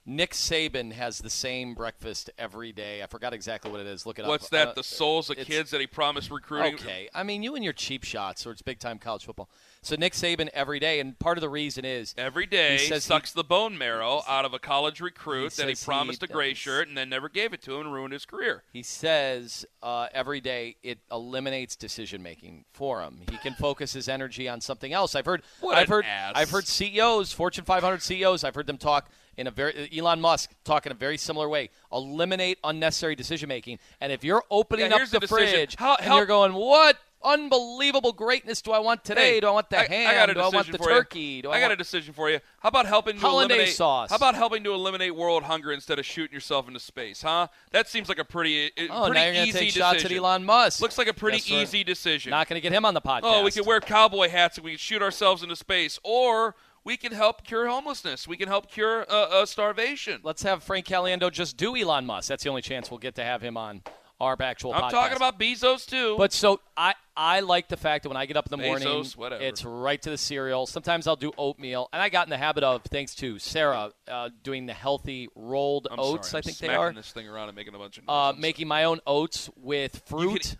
Nick 0.06 0.32
Saban 0.32 0.94
has 0.94 1.20
the 1.20 1.30
same 1.30 1.74
breakfast 1.74 2.30
every 2.38 2.72
day. 2.72 3.04
I 3.04 3.08
forgot 3.08 3.34
exactly 3.34 3.72
what 3.72 3.82
it 3.82 3.88
is. 3.88 4.06
Look 4.06 4.18
it 4.18 4.26
What's 4.26 4.32
up. 4.32 4.32
What's 4.42 4.50
that? 4.50 4.68
Uh, 4.70 4.74
the 4.74 4.84
souls 4.84 5.30
of 5.30 5.38
kids 5.38 5.72
that 5.72 5.82
he 5.82 5.88
promised 5.88 6.32
recruiting. 6.32 6.76
Okay, 6.76 7.10
I 7.14 7.24
mean 7.24 7.44
you 7.44 7.56
and 7.56 7.64
your 7.64 7.74
cheap 7.74 8.04
shots, 8.04 8.46
or 8.48 8.52
it's 8.52 8.62
big 8.62 8.80
time 8.80 9.00
college 9.00 9.26
football. 9.26 9.50
So 9.82 9.96
Nick 9.96 10.12
Saban 10.12 10.50
every 10.54 10.78
day, 10.80 11.00
and 11.00 11.18
part 11.20 11.38
of 11.38 11.42
the 11.42 11.48
reason 11.50 11.86
is 11.86 12.14
Every 12.18 12.46
day 12.46 12.74
He 12.78 12.86
says 12.88 13.06
sucks 13.06 13.32
the 13.32 13.46
bone 13.46 13.78
marrow 13.78 14.22
out 14.28 14.44
of 14.44 14.54
a 14.54 14.60
college 14.60 15.00
recruit 15.00 15.54
He 15.54 15.62
that 15.62 15.70
he 15.70 15.76
promised 15.76 16.22
he 16.22 16.26
a 16.30 16.34
gray 16.34 16.50
does. 16.50 16.58
shirt 16.58 16.88
and 16.90 16.98
then 16.98 17.08
never 17.10 17.30
gave 17.30 17.54
it 17.54 17.62
to 17.64 17.76
him 17.76 17.82
and 17.88 17.94
ruined 17.94 18.12
his 18.12 18.26
career. 18.26 18.64
He 18.74 18.84
says 18.84 19.66
uh, 19.82 20.08
every 20.14 20.42
day 20.42 20.76
it 20.84 21.00
eliminates 21.12 21.78
decision 21.78 22.22
making 22.22 22.66
for 22.74 23.02
him. 23.02 23.22
He 23.32 23.38
can 23.38 23.54
focus 23.54 23.94
his 23.94 24.10
energy 24.10 24.50
on 24.50 24.60
something 24.60 24.92
else. 24.92 25.16
I've 25.16 25.26
heard. 25.26 25.44
What 25.62 25.78
I've 25.78 25.88
heard. 25.88 26.04
ass. 26.06 26.34
I've 26.36 26.50
heard 26.50 26.68
CEOs, 26.68 27.32
Fortune 27.32 27.64
500 27.64 28.02
CEOs. 28.02 28.44
I've 28.44 28.56
heard 28.56 28.68
them 28.68 28.78
talk 28.78 29.10
in 29.38 29.48
a 29.48 29.52
very 29.52 29.90
Elon 29.98 30.20
Musk 30.20 30.52
talk 30.66 30.86
in 30.88 30.92
a 30.92 30.96
very 30.96 31.18
similar 31.18 31.48
way. 31.48 31.70
Eliminate 31.94 32.60
unnecessary 32.66 33.16
decision 33.16 33.48
making. 33.48 33.80
And 34.02 34.12
if 34.12 34.26
you're 34.26 34.44
opening 34.52 34.92
Yeah, 34.92 34.98
up 34.98 35.10
the 35.10 35.22
the 35.22 35.28
fridge 35.28 35.76
How- 35.78 35.96
and 35.96 36.14
you're 36.14 36.26
going, 36.26 36.52
what 36.54 36.98
unbelievable 37.24 38.14
greatness 38.14 38.62
do 38.62 38.72
I 38.72 38.80
want 38.80 39.04
today? 39.04 39.34
Hey, 39.34 39.40
do 39.40 39.48
I 39.48 39.52
want 39.52 39.70
the 39.70 39.80
I, 39.80 39.86
ham? 39.86 40.08
I 40.08 40.14
got 40.14 40.30
a 40.30 40.34
do 40.34 40.40
I 40.40 40.50
want 40.50 40.72
the 40.72 40.78
you. 40.78 40.86
turkey? 40.86 41.42
Do 41.42 41.52
I, 41.52 41.60
got 41.60 41.72
a 41.72 41.76
decision 41.76 42.14
for 42.14 42.30
you. 42.30 42.40
How 42.60 42.70
about 42.70 42.86
helping 42.86 43.16
to 43.16 43.22
Hollandaise 43.22 43.56
eliminate 43.56 43.76
sauce. 43.76 44.10
How 44.10 44.16
about 44.16 44.36
helping 44.36 44.64
to 44.64 44.74
eliminate 44.74 45.16
world 45.16 45.44
hunger 45.44 45.72
instead 45.72 46.00
of 46.00 46.06
shooting 46.06 46.34
yourself 46.34 46.68
into 46.68 46.80
space? 46.80 47.22
Huh? 47.22 47.48
That 47.72 47.88
seems 47.88 48.10
like 48.10 48.20
a 48.20 48.26
pretty, 48.26 48.72
Oh, 48.90 49.08
pretty 49.08 49.20
now 49.20 49.26
you're 49.26 49.46
easy 49.46 49.60
take 49.60 49.72
shots 49.72 50.06
at. 50.06 50.12
Elon 50.12 50.46
Musk. 50.46 50.82
Looks 50.82 50.98
like 50.98 51.08
a 51.08 51.14
pretty 51.14 51.38
what? 51.38 51.62
easy 51.62 51.84
decision. 51.84 52.32
Not 52.32 52.48
going 52.48 52.60
to 52.60 52.62
get 52.62 52.72
him 52.72 52.86
on 52.86 52.94
the 52.94 53.02
podcast. 53.02 53.22
Oh, 53.24 53.44
we 53.44 53.52
could 53.52 53.66
wear 53.66 53.80
cowboy 53.80 54.30
hats 54.30 54.58
and 54.58 54.66
we 54.66 54.72
could 54.72 54.80
shoot 54.80 55.02
ourselves 55.02 55.44
into 55.44 55.56
space, 55.56 56.00
or 56.04 56.56
we 56.84 56.98
can 56.98 57.12
help 57.12 57.44
cure 57.44 57.68
homelessness. 57.68 58.28
We 58.28 58.38
can 58.38 58.48
help 58.48 58.72
cure 58.72 59.06
uh, 59.10 59.14
uh, 59.14 59.46
starvation. 59.46 60.22
Let's 60.24 60.44
have 60.44 60.64
Frank 60.64 60.86
Caliendo 60.86 61.32
just 61.32 61.58
do 61.58 61.76
Elon 61.76 62.06
Musk. 62.06 62.30
That's 62.30 62.44
the 62.44 62.50
only 62.50 62.62
chance 62.62 62.90
we'll 62.90 63.00
get 63.00 63.16
to 63.16 63.24
have 63.24 63.42
him 63.42 63.58
on 63.58 63.84
our 64.20 64.36
actual 64.42 64.74
I'm 64.74 64.84
podcast. 64.84 64.90
talking 64.92 65.16
about 65.18 65.40
Bezos 65.40 65.86
too. 65.86 66.16
But 66.18 66.34
so 66.34 66.60
I 66.76 66.94
I 67.16 67.40
like 67.42 67.68
the 67.70 67.78
fact 67.78 68.04
that 68.04 68.10
when 68.10 68.18
I 68.18 68.26
get 68.26 68.38
up 68.38 68.52
in 68.52 68.60
the 68.60 68.66
morning, 68.66 69.06
whatever. 69.16 69.44
it's 69.44 69.64
right 69.66 70.02
to 70.02 70.10
the 70.10 70.18
cereal. 70.18 70.66
Sometimes 70.66 71.08
I'll 71.08 71.16
do 71.16 71.32
oatmeal, 71.38 71.90
and 71.94 72.02
I 72.02 72.10
got 72.10 72.26
in 72.28 72.30
the 72.30 72.38
habit 72.38 72.64
of 72.64 72.84
thanks 72.84 73.16
to 73.16 73.40
Sarah 73.40 73.92
uh, 74.08 74.30
doing 74.44 74.66
the 74.66 74.74
healthy 74.74 75.30
rolled 75.36 75.88
I'm 75.90 76.00
oats. 76.00 76.30
sorry, 76.30 76.40
I 76.40 76.42
think 76.44 76.58
they 76.58 76.70
are 76.76 76.92
this 76.94 77.12
thing 77.12 77.28
around 77.30 77.50
and 77.50 77.56
making 77.56 77.76
a 77.76 77.78
bunch 77.78 77.98
of 77.98 78.04
Uh, 78.10 78.34
making 78.38 78.68
my 78.68 78.84
own 78.86 79.00
oats 79.08 79.50
with 79.56 80.02
fruit. 80.06 80.42
can- 80.44 80.58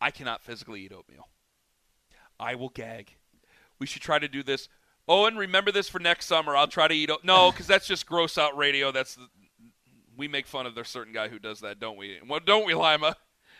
I 0.00 0.10
cannot 0.10 0.42
physically 0.42 0.82
eat 0.82 0.92
oatmeal. 0.92 1.28
I 2.38 2.54
will 2.54 2.68
gag. 2.68 3.16
We 3.80 3.86
should 3.86 4.02
try 4.02 4.18
to 4.18 4.28
do 4.28 4.42
this. 4.42 4.68
Owen, 5.08 5.36
remember 5.36 5.72
this 5.72 5.88
for 5.88 5.98
next 5.98 6.26
summer. 6.26 6.54
I'll 6.54 6.66
try 6.68 6.86
to 6.86 6.94
eat. 6.94 7.10
O- 7.10 7.18
no, 7.22 7.50
because 7.50 7.66
that's 7.66 7.86
just 7.86 8.06
gross 8.06 8.36
out 8.38 8.56
radio. 8.56 8.92
That's 8.92 9.14
the, 9.16 9.26
we 10.18 10.28
make 10.28 10.46
fun 10.46 10.66
of 10.66 10.74
the 10.74 10.84
certain 10.84 11.14
guy 11.14 11.28
who 11.28 11.38
does 11.38 11.60
that, 11.60 11.80
don't 11.80 11.96
we? 11.96 12.18
Well, 12.28 12.40
don't 12.44 12.66
we, 12.66 12.74
Lima? 12.74 13.16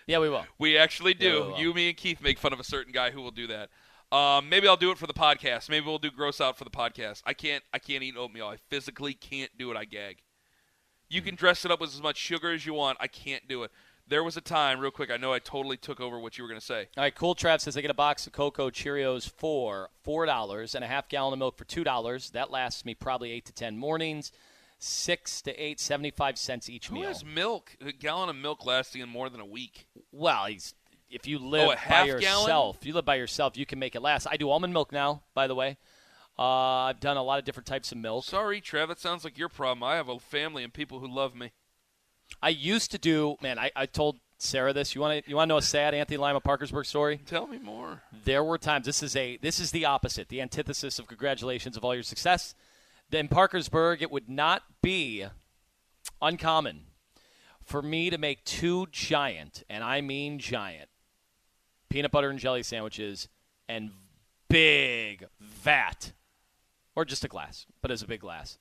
yeah, 0.07 0.19
we 0.19 0.29
will. 0.29 0.45
We 0.59 0.77
actually 0.77 1.15
Yeah, 1.19 1.31
do. 1.31 1.53
we 1.57 1.63
you, 1.63 1.73
me, 1.73 1.89
and 1.89 1.97
Keith 1.97 2.21
make 2.21 2.39
fun 2.39 2.53
of 2.53 2.61
a 2.61 2.65
certain 2.65 2.93
guy 2.93 3.11
who 3.11 3.23
will 3.23 3.31
do 3.31 3.47
that. 3.47 3.71
Um, 4.15 4.49
maybe 4.49 4.67
I'll 4.69 4.77
do 4.77 4.91
it 4.91 4.99
for 4.99 5.07
the 5.07 5.15
podcast. 5.15 5.69
Maybe 5.71 5.87
we'll 5.87 5.99
do 5.99 6.11
gross 6.11 6.41
out 6.41 6.57
for 6.59 6.65
the 6.65 6.71
podcast. 6.71 7.23
I 7.25 7.33
can't. 7.35 7.63
I 7.73 7.79
can't 7.79 8.03
eat 8.03 8.17
oatmeal. 8.17 8.49
I 8.49 8.57
physically 8.69 9.15
can't 9.15 9.51
do 9.59 9.71
it. 9.71 9.77
I 9.77 9.85
gag. 9.85 10.19
You 11.11 11.23
can 11.23 11.35
dress 11.35 11.65
it 11.65 11.71
up 11.71 11.81
with 11.81 11.95
as 11.95 12.03
much 12.03 12.17
sugar 12.17 12.53
as 12.53 12.67
you 12.67 12.75
want. 12.75 12.99
I 13.01 13.07
can't 13.07 13.47
do 13.49 13.63
it. 13.63 13.71
There 14.07 14.25
was 14.25 14.39
a 14.39 14.41
time, 14.41 14.81
real 14.81 14.91
quick. 14.91 15.11
I 15.11 15.19
know 15.19 15.35
I 15.35 15.39
totally 15.39 15.77
took 15.77 16.01
over 16.01 16.19
what 16.19 16.39
you 16.39 16.45
were 16.45 16.49
going 16.49 16.59
to 16.61 16.65
say. 16.65 16.89
All 16.97 17.05
right, 17.05 17.15
Cool 17.15 17.35
Trav 17.35 17.61
says 17.61 17.75
they 17.75 17.83
get 17.83 17.91
a 17.91 17.95
box 17.95 18.27
of 18.27 18.33
Cocoa 18.33 18.71
Cheerios 18.71 19.29
for 19.31 19.91
four 20.03 20.25
dollars 20.25 20.75
and 20.75 20.83
a 20.83 20.89
half 20.89 21.11
gallon 21.11 21.35
of 21.35 21.39
milk 21.39 21.59
for 21.59 21.65
two 21.67 21.85
dollars. 21.85 22.31
That 22.31 22.51
lasts 22.51 22.87
me 22.87 22.95
probably 22.95 23.31
eight 23.31 23.45
to 23.45 23.53
ten 23.53 23.77
mornings. 23.77 24.33
Six 24.81 25.43
to 25.43 25.53
eight, 25.63 25.81
seventy-five 25.81 26.39
cents 26.39 26.71
each 26.71 26.87
Who 26.89 26.95
meal. 26.97 27.09
has 27.09 27.25
milk? 27.25 27.77
A 27.85 27.91
gallon 27.93 28.29
of 28.29 28.37
milk 28.37 28.65
lasting 28.65 29.03
in 29.03 29.09
more 29.09 29.29
than 29.29 29.41
a 29.41 29.45
week. 29.47 29.87
Well, 30.13 30.47
he's 30.47 30.75
if 31.11 31.27
you 31.27 31.39
live 31.41 31.71
Oh, 31.71 31.89
by 31.89 32.05
yourself, 32.05 32.47
gallon? 32.47 32.77
if 32.79 32.87
you 32.87 32.93
live 32.95 33.05
by 33.05 33.17
yourself, 33.17 33.57
you 33.57 33.67
can 33.67 33.79
make 33.79 33.95
it 33.97 34.03
last. 34.03 34.27
I 34.31 34.37
do 34.37 34.51
almond 34.51 34.73
milk 34.73 34.93
now, 34.93 35.23
by 35.35 35.47
the 35.49 35.55
way. 35.55 35.79
Uh, 36.39 36.43
I've 36.43 37.01
done 37.01 37.17
a 37.17 37.23
lot 37.25 37.41
of 37.41 37.45
different 37.45 37.67
types 37.67 37.91
of 37.91 37.99
milk. 37.99 38.25
Sorry, 38.25 38.61
Trev. 38.61 38.89
That 38.89 39.01
sounds 39.01 39.25
like 39.25 39.37
your 39.37 39.49
problem. 39.49 39.83
I 39.83 39.97
have 39.97 40.09
a 40.09 40.21
family 40.21 40.63
and 40.63 40.73
people 40.73 41.01
who 41.01 41.09
love 41.09 41.35
me. 41.35 41.51
I 42.41 42.51
used 42.51 42.93
to 42.93 42.99
do. 42.99 43.37
Man, 43.43 43.59
I, 43.59 43.73
I 43.75 43.87
told 43.87 44.19
Sarah 44.37 44.73
this. 44.73 44.95
You 44.95 45.01
want 45.01 45.25
to 45.25 45.29
you 45.31 45.35
want 45.35 45.49
to 45.49 45.55
know 45.55 45.57
a 45.57 45.63
sad 45.63 45.95
Anthony 45.95 46.19
Lima 46.19 46.41
Parkersburg 46.41 46.85
story? 46.87 47.19
Tell 47.27 47.49
me 47.49 47.59
more. 47.59 48.03
There 48.25 48.45
were 48.45 48.59
times. 48.59 48.87
This 48.87 49.03
is 49.03 49.17
a 49.17 49.39
this 49.39 49.59
is 49.59 49.73
the 49.73 49.87
opposite, 49.87 50.29
the 50.29 50.41
antithesis 50.41 51.01
of 51.01 51.09
congratulations 51.09 51.77
of 51.77 51.85
all 51.85 51.95
your 51.95 52.05
success. 52.05 52.55
In 53.11 53.29
Parkersburg, 53.29 54.03
it 54.03 54.11
would 54.11 54.29
not 54.29 54.63
be 54.83 55.25
uncommon 56.21 56.83
for 57.65 57.81
me 57.81 58.11
to 58.11 58.19
make 58.19 58.45
two 58.45 58.87
giant, 58.91 59.63
and 59.69 59.83
I 59.83 60.01
mean 60.01 60.39
giant, 60.39 60.91
peanut 61.89 62.11
butter 62.11 62.29
and 62.31 62.39
jelly 62.39 62.63
sandwiches 62.63 63.29
and 63.69 63.91
big 64.49 65.27
vat, 65.41 66.13
or 66.95 67.05
just 67.05 67.25
a 67.25 67.29
glass, 67.29 67.67
but 67.81 67.91
as 67.91 68.03
a 68.03 68.07
big 68.07 68.21
glass 68.21 68.59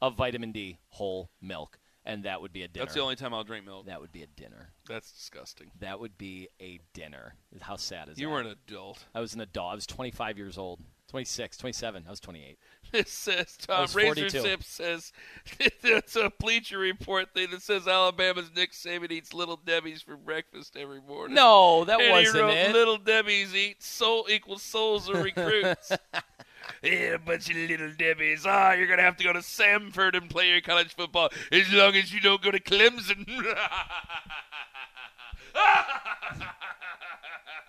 of 0.00 0.16
vitamin 0.16 0.50
D 0.50 0.78
whole 0.88 1.30
milk, 1.40 1.78
and 2.04 2.24
that 2.24 2.40
would 2.40 2.52
be 2.52 2.62
a 2.62 2.68
dinner. 2.68 2.86
That's 2.86 2.94
the 2.94 3.02
only 3.02 3.16
time 3.16 3.34
I'll 3.34 3.44
drink 3.44 3.66
milk. 3.66 3.86
that 3.86 4.00
would 4.00 4.12
be 4.12 4.22
a 4.22 4.26
dinner. 4.26 4.72
That's 4.88 5.12
disgusting. 5.12 5.70
That 5.78 6.00
would 6.00 6.16
be 6.18 6.48
a 6.60 6.80
dinner. 6.92 7.34
How 7.60 7.76
sad 7.76 8.08
is 8.08 8.18
You 8.18 8.26
that? 8.26 8.30
You 8.30 8.30
were 8.30 8.40
an 8.40 8.46
adult. 8.46 9.04
I 9.14 9.20
was 9.20 9.34
an 9.34 9.40
adult. 9.40 9.72
I 9.72 9.74
was 9.74 9.86
25 9.86 10.38
years 10.38 10.58
old. 10.58 10.80
26, 11.08 11.56
27. 11.56 12.04
I 12.06 12.10
was 12.10 12.20
28. 12.20 12.56
It 13.00 13.08
says 13.08 13.56
Tom 13.56 13.82
was 13.82 13.94
Razor 13.94 14.30
42. 14.30 14.56
Says 14.62 15.12
it's 15.60 16.16
a 16.16 16.32
Bleacher 16.40 16.78
Report 16.78 17.32
thing 17.32 17.48
that 17.52 17.62
says 17.62 17.86
Alabama's 17.86 18.50
Nick 18.54 18.72
Saban 18.72 19.12
eats 19.12 19.32
Little 19.32 19.60
Debbie's 19.64 20.02
for 20.02 20.16
breakfast 20.16 20.76
every 20.76 21.00
morning. 21.00 21.36
No, 21.36 21.84
that 21.84 22.00
and 22.00 22.10
wasn't 22.10 22.42
wrote, 22.42 22.56
it. 22.56 22.72
Little 22.72 22.98
Debbie's 22.98 23.54
eat 23.54 23.82
soul 23.82 24.26
equals 24.28 24.62
souls 24.62 25.08
of 25.08 25.22
recruits. 25.22 25.92
yeah, 26.82 27.14
a 27.14 27.18
bunch 27.18 27.48
of 27.50 27.56
little 27.56 27.92
Debbie's. 27.96 28.44
Ah, 28.44 28.72
you're 28.72 28.88
gonna 28.88 29.02
have 29.02 29.16
to 29.18 29.24
go 29.24 29.32
to 29.32 29.38
Samford 29.38 30.16
and 30.16 30.28
play 30.28 30.48
your 30.48 30.60
college 30.60 30.94
football 30.94 31.30
as 31.52 31.72
long 31.72 31.94
as 31.94 32.12
you 32.12 32.20
don't 32.20 32.42
go 32.42 32.50
to 32.50 32.60
Clemson. 32.60 33.24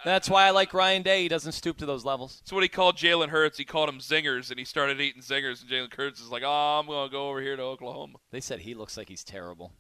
That's 0.03 0.29
why 0.29 0.45
I 0.45 0.49
like 0.49 0.73
Ryan 0.73 1.03
Day. 1.03 1.21
He 1.21 1.27
doesn't 1.27 1.51
stoop 1.51 1.77
to 1.77 1.85
those 1.85 2.05
levels. 2.05 2.39
That's 2.39 2.51
what 2.51 2.63
he 2.63 2.69
called 2.69 2.97
Jalen 2.97 3.29
Hurts. 3.29 3.57
He 3.57 3.65
called 3.65 3.89
him 3.89 3.99
zingers, 3.99 4.49
and 4.49 4.57
he 4.57 4.65
started 4.65 4.99
eating 4.99 5.21
zingers. 5.21 5.61
And 5.61 5.69
Jalen 5.69 5.93
Hurts 5.93 6.19
is 6.19 6.29
like, 6.29 6.43
"Oh, 6.43 6.79
I'm 6.79 6.87
gonna 6.87 7.11
go 7.11 7.29
over 7.29 7.41
here 7.41 7.55
to 7.55 7.61
Oklahoma." 7.61 8.17
They 8.31 8.41
said 8.41 8.61
he 8.61 8.73
looks 8.73 8.97
like 8.97 9.09
he's 9.09 9.23
terrible. 9.23 9.73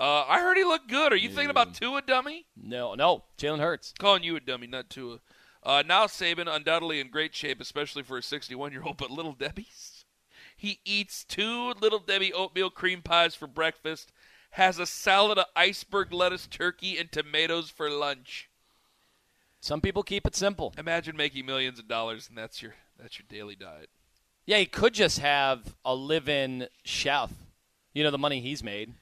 Uh, 0.00 0.24
I 0.26 0.40
heard 0.40 0.56
he 0.56 0.64
looked 0.64 0.88
good. 0.88 1.12
Are 1.12 1.16
you 1.16 1.28
thinking 1.28 1.50
about 1.50 1.74
Tua, 1.74 2.02
dummy? 2.02 2.46
No, 2.56 2.94
no. 2.94 3.24
Jalen 3.38 3.60
Hurts. 3.60 3.94
Calling 3.98 4.24
you 4.24 4.36
a 4.36 4.40
dummy, 4.40 4.66
not 4.66 4.90
Tua. 4.90 5.20
Uh, 5.62 5.82
now 5.86 6.06
Saban 6.06 6.52
undoubtedly 6.52 7.00
in 7.00 7.10
great 7.10 7.34
shape, 7.34 7.60
especially 7.60 8.02
for 8.02 8.18
a 8.18 8.20
61-year-old. 8.20 8.96
But 8.98 9.10
Little 9.10 9.32
Debbie's, 9.32 10.04
he 10.56 10.80
eats 10.84 11.24
two 11.24 11.72
Little 11.80 12.00
Debbie 12.00 12.32
oatmeal 12.32 12.70
cream 12.70 13.02
pies 13.02 13.34
for 13.34 13.46
breakfast, 13.46 14.12
has 14.52 14.78
a 14.78 14.86
salad 14.86 15.38
of 15.38 15.46
iceberg 15.56 16.12
lettuce, 16.12 16.46
turkey, 16.46 16.98
and 16.98 17.10
tomatoes 17.10 17.70
for 17.70 17.88
lunch. 17.88 18.50
Some 19.64 19.80
people 19.80 20.02
keep 20.02 20.26
it 20.26 20.36
simple. 20.36 20.74
Imagine 20.76 21.16
making 21.16 21.46
millions 21.46 21.78
of 21.78 21.88
dollars, 21.88 22.28
and 22.28 22.36
that's 22.36 22.60
your 22.60 22.74
that's 23.00 23.18
your 23.18 23.24
daily 23.30 23.56
diet. 23.56 23.88
Yeah, 24.44 24.58
he 24.58 24.66
could 24.66 24.92
just 24.92 25.20
have 25.20 25.74
a 25.86 25.94
live-in 25.94 26.68
chef. 26.82 27.32
You 27.94 28.04
know 28.04 28.10
the 28.10 28.18
money 28.18 28.40
he's 28.42 28.62
made. 28.62 28.92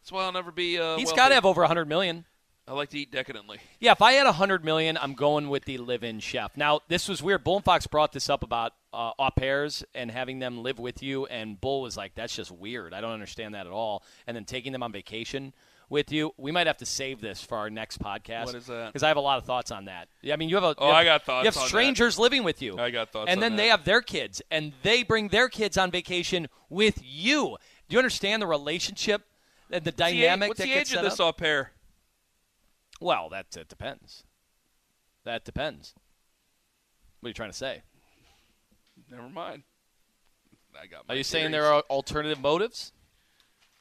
That's 0.00 0.10
why 0.10 0.24
I'll 0.24 0.32
never 0.32 0.52
be. 0.52 0.78
Uh, 0.78 0.96
He's 0.96 1.12
got 1.12 1.28
to 1.28 1.34
have 1.34 1.44
over 1.44 1.60
a 1.60 1.64
100 1.64 1.86
million. 1.86 2.24
I 2.66 2.72
like 2.72 2.88
to 2.90 2.98
eat 2.98 3.12
decadently. 3.12 3.58
Yeah, 3.78 3.92
if 3.92 4.00
I 4.00 4.12
had 4.12 4.22
a 4.24 4.30
100 4.30 4.64
million, 4.64 4.96
I'm 4.96 5.12
going 5.12 5.50
with 5.50 5.66
the 5.66 5.76
live-in 5.76 6.20
chef. 6.20 6.56
Now, 6.56 6.80
this 6.88 7.06
was 7.06 7.22
weird. 7.22 7.44
Bull 7.44 7.56
and 7.56 7.64
Fox 7.64 7.86
brought 7.86 8.12
this 8.12 8.30
up 8.30 8.42
about 8.42 8.72
uh, 8.94 9.12
au 9.18 9.30
pairs 9.36 9.84
and 9.94 10.10
having 10.10 10.38
them 10.38 10.62
live 10.62 10.78
with 10.78 11.02
you, 11.02 11.26
and 11.26 11.60
Bull 11.60 11.82
was 11.82 11.98
like, 11.98 12.14
"That's 12.14 12.34
just 12.34 12.50
weird. 12.50 12.94
I 12.94 13.02
don't 13.02 13.12
understand 13.12 13.54
that 13.54 13.66
at 13.66 13.72
all." 13.72 14.02
And 14.26 14.34
then 14.34 14.46
taking 14.46 14.72
them 14.72 14.82
on 14.82 14.92
vacation 14.92 15.52
with 15.90 16.10
you. 16.10 16.32
We 16.38 16.50
might 16.52 16.66
have 16.66 16.78
to 16.78 16.86
save 16.86 17.20
this 17.20 17.42
for 17.42 17.58
our 17.58 17.68
next 17.68 17.98
podcast. 18.00 18.46
What 18.46 18.54
is 18.54 18.66
that? 18.66 18.86
Because 18.86 19.02
I 19.02 19.08
have 19.08 19.18
a 19.18 19.20
lot 19.20 19.36
of 19.36 19.44
thoughts 19.44 19.70
on 19.70 19.84
that. 19.86 20.08
Yeah, 20.22 20.32
I 20.32 20.36
mean, 20.38 20.48
you 20.48 20.54
have 20.54 20.64
a. 20.64 20.74
Oh, 20.78 20.86
have- 20.86 20.94
I 20.94 21.04
got 21.04 21.24
thoughts 21.24 21.44
You 21.44 21.48
have 21.48 21.56
on 21.58 21.62
that. 21.64 21.68
strangers 21.68 22.18
living 22.18 22.42
with 22.44 22.62
you. 22.62 22.78
I 22.78 22.90
got 22.90 23.10
thoughts 23.12 23.30
And 23.30 23.42
then 23.42 23.52
that. 23.52 23.62
they 23.62 23.68
have 23.68 23.84
their 23.84 24.00
kids, 24.00 24.40
and 24.50 24.72
they 24.82 25.02
bring 25.02 25.28
their 25.28 25.50
kids 25.50 25.76
on 25.76 25.90
vacation 25.90 26.48
with 26.70 27.00
you. 27.02 27.58
Do 27.88 27.94
you 27.94 27.98
understand 27.98 28.40
the 28.40 28.46
relationship 28.46 29.22
and 29.70 29.84
the 29.84 29.88
What's 29.90 29.96
the 29.96 30.02
dynamic 30.02 30.48
What's 30.48 30.58
that 30.60 30.64
the 30.66 30.72
gets 30.74 30.90
age 30.92 30.96
of 30.96 31.02
this 31.02 31.20
up? 31.20 31.26
au 31.26 31.32
pair? 31.32 31.72
Well, 33.00 33.28
that 33.30 33.54
it 33.56 33.68
depends. 33.68 34.24
That 35.24 35.44
depends. 35.44 35.94
What 37.20 37.26
are 37.26 37.30
you 37.30 37.34
trying 37.34 37.50
to 37.50 37.56
say? 37.56 37.82
Never 39.10 39.28
mind. 39.28 39.64
I 40.80 40.86
got. 40.86 41.04
Are 41.08 41.16
you 41.16 41.24
saying 41.24 41.50
there 41.50 41.66
are 41.66 41.82
alternative 41.90 42.40
motives? 42.40 42.92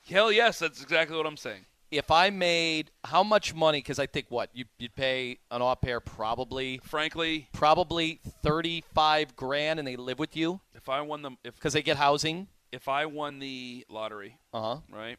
Hell 0.10 0.32
yes, 0.32 0.57
that's 0.60 0.82
exactly 0.82 1.16
what 1.16 1.28
I'm 1.28 1.38
saying. 1.38 1.66
If 1.92 2.12
I 2.12 2.30
made 2.30 2.92
how 3.04 3.24
much 3.24 3.54
money? 3.56 3.80
Because 3.80 3.98
I 4.00 4.06
think 4.06 4.28
what 4.30 4.50
you 4.54 4.66
you'd 4.78 4.96
pay 4.96 5.40
an 5.50 5.62
au 5.62 5.76
pair 5.76 6.00
probably 6.00 6.80
Frankly, 6.84 7.48
probably 7.52 8.20
thirty 8.44 8.84
five 8.94 9.36
grand, 9.36 9.80
and 9.80 9.88
they 9.88 9.96
live 9.96 10.20
with 10.20 10.36
you 10.38 10.62
if 10.76 10.88
I 10.88 11.02
won 11.02 11.22
them, 11.24 11.38
if 11.44 11.56
because 11.56 11.74
they 11.74 11.82
get 11.82 11.98
housing. 11.98 12.48
if 12.72 12.88
I 12.88 13.06
won 13.08 13.40
the 13.40 13.86
lottery, 13.90 14.38
Uh 14.54 14.62
huh. 14.62 14.78
right? 14.92 15.18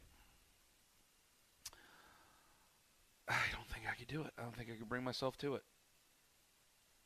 I 3.29 3.35
don't 3.53 3.69
think 3.69 3.87
I 3.91 3.95
could 3.95 4.09
do 4.09 4.23
it. 4.23 4.33
I 4.39 4.43
don't 4.43 4.57
think 4.57 4.71
I 4.71 4.75
could 4.77 4.89
bring 4.89 5.05
myself 5.05 5.37
to 5.39 5.55
it. 5.55 5.63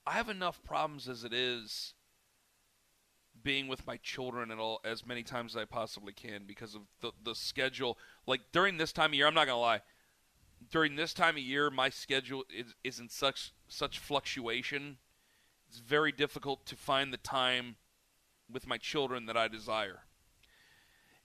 I 0.07 0.12
have 0.12 0.29
enough 0.29 0.62
problems 0.65 1.09
as 1.09 1.25
it 1.25 1.33
is 1.33 1.95
being 3.45 3.68
with 3.68 3.86
my 3.86 3.99
children 3.99 4.51
and 4.51 4.61
all 4.61 4.80
as 4.84 5.07
many 5.07 5.22
times 5.22 5.55
as 5.55 5.62
I 5.62 5.64
possibly 5.66 6.12
can 6.12 6.45
because 6.47 6.74
of 6.74 6.82
the 7.01 7.12
the 7.22 7.34
schedule. 7.34 7.99
Like 8.26 8.40
during 8.51 8.78
this 8.78 8.92
time 8.92 9.11
of 9.11 9.14
year, 9.14 9.26
I'm 9.26 9.34
not 9.34 9.47
gonna 9.47 9.61
lie. 9.61 9.82
During 10.70 10.97
this 10.97 11.12
time 11.12 11.36
of 11.36 11.42
year, 11.42 11.70
my 11.70 11.90
schedule 11.90 12.45
is, 12.49 12.74
is 12.82 12.99
in 12.99 13.09
such 13.09 13.53
such 13.68 13.99
fluctuation. 13.99 14.97
It's 15.68 15.78
very 15.78 16.11
difficult 16.11 16.66
to 16.66 16.76
find 16.76 17.12
the 17.12 17.18
time 17.18 17.76
with 18.51 18.66
my 18.66 18.78
children 18.78 19.26
that 19.26 19.36
I 19.36 19.49
desire. 19.49 20.01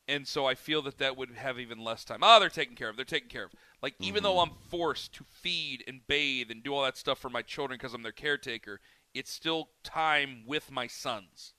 And 0.07 0.27
so 0.27 0.47
I 0.47 0.55
feel 0.55 0.81
that 0.83 0.97
that 0.97 1.15
would 1.17 1.29
have 1.35 1.59
even 1.59 1.83
less 1.83 2.03
time. 2.03 2.21
Oh, 2.23 2.39
they're 2.39 2.49
taken 2.49 2.75
care 2.75 2.89
of. 2.89 2.95
They're 2.95 3.05
taken 3.05 3.29
care 3.29 3.43
of. 3.43 3.51
Like 3.81 3.93
even 3.99 4.23
though 4.23 4.37
mm-hmm. 4.37 4.51
I'm 4.51 4.69
forced 4.69 5.13
to 5.13 5.23
feed 5.23 5.83
and 5.87 6.01
bathe 6.07 6.49
and 6.49 6.63
do 6.63 6.73
all 6.73 6.83
that 6.83 6.97
stuff 6.97 7.19
for 7.19 7.29
my 7.29 7.43
children 7.43 7.77
because 7.77 7.93
I'm 7.93 8.01
their 8.01 8.11
caretaker, 8.11 8.81
it's 9.13 9.31
still 9.31 9.69
time 9.83 10.43
with 10.47 10.71
my 10.71 10.87
sons. 10.87 11.53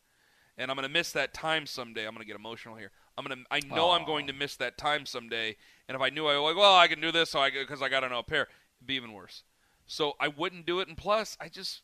And 0.60 0.70
I'm 0.70 0.76
going 0.76 0.86
to 0.86 0.92
miss 0.92 1.12
that 1.12 1.32
time 1.32 1.64
someday. 1.64 2.06
I'm 2.06 2.12
going 2.12 2.22
to 2.22 2.26
get 2.26 2.36
emotional 2.36 2.76
here. 2.76 2.90
I'm 3.16 3.24
going 3.24 3.38
to 3.38 3.44
I 3.50 3.60
know 3.74 3.92
I'm 3.92 4.04
going 4.04 4.26
to 4.26 4.34
miss 4.34 4.56
that 4.56 4.76
time 4.76 5.06
someday. 5.06 5.56
And 5.88 5.96
if 5.96 6.02
I 6.02 6.10
knew 6.10 6.26
I 6.26 6.36
like, 6.36 6.54
well, 6.54 6.76
I 6.76 6.86
can 6.86 7.00
do 7.00 7.10
this 7.10 7.30
so 7.30 7.40
I 7.40 7.50
because 7.50 7.80
I 7.80 7.88
got 7.88 8.04
an 8.04 8.12
au 8.12 8.22
pair, 8.22 8.42
it'd 8.42 8.86
be 8.86 8.94
even 8.94 9.14
worse. 9.14 9.42
So 9.86 10.12
I 10.20 10.28
wouldn't 10.28 10.66
do 10.66 10.80
it 10.80 10.88
and 10.88 10.98
plus 10.98 11.38
I 11.40 11.48
just 11.48 11.80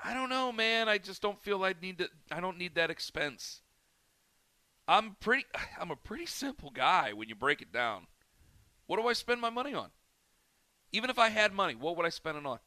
I 0.00 0.14
don't 0.14 0.30
know, 0.30 0.50
man. 0.50 0.88
I 0.88 0.96
just 0.96 1.20
don't 1.20 1.38
feel 1.42 1.62
I 1.62 1.74
need 1.80 1.98
to 1.98 2.08
I 2.32 2.40
don't 2.40 2.56
need 2.56 2.74
that 2.76 2.90
expense. 2.90 3.60
I'm 4.88 5.16
pretty 5.20 5.44
I'm 5.78 5.90
a 5.90 5.96
pretty 5.96 6.26
simple 6.26 6.70
guy 6.70 7.12
when 7.12 7.28
you 7.28 7.34
break 7.34 7.60
it 7.60 7.70
down. 7.70 8.06
What 8.86 8.98
do 8.98 9.06
I 9.06 9.12
spend 9.12 9.42
my 9.42 9.50
money 9.50 9.74
on? 9.74 9.90
Even 10.90 11.10
if 11.10 11.18
I 11.18 11.28
had 11.28 11.52
money, 11.52 11.74
what 11.74 11.98
would 11.98 12.06
I 12.06 12.08
spend 12.08 12.38
it 12.38 12.46
on? 12.46 12.60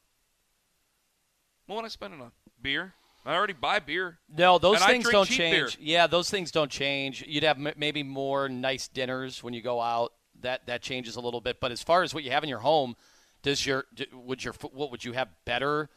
What 1.66 1.78
would 1.78 1.86
I 1.86 1.90
spend 1.90 2.14
it 2.14 2.22
on? 2.22 2.32
Beer? 2.62 2.94
I 3.26 3.36
already 3.36 3.54
buy 3.54 3.80
beer. 3.80 4.18
No, 4.36 4.58
those 4.58 4.78
And 4.82 4.86
things 4.90 5.10
don't 5.10 5.28
change. 5.30 5.56
beer. 5.56 5.70
Yeah, 5.80 6.08
those 6.08 6.30
things 6.30 6.50
don't 6.52 6.72
change. 6.72 7.24
You'd 7.28 7.44
have 7.44 7.58
m- 7.64 7.74
maybe 7.78 8.02
more 8.04 8.50
nice 8.50 8.88
dinners 8.88 9.44
when 9.44 9.54
you 9.54 9.62
go 9.62 9.80
out. 9.80 10.14
That 10.42 10.66
that 10.66 10.82
changes 10.82 11.16
a 11.18 11.22
little 11.22 11.42
bit. 11.42 11.60
But 11.60 11.72
as 11.72 11.84
far 11.84 12.02
as 12.02 12.14
what 12.16 12.24
you 12.24 12.32
have 12.32 12.42
in 12.44 12.50
your 12.50 12.60
home, 12.60 12.96
does 13.44 13.64
your 13.66 13.86
would 14.12 14.44
your 14.44 14.54
what 14.72 14.90
would 14.90 15.06
you 15.06 15.12
have 15.14 15.28
better 15.46 15.90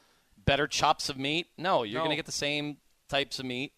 better 0.44 0.66
chops 0.66 1.08
of 1.08 1.16
meat? 1.16 1.46
No, 1.56 1.82
you're 1.82 1.94
No. 2.00 2.00
going 2.00 2.10
to 2.10 2.16
get 2.16 2.26
the 2.26 2.32
same 2.32 2.76
types 3.08 3.38
of 3.38 3.46
meat. 3.46 3.72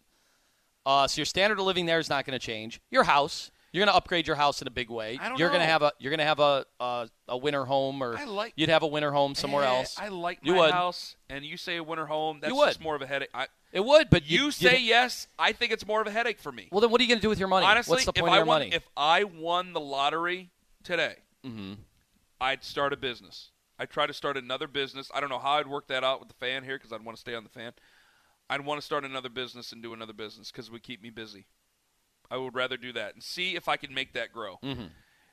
Uh, 0.85 1.07
so 1.07 1.21
your 1.21 1.27
standard 1.27 1.59
of 1.61 1.65
living 1.67 1.87
there 1.87 1.99
is 2.01 2.09
not 2.11 2.25
going 2.25 2.37
to 2.39 2.45
change. 2.45 2.81
Your 2.91 3.05
house, 3.05 3.51
you're 3.77 3.85
going 3.85 3.93
to 3.93 3.97
upgrade 3.97 4.27
your 4.27 4.37
house 4.37 4.63
in 4.63 4.69
a 4.69 4.71
big 4.71 4.89
way. 4.91 5.19
I 5.21 5.29
don't 5.29 5.39
you're 5.39 5.49
going 5.51 5.61
to 5.61 5.67
have 5.67 5.83
a 5.83 5.93
you're 5.99 6.11
going 6.11 6.19
to 6.21 6.25
have 6.25 6.41
a, 6.41 6.65
a 6.81 7.09
a 7.29 7.37
winter 7.37 7.65
home, 7.65 8.03
or 8.03 8.17
I 8.17 8.25
like- 8.25 8.55
you'd 8.57 8.69
have 8.71 8.83
a 8.83 8.87
winter 8.87 9.13
home 9.13 9.35
somewhere 9.35 9.65
Eh, 9.65 9.69
else. 9.79 9.97
I 9.99 10.09
like 10.09 10.39
you 10.43 10.55
my 10.55 10.59
would. 10.61 10.71
house, 10.73 11.17
and 11.29 11.45
you 11.45 11.57
say 11.57 11.77
a 11.77 11.83
winter 11.85 12.07
home. 12.07 12.39
That's 12.41 12.51
You 12.53 12.57
would. 12.59 12.67
just 12.69 12.81
more 12.81 12.95
of 12.97 13.03
a 13.03 13.07
headache. 13.07 13.29
I, 13.35 13.49
It 13.73 13.85
would, 13.85 14.09
but 14.11 14.29
you 14.29 14.45
you'd- 14.45 14.53
say 14.53 14.81
yes. 14.81 15.29
I 15.39 15.53
think 15.53 15.73
it's 15.73 15.87
more 15.87 16.01
of 16.01 16.07
a 16.07 16.11
headache 16.11 16.39
for 16.41 16.51
me. 16.53 16.69
Well, 16.73 16.81
then 16.81 16.91
what 16.91 17.01
are 17.01 17.05
you 17.05 17.09
going 17.09 17.19
to 17.19 17.23
do 17.23 17.29
with 17.29 17.39
your 17.39 17.49
money? 17.49 17.67
Honestly, 17.67 17.93
what's 17.93 18.05
the 18.07 18.13
if 18.15 18.21
point 18.21 18.33
I 18.33 18.37
of 18.37 18.41
your 18.41 18.47
won, 18.47 18.61
money? 18.63 18.73
if 18.75 18.89
I 18.97 19.25
won 19.25 19.73
the 19.75 19.81
lottery 19.81 20.51
today, 20.83 21.17
mm-hmm. 21.45 21.75
I'd 22.41 22.65
start 22.65 22.93
a 22.93 22.97
business. 22.97 23.51
I'd 23.79 23.91
try 23.91 24.07
to 24.07 24.15
start 24.15 24.37
another 24.39 24.67
business. 24.67 25.11
I 25.15 25.21
don't 25.21 25.29
know 25.29 25.39
how 25.39 25.53
I'd 25.59 25.67
work 25.67 25.89
that 25.89 26.03
out 26.03 26.19
with 26.21 26.29
the 26.29 26.35
fan 26.35 26.65
here 26.65 26.77
because 26.79 26.93
I'd 26.93 27.05
want 27.05 27.17
to 27.17 27.21
stay 27.21 27.35
on 27.35 27.43
the 27.45 27.51
fan. 27.51 27.73
I'd 28.49 28.65
want 28.65 28.81
to 28.81 28.85
start 28.87 29.05
another 29.05 29.29
business 29.29 29.73
and 29.73 29.83
do 29.83 29.93
another 29.93 30.13
business 30.15 30.51
because 30.51 30.69
it 30.69 30.73
would 30.73 30.83
keep 30.83 31.03
me 31.03 31.11
busy. 31.11 31.47
I 32.31 32.37
would 32.37 32.55
rather 32.55 32.77
do 32.77 32.93
that 32.93 33.15
and 33.15 33.23
see 33.23 33.57
if 33.57 33.69
I 33.69 33.77
can 33.77 33.95
make 33.95 34.13
that 34.15 34.33
grow. 34.33 34.59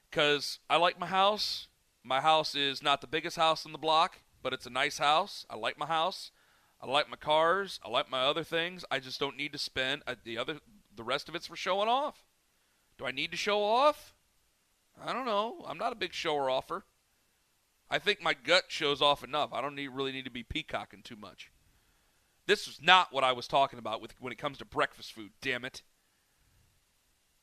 Because 0.10 0.60
I 0.70 0.78
like 0.78 1.00
my 1.00 1.08
house. 1.08 1.68
My 2.04 2.22
house 2.22 2.54
is 2.54 2.84
not 2.84 3.02
the 3.02 3.08
biggest 3.08 3.38
house 3.38 3.66
in 3.66 3.72
the 3.72 3.78
block, 3.78 4.20
but 4.42 4.54
it's 4.54 4.66
a 4.66 4.70
nice 4.70 4.98
house. 4.98 5.46
I 5.50 5.56
like 5.56 5.78
my 5.78 5.86
house. 5.86 6.32
I 6.82 6.86
like 6.86 7.10
my 7.10 7.16
cars. 7.16 7.80
I 7.84 7.90
like 7.90 8.12
my 8.12 8.20
other 8.22 8.44
things. 8.44 8.84
I 8.92 9.00
just 9.00 9.20
don't 9.20 9.38
need 9.38 9.54
to 9.54 9.58
spend 9.58 10.04
uh, 10.06 10.16
the 10.24 10.38
other. 10.38 10.60
The 10.96 11.04
rest 11.04 11.30
of 11.30 11.36
it's 11.36 11.48
for 11.48 11.56
showing 11.56 11.88
off. 11.88 12.26
Do 12.98 13.06
I 13.06 13.12
need 13.12 13.32
to 13.32 13.38
show 13.38 13.64
off? 13.64 14.14
I 15.02 15.14
don't 15.14 15.26
know. 15.26 15.64
I'm 15.68 15.78
not 15.78 15.94
a 15.94 15.96
big 15.96 16.14
shower 16.14 16.50
offer. 16.50 16.86
I 17.90 18.00
think 18.00 18.22
my 18.22 18.34
gut 18.34 18.66
shows 18.68 19.02
off 19.02 19.24
enough. 19.24 19.54
I 19.54 19.62
don't 19.62 19.76
need, 19.76 19.90
really 19.90 20.12
need 20.12 20.26
to 20.26 20.32
be 20.32 20.44
peacocking 20.44 21.04
too 21.04 21.16
much. 21.16 21.52
This 22.48 22.68
is 22.68 22.80
not 22.82 23.14
what 23.14 23.24
I 23.24 23.32
was 23.32 23.48
talking 23.48 23.80
about 23.80 24.02
with 24.02 24.14
when 24.20 24.34
it 24.34 24.38
comes 24.38 24.58
to 24.58 24.66
breakfast 24.66 25.14
food. 25.14 25.32
Damn 25.42 25.64
it. 25.64 25.82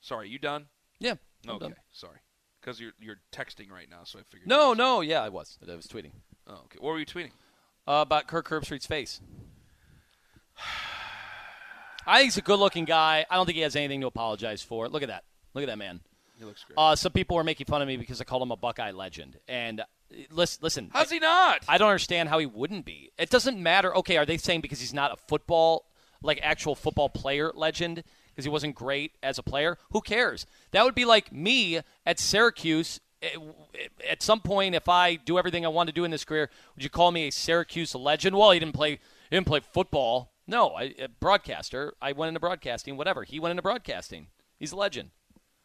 Sorry, 0.00 0.28
you 0.28 0.38
done? 0.38 0.66
Yeah. 0.98 1.14
I'm 1.44 1.54
Okay, 1.56 1.66
done. 1.66 1.74
sorry. 1.92 2.18
Because 2.60 2.80
you're 2.80 2.92
you're 3.00 3.16
texting 3.32 3.70
right 3.70 3.88
now, 3.90 4.00
so 4.04 4.18
I 4.18 4.22
figured. 4.30 4.48
No, 4.48 4.74
no, 4.74 5.00
yeah, 5.00 5.22
I 5.22 5.28
was. 5.30 5.58
I 5.66 5.74
was 5.74 5.86
tweeting 5.86 6.12
Oh, 6.46 6.54
okay. 6.64 6.78
What 6.78 6.90
were 6.92 6.98
you 6.98 7.06
tweeting? 7.06 7.30
uh, 7.88 8.02
about 8.06 8.26
Kirk 8.26 8.48
Herbstreit's 8.48 8.86
face. 8.86 9.20
I 12.06 12.18
think 12.18 12.24
he's 12.26 12.38
a 12.38 12.42
good-looking 12.42 12.86
guy. 12.86 13.26
I 13.30 13.36
don't 13.36 13.46
think 13.46 13.56
he 13.56 13.62
has 13.62 13.76
anything 13.76 14.00
to 14.00 14.06
apologize 14.06 14.62
for. 14.62 14.88
Look 14.88 15.02
at 15.02 15.08
that. 15.08 15.24
Look 15.54 15.62
at 15.62 15.66
that 15.68 15.78
man. 15.78 16.00
He 16.38 16.44
looks 16.44 16.64
great. 16.64 16.76
Uh, 16.78 16.96
some 16.96 17.12
people 17.12 17.36
were 17.36 17.44
making 17.44 17.66
fun 17.66 17.82
of 17.82 17.88
me 17.88 17.96
because 17.96 18.20
I 18.20 18.24
called 18.24 18.42
him 18.42 18.50
a 18.50 18.56
Buckeye 18.56 18.92
legend. 18.92 19.38
And 19.46 19.80
uh, 19.80 19.84
listen, 20.30 20.60
listen 20.62 20.90
How's 20.92 21.10
he 21.10 21.18
not? 21.18 21.62
I 21.68 21.76
don't 21.78 21.88
understand 21.88 22.28
how 22.30 22.38
he 22.38 22.46
wouldn't 22.46 22.84
be. 22.86 23.12
It 23.18 23.28
doesn't 23.30 23.62
matter. 23.62 23.94
Okay, 23.98 24.16
are 24.16 24.24
they 24.26 24.38
saying 24.38 24.62
because 24.62 24.80
he's 24.80 24.94
not 24.94 25.12
a 25.12 25.16
football, 25.16 25.84
like 26.22 26.40
actual 26.42 26.74
football 26.74 27.10
player 27.10 27.52
legend, 27.54 28.02
because 28.40 28.44
he 28.46 28.50
wasn't 28.50 28.74
great 28.74 29.12
as 29.22 29.38
a 29.38 29.42
player? 29.42 29.76
Who 29.92 30.00
cares? 30.00 30.46
That 30.72 30.84
would 30.84 30.94
be 30.94 31.04
like 31.04 31.32
me 31.32 31.80
at 32.06 32.18
Syracuse. 32.18 33.00
eh, 33.22 33.28
At 34.08 34.22
some 34.22 34.40
point, 34.40 34.74
if 34.74 34.88
I 34.88 35.16
do 35.16 35.38
everything 35.38 35.64
I 35.64 35.68
want 35.68 35.88
to 35.88 35.92
do 35.94 36.04
in 36.04 36.10
this 36.10 36.24
career, 36.24 36.50
would 36.74 36.82
you 36.84 36.90
call 36.90 37.10
me 37.12 37.28
a 37.28 37.30
Syracuse 37.32 37.94
legend? 37.94 38.36
Well, 38.36 38.50
he 38.52 38.58
didn't 38.58 38.74
play. 38.74 38.92
He 39.30 39.36
didn't 39.36 39.46
play 39.46 39.60
football. 39.60 40.32
No, 40.46 40.70
I, 40.70 40.94
a 40.98 41.08
broadcaster. 41.08 41.94
I 42.02 42.12
went 42.12 42.28
into 42.28 42.40
broadcasting. 42.40 42.96
Whatever. 42.96 43.22
He 43.24 43.38
went 43.38 43.50
into 43.52 43.62
broadcasting. 43.62 44.26
He's 44.58 44.72
a 44.72 44.76
legend. 44.76 45.10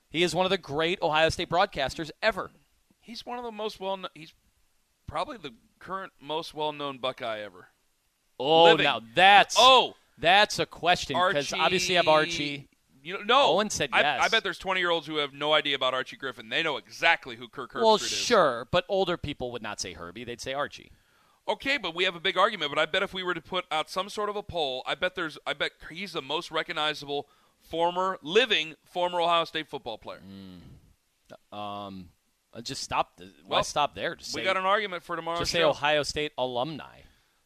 He 0.09 0.21
is 0.23 0.35
one 0.35 0.45
of 0.45 0.49
the 0.51 0.57
great 0.57 1.01
Ohio 1.01 1.29
State 1.29 1.49
broadcasters 1.49 2.11
ever. 2.21 2.51
He's 3.01 3.25
one 3.25 3.37
of 3.39 3.43
the 3.43 3.51
most 3.51 3.79
well. 3.79 3.97
known 3.97 4.09
He's 4.13 4.33
probably 5.07 5.37
the 5.37 5.51
current 5.79 6.13
most 6.21 6.53
well-known 6.53 6.97
Buckeye 6.99 7.39
ever. 7.39 7.67
Oh, 8.39 8.63
Living. 8.65 8.83
now 8.83 9.01
that's 9.15 9.55
Oh, 9.57 9.95
That's 10.17 10.59
a 10.59 10.65
question 10.65 11.17
because 11.27 11.51
obviously 11.53 11.95
I 11.95 11.99
have 11.99 12.07
Archie. 12.07 12.67
You 13.03 13.19
know, 13.19 13.23
no. 13.23 13.45
Owen 13.53 13.69
said 13.69 13.89
I, 13.93 14.01
yes. 14.01 14.21
I 14.23 14.27
bet 14.29 14.43
there's 14.43 14.57
20 14.57 14.79
year 14.79 14.89
olds 14.89 15.05
who 15.05 15.17
have 15.17 15.33
no 15.33 15.53
idea 15.53 15.75
about 15.75 15.93
Archie 15.93 16.15
Griffin. 16.15 16.49
They 16.49 16.63
know 16.63 16.77
exactly 16.77 17.35
who 17.35 17.47
Kirk 17.47 17.73
Herbstreit 17.73 17.83
Well, 17.83 17.95
is. 17.95 18.07
sure, 18.07 18.67
but 18.71 18.83
older 18.89 19.15
people 19.17 19.51
would 19.51 19.61
not 19.61 19.79
say 19.79 19.93
Herbie; 19.93 20.23
they'd 20.23 20.41
say 20.41 20.53
Archie. 20.53 20.91
Okay, 21.47 21.77
but 21.77 21.93
we 21.93 22.05
have 22.05 22.15
a 22.15 22.19
big 22.19 22.37
argument. 22.37 22.71
But 22.71 22.79
I 22.79 22.85
bet 22.87 23.03
if 23.03 23.13
we 23.13 23.21
were 23.21 23.35
to 23.35 23.41
put 23.41 23.65
out 23.69 23.89
some 23.89 24.09
sort 24.09 24.29
of 24.29 24.35
a 24.35 24.41
poll, 24.41 24.81
I 24.87 24.95
bet 24.95 25.13
there's, 25.13 25.37
I 25.45 25.53
bet 25.53 25.73
he's 25.91 26.13
the 26.13 26.21
most 26.21 26.49
recognizable 26.49 27.27
former, 27.61 28.17
living 28.23 28.73
former 28.83 29.21
Ohio 29.21 29.45
State 29.45 29.67
football 29.67 29.99
player. 29.99 30.21
Um, 31.51 32.09
uh, 32.53 32.61
just 32.61 32.81
stop. 32.81 33.17
The, 33.17 33.31
why 33.45 33.61
stop 33.61 33.93
there? 33.93 34.15
Just 34.15 34.33
we 34.33 34.41
say, 34.41 34.45
got 34.45 34.57
an 34.57 34.65
argument 34.65 35.03
for 35.03 35.15
tomorrow. 35.15 35.37
just 35.37 35.51
say. 35.51 35.61
Ohio 35.63 36.03
State 36.03 36.31
alumni. 36.37 37.01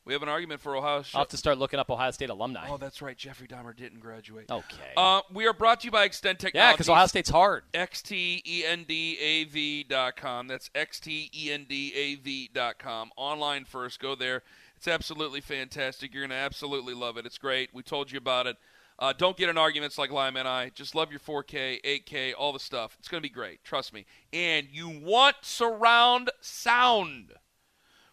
We 0.09 0.13
have 0.13 0.23
an 0.23 0.29
argument 0.29 0.59
for 0.59 0.75
Ohio 0.75 1.03
State. 1.03 1.15
I'll 1.15 1.21
have 1.21 1.27
to 1.27 1.37
start 1.37 1.59
looking 1.59 1.79
up 1.79 1.91
Ohio 1.91 2.09
State 2.09 2.31
alumni. 2.31 2.65
Oh, 2.67 2.77
that's 2.77 2.99
right. 2.99 3.15
Jeffrey 3.15 3.47
Dahmer 3.47 3.75
didn't 3.75 3.99
graduate. 3.99 4.49
okay. 4.49 4.91
Uh, 4.97 5.21
we 5.31 5.45
are 5.45 5.53
brought 5.53 5.81
to 5.81 5.85
you 5.85 5.91
by 5.91 6.09
Xtend 6.09 6.39
Technology. 6.39 6.51
yeah, 6.55 6.71
because 6.71 6.89
Ohio 6.89 7.05
State's 7.05 7.29
hard. 7.29 7.61
E 7.75 7.77
XTENDAV 7.77 9.87
dot 9.87 10.15
com. 10.15 10.47
That's 10.47 10.71
E 10.75 10.79
XTENDAV 11.53 12.53
dot 12.53 12.79
com. 12.79 13.11
Online 13.17 13.65
first. 13.65 13.99
Go 13.99 14.15
there. 14.15 14.41
It's 14.77 14.87
absolutely 14.87 15.41
fantastic. 15.41 16.11
You're 16.11 16.23
going 16.23 16.31
to 16.31 16.37
absolutely 16.37 16.95
love 16.95 17.17
it. 17.17 17.27
It's 17.27 17.37
great. 17.37 17.69
We 17.71 17.83
told 17.83 18.11
you 18.11 18.17
about 18.17 18.47
it. 18.47 18.57
Uh, 18.97 19.13
don't 19.15 19.37
get 19.37 19.47
in 19.47 19.59
arguments 19.59 19.99
like 19.99 20.09
Lima 20.09 20.39
and 20.39 20.47
I. 20.47 20.69
Just 20.69 20.95
love 20.95 21.11
your 21.11 21.19
4K, 21.19 21.83
8K, 21.83 22.33
all 22.35 22.51
the 22.51 22.59
stuff. 22.59 22.95
It's 22.97 23.07
going 23.07 23.21
to 23.21 23.29
be 23.29 23.31
great. 23.31 23.63
Trust 23.63 23.93
me. 23.93 24.07
And 24.33 24.69
you 24.71 24.89
want 24.89 25.35
surround 25.43 26.31
sound 26.41 27.33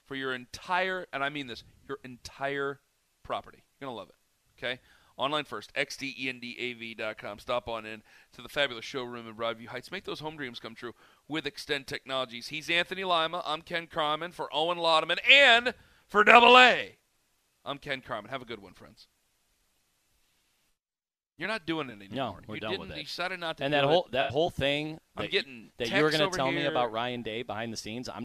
for 0.07 0.15
your 0.15 0.35
entire, 0.35 1.07
and 1.13 1.23
I 1.23 1.29
mean 1.29 1.47
this, 1.47 1.65
your 1.89 1.99
entire 2.05 2.81
property. 3.23 3.65
You're 3.81 3.87
going 3.87 3.95
to 3.95 3.99
love 3.99 4.09
it. 4.09 4.65
Okay? 4.65 4.81
Online 5.17 5.45
first, 5.45 5.73
E 5.77 5.81
xtendav.com. 5.85 7.39
Stop 7.39 7.69
on 7.69 7.87
in 7.87 8.03
to 8.33 8.43
the 8.43 8.49
fabulous 8.49 8.85
showroom 8.85 9.27
in 9.27 9.35
Broadview 9.35 9.69
Heights. 9.69 9.91
Make 9.91 10.05
those 10.05 10.21
home 10.21 10.37
dreams 10.37 10.61
come 10.61 10.75
true 10.75 10.93
with 11.27 11.45
Xtend 11.45 11.87
Technologies. 11.87 12.49
He's 12.49 12.69
Anthony 12.69 13.03
Lima. 13.03 13.43
I'm 13.47 13.63
Ken 13.63 13.87
Carman 13.87 14.33
for 14.33 14.49
Owen 14.53 14.77
Laudeman 14.79 15.19
and 15.31 15.73
for 16.07 16.23
Double 16.23 16.59
A. 16.59 16.97
I'm 17.65 17.79
Ken 17.79 18.03
Carman. 18.03 18.31
Have 18.31 18.43
a 18.43 18.47
good 18.47 18.63
one, 18.63 18.75
friends. 18.75 19.09
You're 21.39 21.49
not 21.49 21.67
doing 21.67 21.91
it 21.91 21.95
anymore. 21.95 22.41
we're 22.47 22.55
you 22.57 22.61
done 22.61 22.71
didn't, 22.73 22.81
with 22.89 22.91
it. 22.93 22.97
You 22.99 23.05
decided 23.05 23.41
not 23.41 23.59
to 23.59 23.65
And 23.65 23.73
do 23.73 23.77
that 23.77 23.85
it. 23.85 23.89
whole 23.89 24.09
that 24.13 24.31
whole 24.31 24.51
thing 24.51 24.99
I'm 25.17 25.25
that, 25.25 25.31
getting 25.31 25.71
that 25.79 25.91
you 25.91 26.03
were 26.03 26.11
going 26.11 26.31
to 26.31 26.37
tell 26.37 26.51
me 26.51 26.65
about 26.65 26.93
Ryan 26.93 27.23
Day 27.23 27.43
behind 27.43 27.73
the 27.73 27.77
scenes. 27.77 28.09
I'm 28.09 28.25